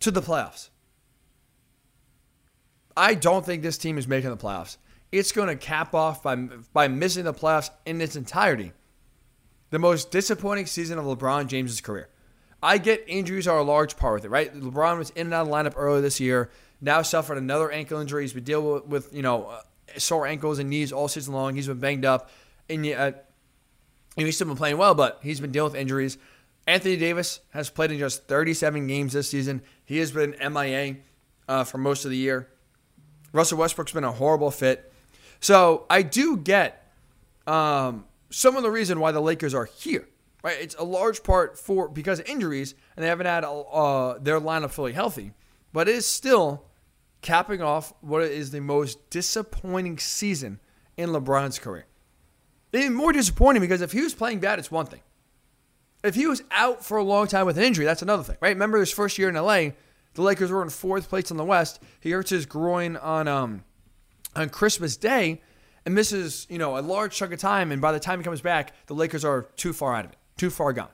[0.00, 0.68] to the playoffs.
[2.96, 4.76] I don't think this team is making the playoffs.
[5.10, 8.72] It's going to cap off by by missing the playoffs in its entirety.
[9.70, 12.08] The most disappointing season of LeBron James's career.
[12.62, 14.52] I get injuries are a large part with it, right?
[14.52, 16.50] LeBron was in and out of the lineup earlier this year.
[16.80, 18.22] Now suffered another ankle injury.
[18.22, 19.60] He's been dealing with, with you know uh,
[19.96, 21.54] sore ankles and knees all season long.
[21.54, 22.30] He's been banged up,
[22.68, 23.12] and uh,
[24.16, 26.18] he's still been playing well, but he's been dealing with injuries.
[26.66, 29.62] Anthony Davis has played in just 37 games this season.
[29.86, 30.96] He has been MIA
[31.48, 32.48] uh, for most of the year.
[33.32, 34.92] Russell Westbrook's been a horrible fit.
[35.40, 36.92] So I do get
[37.46, 40.06] um, some of the reason why the Lakers are here.
[40.44, 44.40] Right, it's a large part for because of injuries, and they haven't had uh, their
[44.40, 45.32] lineup fully healthy.
[45.72, 46.64] But it is still
[47.20, 50.60] capping off what is the most disappointing season
[50.96, 51.86] in LeBron's career.
[52.72, 55.00] Even more disappointing because if he was playing bad, it's one thing.
[56.04, 58.50] If he was out for a long time with an injury, that's another thing, right?
[58.50, 59.70] Remember his first year in LA,
[60.14, 61.82] the Lakers were in fourth place in the West.
[62.00, 63.64] He hurts his groin on um,
[64.36, 65.40] on Christmas Day
[65.84, 67.72] and misses, you know, a large chunk of time.
[67.72, 70.18] And by the time he comes back, the Lakers are too far out of it,
[70.36, 70.88] too far gone.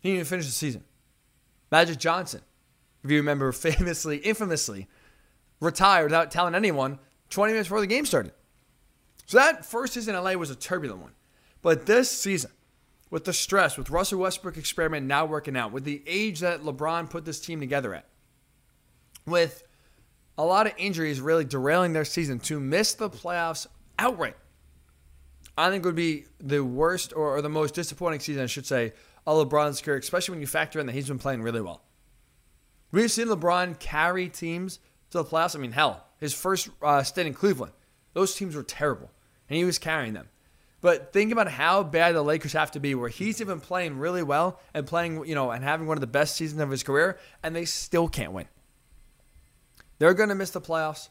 [0.00, 0.84] He didn't even finish the season.
[1.70, 2.40] Magic Johnson,
[3.04, 4.88] if you remember, famously, infamously,
[5.60, 6.98] retired without telling anyone
[7.30, 8.32] 20 minutes before the game started.
[9.26, 11.12] So that first season in LA was a turbulent one.
[11.62, 12.50] But this season,
[13.10, 17.08] with the stress, with Russell Westbrook experiment now working out, with the age that LeBron
[17.08, 18.06] put this team together at,
[19.26, 19.62] with
[20.36, 23.66] a lot of injuries really derailing their season to miss the playoffs
[23.98, 24.36] outright.
[25.56, 28.94] I think would be the worst or, or the most disappointing season, I should say,
[29.26, 31.82] of LeBron's career, especially when you factor in that he's been playing really well.
[32.92, 34.78] We've seen LeBron carry teams
[35.10, 35.56] to the playoffs.
[35.56, 37.72] I mean, hell, his first uh, stint in Cleveland,
[38.12, 39.10] those teams were terrible,
[39.48, 40.28] and he was carrying them.
[40.82, 44.22] But think about how bad the Lakers have to be, where he's even playing really
[44.22, 47.18] well and playing, you know, and having one of the best seasons of his career,
[47.42, 48.46] and they still can't win.
[49.98, 51.08] They're going to miss the playoffs.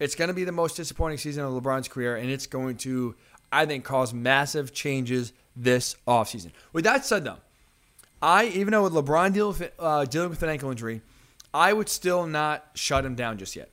[0.00, 3.14] It's going to be the most disappointing season of LeBron's career, and it's going to,
[3.52, 6.52] I think, cause massive changes this offseason.
[6.72, 7.38] With that said, though,
[8.22, 11.02] I, even though with LeBron deal with, uh, dealing with an ankle injury,
[11.52, 13.70] I would still not shut him down just yet.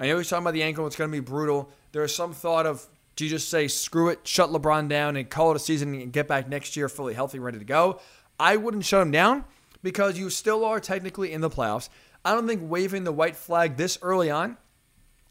[0.00, 0.86] I know he's talking about the ankle.
[0.86, 1.70] It's going to be brutal.
[1.90, 2.86] There is some thought of,
[3.16, 6.12] do you just say, screw it, shut LeBron down and call it a season and
[6.12, 8.00] get back next year fully healthy, ready to go?
[8.38, 9.44] I wouldn't shut him down
[9.82, 11.88] because you still are technically in the playoffs.
[12.24, 14.56] I don't think waving the white flag this early on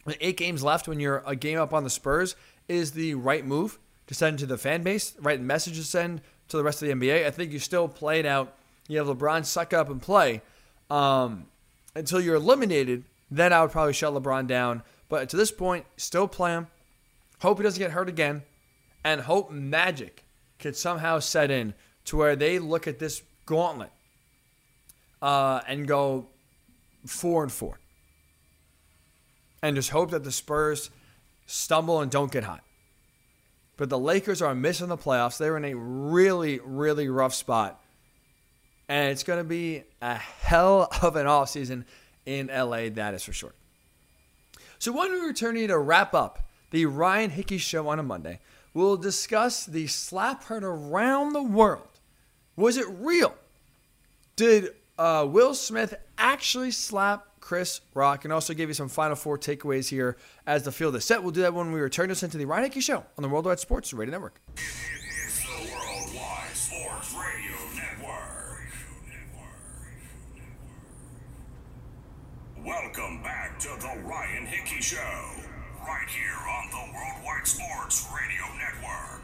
[0.04, 2.36] with eight games left when you're a game up on the Spurs
[2.68, 6.58] is the right move to send to the fan base, right message to send to
[6.58, 7.26] the rest of the NBA.
[7.26, 8.54] I think you still play it out.
[8.88, 10.42] You have LeBron suck up and play
[10.90, 11.46] um,
[11.96, 13.04] until you're eliminated.
[13.30, 14.84] Then I would probably shut LeBron down.
[15.10, 16.68] But to this point, still play him.
[17.42, 18.44] Hope he doesn't get hurt again,
[19.04, 20.24] and hope magic
[20.58, 21.74] could somehow set in
[22.06, 23.92] to where they look at this gauntlet
[25.22, 26.28] uh, and go
[27.06, 27.80] four and four,
[29.62, 30.90] and just hope that the Spurs
[31.46, 32.64] stumble and don't get hot.
[33.78, 35.38] But the Lakers are missing the playoffs.
[35.38, 37.80] They're in a really, really rough spot.
[38.90, 41.86] And it's going to be a hell of an offseason
[42.26, 43.54] in LA, that is for sure.
[44.80, 48.40] So, when we return here to wrap up the Ryan Hickey show on a Monday,
[48.74, 51.88] we'll discuss the slap heard around the world.
[52.56, 53.34] Was it real?
[54.36, 59.38] Did uh, Will Smith actually slap Chris Rock, and also give you some Final Four
[59.38, 61.24] takeaways here as the field is set.
[61.24, 63.62] We'll do that when we return to into the Ryan Hickey Show on the Worldwide
[63.62, 64.42] Sports Radio Network.
[72.66, 74.98] Welcome back to the Ryan Hickey Show,
[75.88, 79.24] right here on the Worldwide Sports Radio Network.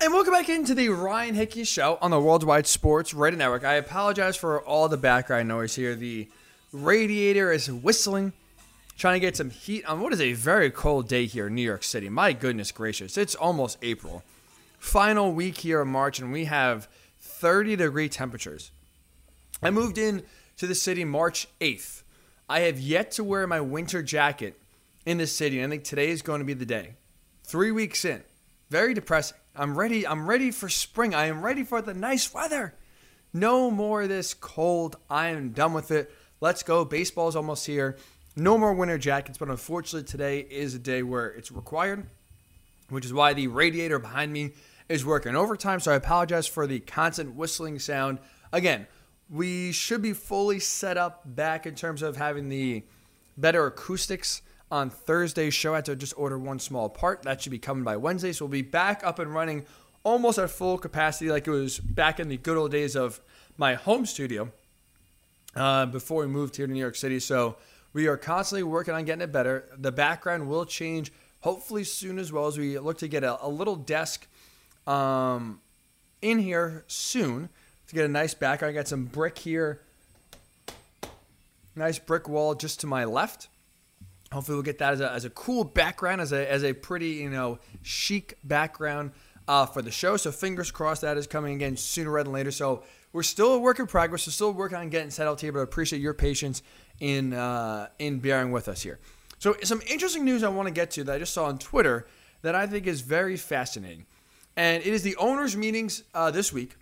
[0.00, 3.64] And welcome back into the Ryan Hickey Show on the Worldwide Sports Radio Network.
[3.64, 5.94] I apologize for all the background noise here.
[5.94, 6.28] The
[6.72, 8.32] radiator is whistling,
[8.98, 11.62] trying to get some heat on what is a very cold day here in New
[11.62, 12.08] York City.
[12.08, 14.22] My goodness gracious, it's almost April.
[14.78, 16.88] Final week here in March, and we have
[17.20, 18.72] 30 degree temperatures.
[19.62, 20.22] I moved in
[20.58, 22.02] to the city March 8th.
[22.48, 24.60] I have yet to wear my winter jacket
[25.06, 26.94] in the city, and I think today is going to be the day.
[27.44, 28.22] Three weeks in.
[28.70, 29.36] Very depressing.
[29.54, 30.06] I'm ready.
[30.06, 31.14] I'm ready for spring.
[31.14, 32.74] I am ready for the nice weather.
[33.32, 34.96] No more of this cold.
[35.08, 36.12] I am done with it.
[36.40, 36.84] Let's go.
[36.84, 37.96] Baseball's almost here.
[38.36, 42.06] No more winter jackets, but unfortunately, today is a day where it's required,
[42.88, 44.52] which is why the radiator behind me
[44.88, 45.78] is working overtime.
[45.78, 48.18] So I apologize for the constant whistling sound.
[48.52, 48.88] Again,
[49.30, 52.84] we should be fully set up back in terms of having the
[53.36, 54.42] better acoustics
[54.74, 55.72] on Thursday's show.
[55.72, 57.22] I had to just order one small part.
[57.22, 58.32] That should be coming by Wednesday.
[58.32, 59.66] So we'll be back up and running
[60.02, 63.20] almost at full capacity like it was back in the good old days of
[63.56, 64.50] my home studio
[65.54, 67.20] uh, before we moved here to New York City.
[67.20, 67.54] So
[67.92, 69.64] we are constantly working on getting it better.
[69.78, 73.48] The background will change hopefully soon as well as we look to get a, a
[73.48, 74.26] little desk
[74.88, 75.60] um,
[76.20, 77.48] in here soon
[77.86, 78.72] to get a nice background.
[78.72, 79.78] I got some brick here.
[81.76, 83.46] Nice brick wall just to my left.
[84.34, 87.10] Hopefully, we'll get that as a, as a cool background, as a, as a pretty,
[87.10, 89.12] you know, chic background
[89.46, 90.16] uh, for the show.
[90.16, 92.50] So, fingers crossed that is coming again sooner rather than later.
[92.50, 92.82] So,
[93.12, 94.26] we're still a work in progress.
[94.26, 96.62] We're still working on getting settled here, but I appreciate your patience
[96.98, 98.98] in, uh, in bearing with us here.
[99.38, 102.08] So, some interesting news I want to get to that I just saw on Twitter
[102.42, 104.06] that I think is very fascinating.
[104.56, 106.74] And it is the owners' meetings uh, this week.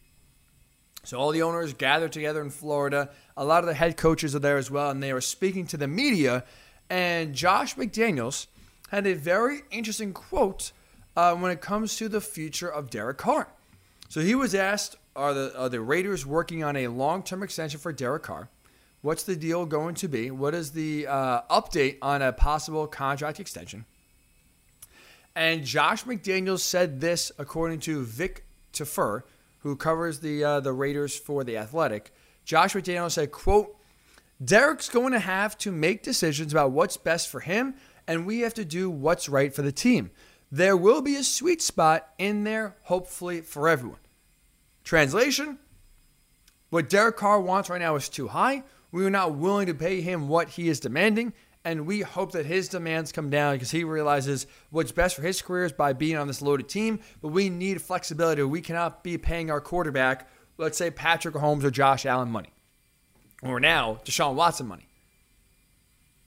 [1.04, 3.10] So, all the owners gathered together in Florida.
[3.36, 5.76] A lot of the head coaches are there as well, and they are speaking to
[5.76, 6.44] the media
[6.92, 8.48] and Josh McDaniels
[8.90, 10.72] had a very interesting quote
[11.16, 13.48] uh, when it comes to the future of Derek Carr.
[14.10, 17.80] So he was asked, are the, are the Raiders working on a long term extension
[17.80, 18.50] for Derek Carr?
[19.00, 20.30] What's the deal going to be?
[20.30, 23.86] What is the uh, update on a possible contract extension?
[25.34, 28.44] And Josh McDaniels said this according to Vic
[28.74, 29.22] Tafur,
[29.60, 32.12] who covers the uh, the Raiders for the Athletic.
[32.44, 33.74] Josh McDaniels said, "quote
[34.42, 37.74] Derek's going to have to make decisions about what's best for him,
[38.08, 40.10] and we have to do what's right for the team.
[40.50, 44.00] There will be a sweet spot in there, hopefully, for everyone.
[44.84, 45.58] Translation
[46.70, 48.64] What Derek Carr wants right now is too high.
[48.90, 52.46] We are not willing to pay him what he is demanding, and we hope that
[52.46, 56.16] his demands come down because he realizes what's best for his career is by being
[56.16, 57.00] on this loaded team.
[57.20, 58.42] But we need flexibility.
[58.42, 60.28] We cannot be paying our quarterback,
[60.58, 62.51] let's say Patrick Mahomes or Josh Allen, money
[63.42, 64.86] or now Deshaun Watson money.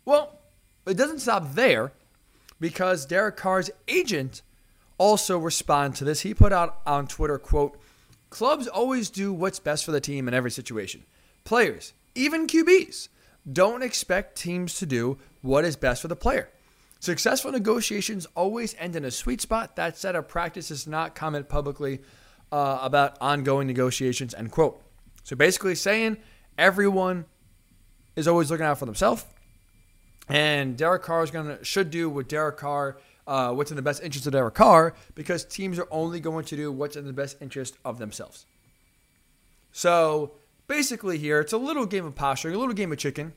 [0.04, 0.38] Well,
[0.86, 1.92] it doesn't stop there
[2.60, 4.42] because Derek Carr's agent
[4.98, 6.22] also responded to this.
[6.22, 7.80] He put out on Twitter, quote,
[8.30, 11.04] clubs always do what's best for the team in every situation.
[11.44, 13.08] Players, even QBs,
[13.52, 16.50] don't expect teams to do what is best for the player.
[17.00, 19.76] Successful negotiations always end in a sweet spot.
[19.76, 22.02] That said, our practice is not comment publicly
[22.52, 24.82] uh, about ongoing negotiations, end quote.
[25.24, 26.18] So basically saying
[26.57, 27.26] Everyone
[28.15, 29.26] is always looking out for themselves.
[30.27, 34.02] And Derek Carr is gonna should do what Derek Carr, uh, what's in the best
[34.02, 37.38] interest of Derek Carr, because teams are only going to do what's in the best
[37.41, 38.45] interest of themselves.
[39.72, 40.32] So
[40.68, 43.34] basically, here it's a little game of posturing, a little game of chicken.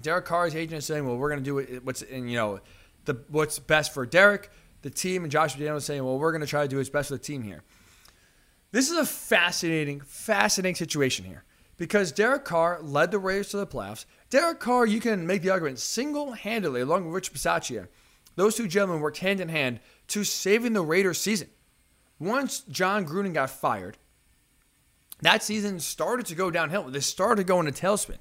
[0.00, 1.80] Derek Carr's agent is saying, "Well, we're going to do.
[1.82, 2.60] What's in you know,
[3.04, 4.50] the what's best for Derek."
[4.82, 7.08] The team and Josh McDaniels saying, "Well, we're going to try to do what's best
[7.08, 7.62] for the team here."
[8.72, 11.44] This is a fascinating, fascinating situation here
[11.80, 14.04] because Derek Carr led the Raiders to the playoffs.
[14.28, 17.88] Derek Carr, you can make the argument single-handedly, along with Rich Bisaccia,
[18.36, 21.48] those two gentlemen worked hand in hand to saving the Raiders season.
[22.18, 23.96] Once Jon Gruden got fired,
[25.22, 26.82] that season started to go downhill.
[26.82, 28.18] They started going to tailspin.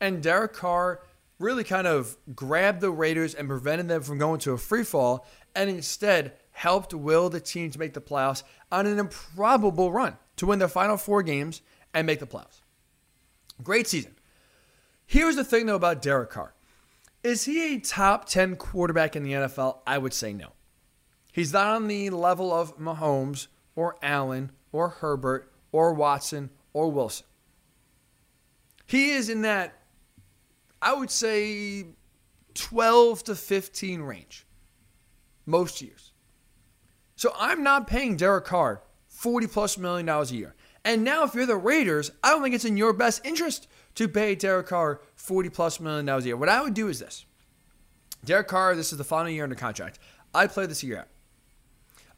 [0.00, 1.02] And Derek Carr
[1.38, 5.26] really kind of grabbed the Raiders and prevented them from going to a free fall
[5.54, 10.46] and instead helped will the team to make the playoffs on an improbable run to
[10.46, 11.60] win their final four games
[11.92, 12.61] and make the playoffs.
[13.62, 14.14] Great season.
[15.06, 16.54] Here's the thing though about Derek Carr.
[17.22, 19.78] Is he a top 10 quarterback in the NFL?
[19.86, 20.52] I would say no.
[21.32, 27.26] He's not on the level of Mahomes or Allen or Herbert or Watson or Wilson.
[28.86, 29.72] He is in that,
[30.80, 31.86] I would say,
[32.54, 34.46] 12 to 15 range
[35.46, 36.12] most years.
[37.16, 40.54] So I'm not paying Derek Carr 40 plus million dollars a year.
[40.84, 44.08] And now, if you're the Raiders, I don't think it's in your best interest to
[44.08, 46.36] pay Derek Carr 40 plus million dollars a year.
[46.36, 47.24] What I would do is this
[48.24, 49.98] Derek Carr, this is the final year under contract.
[50.34, 51.08] I'd play this year out.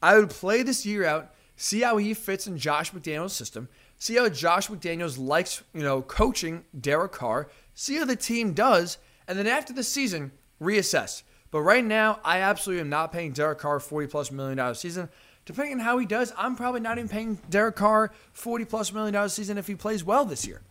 [0.02, 3.68] I would play this year out, see how he fits in Josh McDaniels' system,
[3.98, 8.98] see how Josh McDaniels likes, you know, coaching Derek Carr, see how the team does,
[9.26, 11.22] and then after the season, reassess.
[11.50, 14.80] But right now, I absolutely am not paying Derek Carr 40 plus million dollars a
[14.80, 15.08] season.
[15.46, 19.12] Depending on how he does, I'm probably not even paying Derek Carr 40 plus million
[19.12, 20.62] dollars a season if he plays well this year.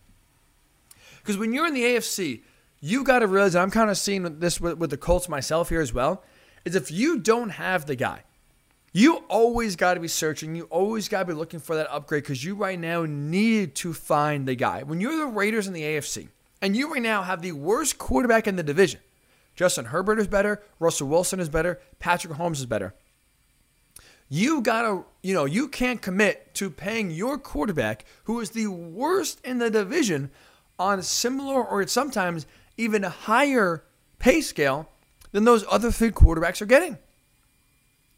[1.20, 2.42] Because when you're in the AFC,
[2.80, 5.80] you got to realize, I'm kind of seeing this with, with the Colts myself here
[5.80, 6.22] as well,
[6.64, 8.24] is if you don't have the guy,
[8.92, 10.54] you always got to be searching.
[10.54, 13.92] You always got to be looking for that upgrade because you right now need to
[13.92, 14.82] find the guy.
[14.82, 16.28] When you're the Raiders in the AFC,
[16.60, 19.00] and you right now have the worst quarterback in the division,
[19.56, 22.94] Justin Herbert is better, Russell Wilson is better, Patrick Mahomes is better.
[24.34, 29.40] You gotta, you know, you can't commit to paying your quarterback, who is the worst
[29.44, 30.32] in the division,
[30.76, 32.44] on similar or sometimes
[32.76, 33.84] even higher
[34.18, 34.88] pay scale
[35.30, 36.98] than those other three quarterbacks are getting.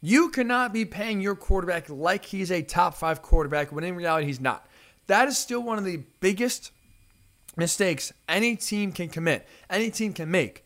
[0.01, 4.25] You cannot be paying your quarterback like he's a top five quarterback when in reality
[4.25, 4.67] he's not.
[5.05, 6.71] That is still one of the biggest
[7.55, 10.65] mistakes any team can commit, any team can make,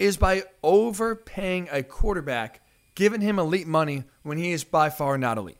[0.00, 2.60] is by overpaying a quarterback,
[2.94, 5.58] giving him elite money when he is by far not elite.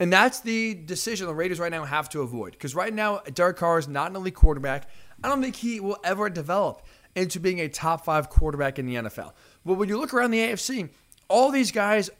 [0.00, 2.52] And that's the decision the Raiders right now have to avoid.
[2.52, 4.88] Because right now, Derek Carr is not an elite quarterback.
[5.22, 6.82] I don't think he will ever develop
[7.14, 9.32] into being a top five quarterback in the NFL.
[9.64, 10.90] But when you look around the AFC,
[11.28, 12.10] all these guys,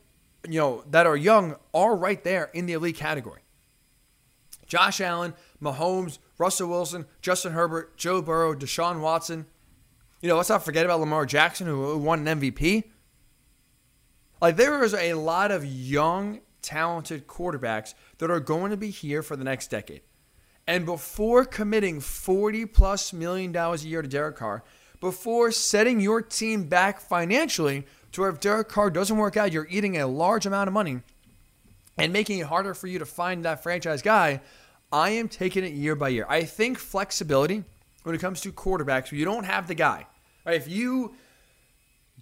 [0.49, 3.41] you know, that are young are right there in the elite category.
[4.67, 9.47] Josh Allen, Mahomes, Russell Wilson, Justin Herbert, Joe Burrow, Deshaun Watson.
[10.21, 12.85] You know, let's not forget about Lamar Jackson, who won an MVP.
[14.45, 19.23] Like, there is a lot of young, talented quarterbacks that are going to be here
[19.23, 20.03] for the next decade.
[20.67, 24.63] And before committing 40 plus million dollars a year to Derek Carr,
[25.01, 29.67] before setting your team back financially to where if Derek Carr doesn't work out, you're
[29.71, 31.01] eating a large amount of money
[31.97, 34.43] and making it harder for you to find that franchise guy,
[34.93, 36.27] I am taking it year by year.
[36.29, 37.65] I think flexibility
[38.03, 40.07] when it comes to quarterbacks, you don't have the guy.
[40.45, 40.57] Right?
[40.57, 41.15] If you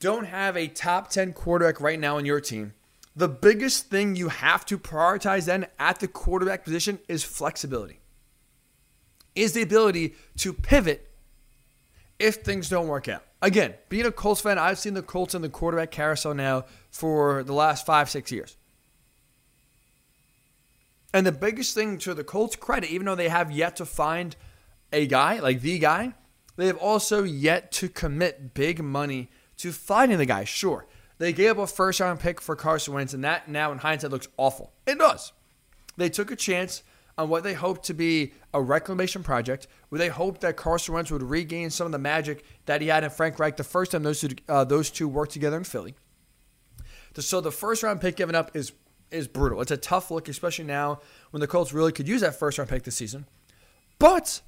[0.03, 2.75] don't have a top 10 quarterback right now in your team,
[3.15, 8.01] the biggest thing you have to prioritize then at the quarterback position is flexibility.
[9.37, 11.09] Is the ability to pivot
[12.19, 13.23] if things don't work out.
[13.41, 17.45] Again, being a Colts fan, I've seen the Colts in the quarterback carousel now for
[17.45, 18.57] the last five, six years.
[21.15, 24.35] And the biggest thing to the Colts' credit, even though they have yet to find
[24.93, 26.15] a guy, like the guy,
[26.57, 29.31] they have also yet to commit big money
[29.63, 30.45] to finding the guy.
[30.45, 30.87] Sure,
[31.19, 34.11] they gave up a first round pick for Carson Wentz, and that now in hindsight
[34.11, 34.73] looks awful.
[34.87, 35.33] It does.
[35.97, 36.83] They took a chance
[37.19, 41.11] on what they hoped to be a reclamation project, where they hoped that Carson Wentz
[41.11, 44.03] would regain some of the magic that he had in Frank Reich the first time
[44.03, 45.95] those two, uh, those two worked together in Philly.
[47.19, 48.73] So the first round pick given up is
[49.11, 49.61] is brutal.
[49.61, 52.71] It's a tough look, especially now when the Colts really could use that first round
[52.71, 53.27] pick this season.
[53.99, 54.41] But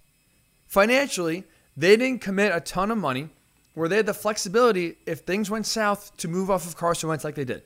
[0.67, 1.45] financially,
[1.77, 3.29] they didn't commit a ton of money
[3.75, 7.25] where they had the flexibility if things went south to move off of Carson Wentz
[7.25, 7.63] like they did.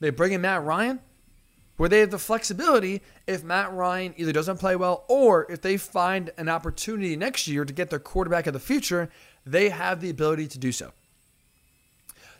[0.00, 1.00] They bring in Matt Ryan,
[1.76, 5.76] where they have the flexibility if Matt Ryan either doesn't play well or if they
[5.76, 9.08] find an opportunity next year to get their quarterback of the future,
[9.46, 10.92] they have the ability to do so.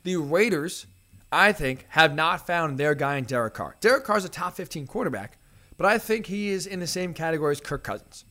[0.05, 0.87] The Raiders
[1.33, 3.75] I think, have not found their guy in Derek Carr.
[3.81, 5.39] Derek Carr is a top 15 quarterback,
[5.79, 8.27] but I think he is in the same category as Kirk Cousins.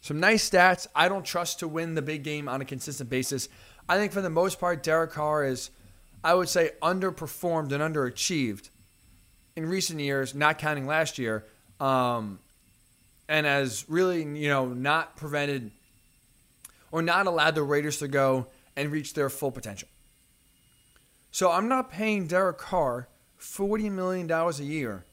[0.00, 0.86] Some nice stats.
[0.94, 3.48] I don't trust to win the big game on a consistent basis.
[3.88, 5.70] I think for the most part, Derek Carr is,
[6.22, 8.70] I would say, underperformed and underachieved
[9.56, 11.44] in recent years, not counting last year,
[11.80, 12.38] um,
[13.28, 15.70] and has really, you know, not prevented
[16.90, 18.46] or not allowed the Raiders to go
[18.76, 19.88] and reach their full potential.
[21.30, 23.08] So I'm not paying Derek Carr
[23.40, 25.04] $40 million a year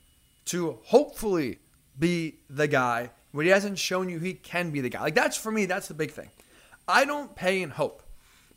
[0.46, 1.60] to hopefully
[1.98, 5.02] be the guy when he hasn't shown you he can be the guy.
[5.02, 6.30] Like, that's for me, that's the big thing.
[6.88, 8.02] I don't pay in hope.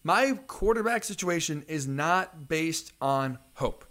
[0.04, 3.84] My quarterback situation is not based on hope.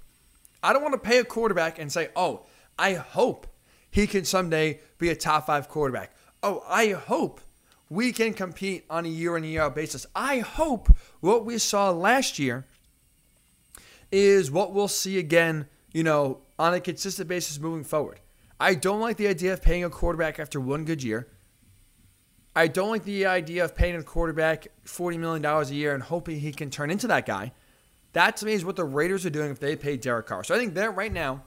[0.63, 2.45] I don't want to pay a quarterback and say, oh,
[2.79, 3.47] I hope
[3.91, 6.15] he can someday be a top five quarterback.
[6.41, 7.41] Oh, I hope
[7.89, 10.05] we can compete on a year in year out basis.
[10.15, 10.87] I hope
[11.19, 12.65] what we saw last year
[14.09, 18.21] is what we'll see again, you know, on a consistent basis moving forward.
[18.59, 21.27] I don't like the idea of paying a quarterback after one good year.
[22.55, 26.39] I don't like the idea of paying a quarterback $40 million a year and hoping
[26.39, 27.51] he can turn into that guy.
[28.13, 30.43] That to me is what the Raiders are doing if they pay Derek Carr.
[30.43, 31.43] So I think they're right now,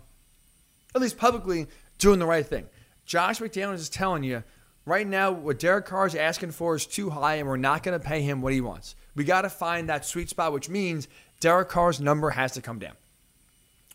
[0.95, 1.67] at least publicly,
[1.99, 2.67] doing the right thing.
[3.07, 4.45] Josh McDaniels is telling you
[4.87, 7.99] right now what Derek Carr is asking for is too high, and we're not going
[7.99, 8.95] to pay him what he wants.
[9.17, 11.09] We got to find that sweet spot, which means
[11.41, 12.95] Derek Carr's number has to come down.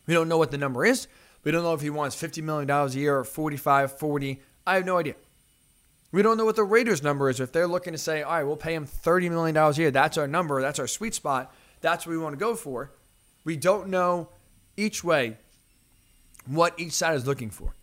[0.06, 1.08] We don't know what the number is.
[1.46, 4.40] We don't know if he wants $50 million a year or 45, 40.
[4.66, 5.14] I have no idea.
[6.10, 7.38] We don't know what the Raiders' number is.
[7.38, 10.18] If they're looking to say, all right, we'll pay him $30 million a year, that's
[10.18, 12.90] our number, that's our sweet spot, that's what we want to go for.
[13.44, 14.28] We don't know
[14.76, 15.36] each way
[16.46, 17.76] what each side is looking for.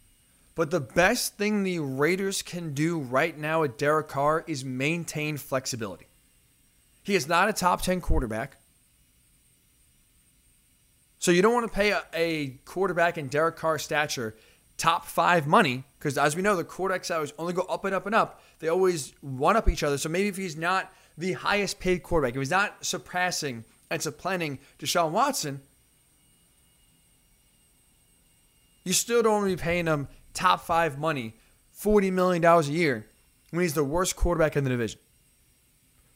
[0.56, 5.38] But the best thing the Raiders can do right now with Derek Carr is maintain
[5.38, 6.08] flexibility.
[7.02, 8.58] He is not a top 10 quarterback.
[11.24, 14.36] So you don't want to pay a, a quarterback in Derek Carr stature
[14.76, 18.06] top five money because, as we know, the quarterback salaries only go up and up
[18.06, 18.42] and up.
[18.60, 19.98] They always one up each other.
[19.98, 24.60] So maybe if he's not the highest paid quarterback, if he's not surpassing and supplanting
[24.80, 25.62] Deshaun Watson,
[28.84, 31.36] you still don't want to be paying him top five money,
[31.80, 33.08] $40 million a year,
[33.52, 35.00] when he's the worst quarterback in the division.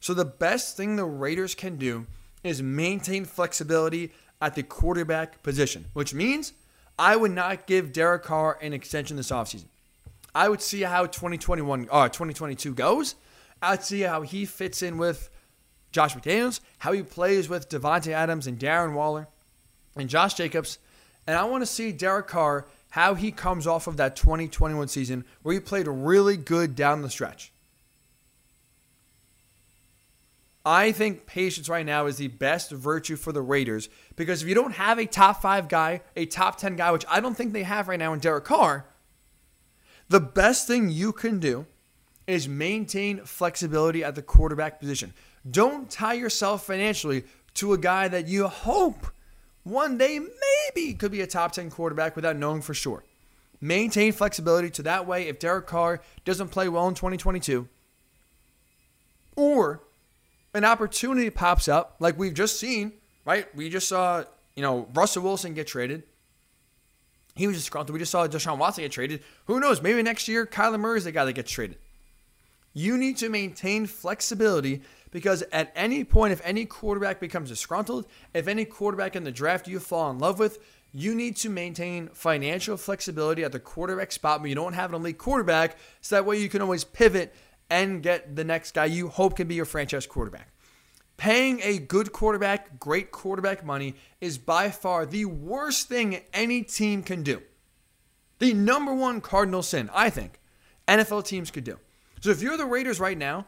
[0.02, 2.08] So the best thing the Raiders can do
[2.44, 4.12] is maintain flexibility
[4.42, 6.54] at the quarterback position, which means
[7.00, 9.66] I would not give Derek Carr an extension this offseason.
[10.34, 13.16] I would see how 2021 uh, 2022 goes.
[13.62, 15.30] I'd see how he fits in with
[15.92, 19.28] Josh McDaniels, how he plays with Davante Adams and Darren Waller
[19.96, 20.78] and Josh Jacobs.
[21.26, 25.26] And I want to see Derek Carr how he comes off of that 2021 season
[25.42, 27.52] where he played really good down the stretch.
[30.68, 33.88] I think patience right now is the best virtue for the Raiders
[34.18, 37.22] because if you don't have a top five guy, a top 10 guy, which I
[37.22, 38.86] don't think they have right now in Derek Carr,
[40.10, 41.68] the best thing you can do
[42.28, 45.14] is maintain flexibility at the quarterback position.
[45.50, 47.24] Don't tie yourself financially
[47.54, 49.08] to a guy that you hope
[49.64, 53.06] one day maybe could be a top 10 quarterback without knowing for sure.
[53.62, 57.70] Maintain flexibility to that way if Derek Carr doesn't play well in 2022
[59.38, 59.87] or
[60.54, 62.94] an opportunity pops up, like we've just seen,
[63.26, 63.54] right?
[63.56, 64.24] We just saw,
[64.56, 66.04] you know, Russell Wilson get traded.
[67.36, 67.94] He was disgruntled.
[67.94, 69.24] We just saw Deshaun Watson get traded.
[69.46, 69.82] Who knows?
[69.82, 71.78] Maybe next year, Kyler Murray is the guy that gets traded.
[72.74, 78.48] You need to maintain flexibility because at any point, if any quarterback becomes disgruntled, if
[78.48, 80.60] any quarterback in the draft you fall in love with,
[80.94, 85.18] you need to maintain financial flexibility at the quarterback spot you don't have an elite
[85.18, 87.36] quarterback, so that way you can always pivot
[87.70, 90.50] and get the next guy you hope can be your franchise quarterback.
[91.18, 97.02] Paying a good quarterback, great quarterback money is by far the worst thing any team
[97.02, 97.42] can do.
[98.40, 100.40] The number one cardinal sin, I think,
[100.88, 101.80] NFL teams could do.
[102.22, 103.48] So if you're the Raiders right now,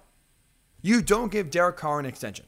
[0.82, 2.46] you don't give Derek Carr an extension.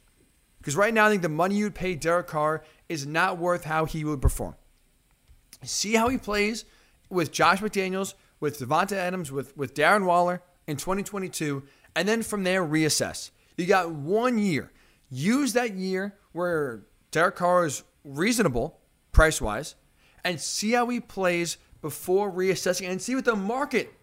[0.57, 3.85] Because right now, I think the money you'd pay Derek Carr is not worth how
[3.85, 4.55] he would perform.
[5.63, 6.65] See how he plays
[7.09, 11.63] with Josh McDaniels, with Davante Adams, with, with Darren Waller, in 2022,
[11.95, 13.31] and then from there reassess.
[13.57, 14.71] You got one year.
[15.09, 18.79] Use that year where Derek Carr is reasonable
[19.11, 19.75] price wise,
[20.23, 23.93] and see how he plays before reassessing, and see what the market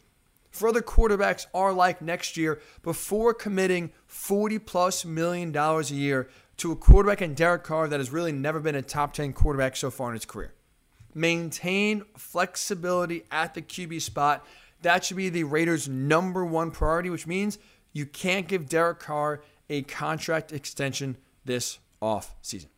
[0.50, 6.28] for other quarterbacks are like next year before committing 40 plus million dollars a year
[6.58, 9.76] to a quarterback in Derek Carr that has really never been a top 10 quarterback
[9.76, 10.52] so far in his career.
[11.14, 14.44] Maintain flexibility at the QB spot
[14.82, 17.58] that should be the Raiders' number one priority, which means
[17.92, 22.70] you can't give Derek Carr a contract extension this off season.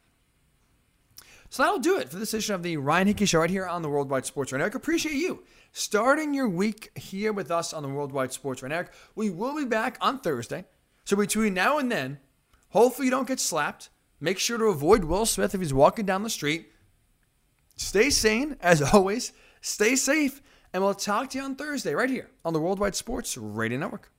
[1.51, 3.83] So that'll do it for this edition of the Ryan Hickey Show right here on
[3.83, 4.77] the Worldwide Sports Network.
[4.77, 8.93] Appreciate you starting your week here with us on the Worldwide Sports Network.
[9.15, 10.65] We will be back on Thursday.
[11.05, 12.19] So between now and then,
[12.71, 13.89] hopefully you don't get slapped.
[14.21, 16.71] Make sure to avoid Will Smith if he's walking down the street.
[17.77, 19.33] Stay sane, as always.
[19.61, 20.43] Stay safe.
[20.73, 24.11] And we'll talk to you on Thursday right here on the Worldwide Sports Radio Network.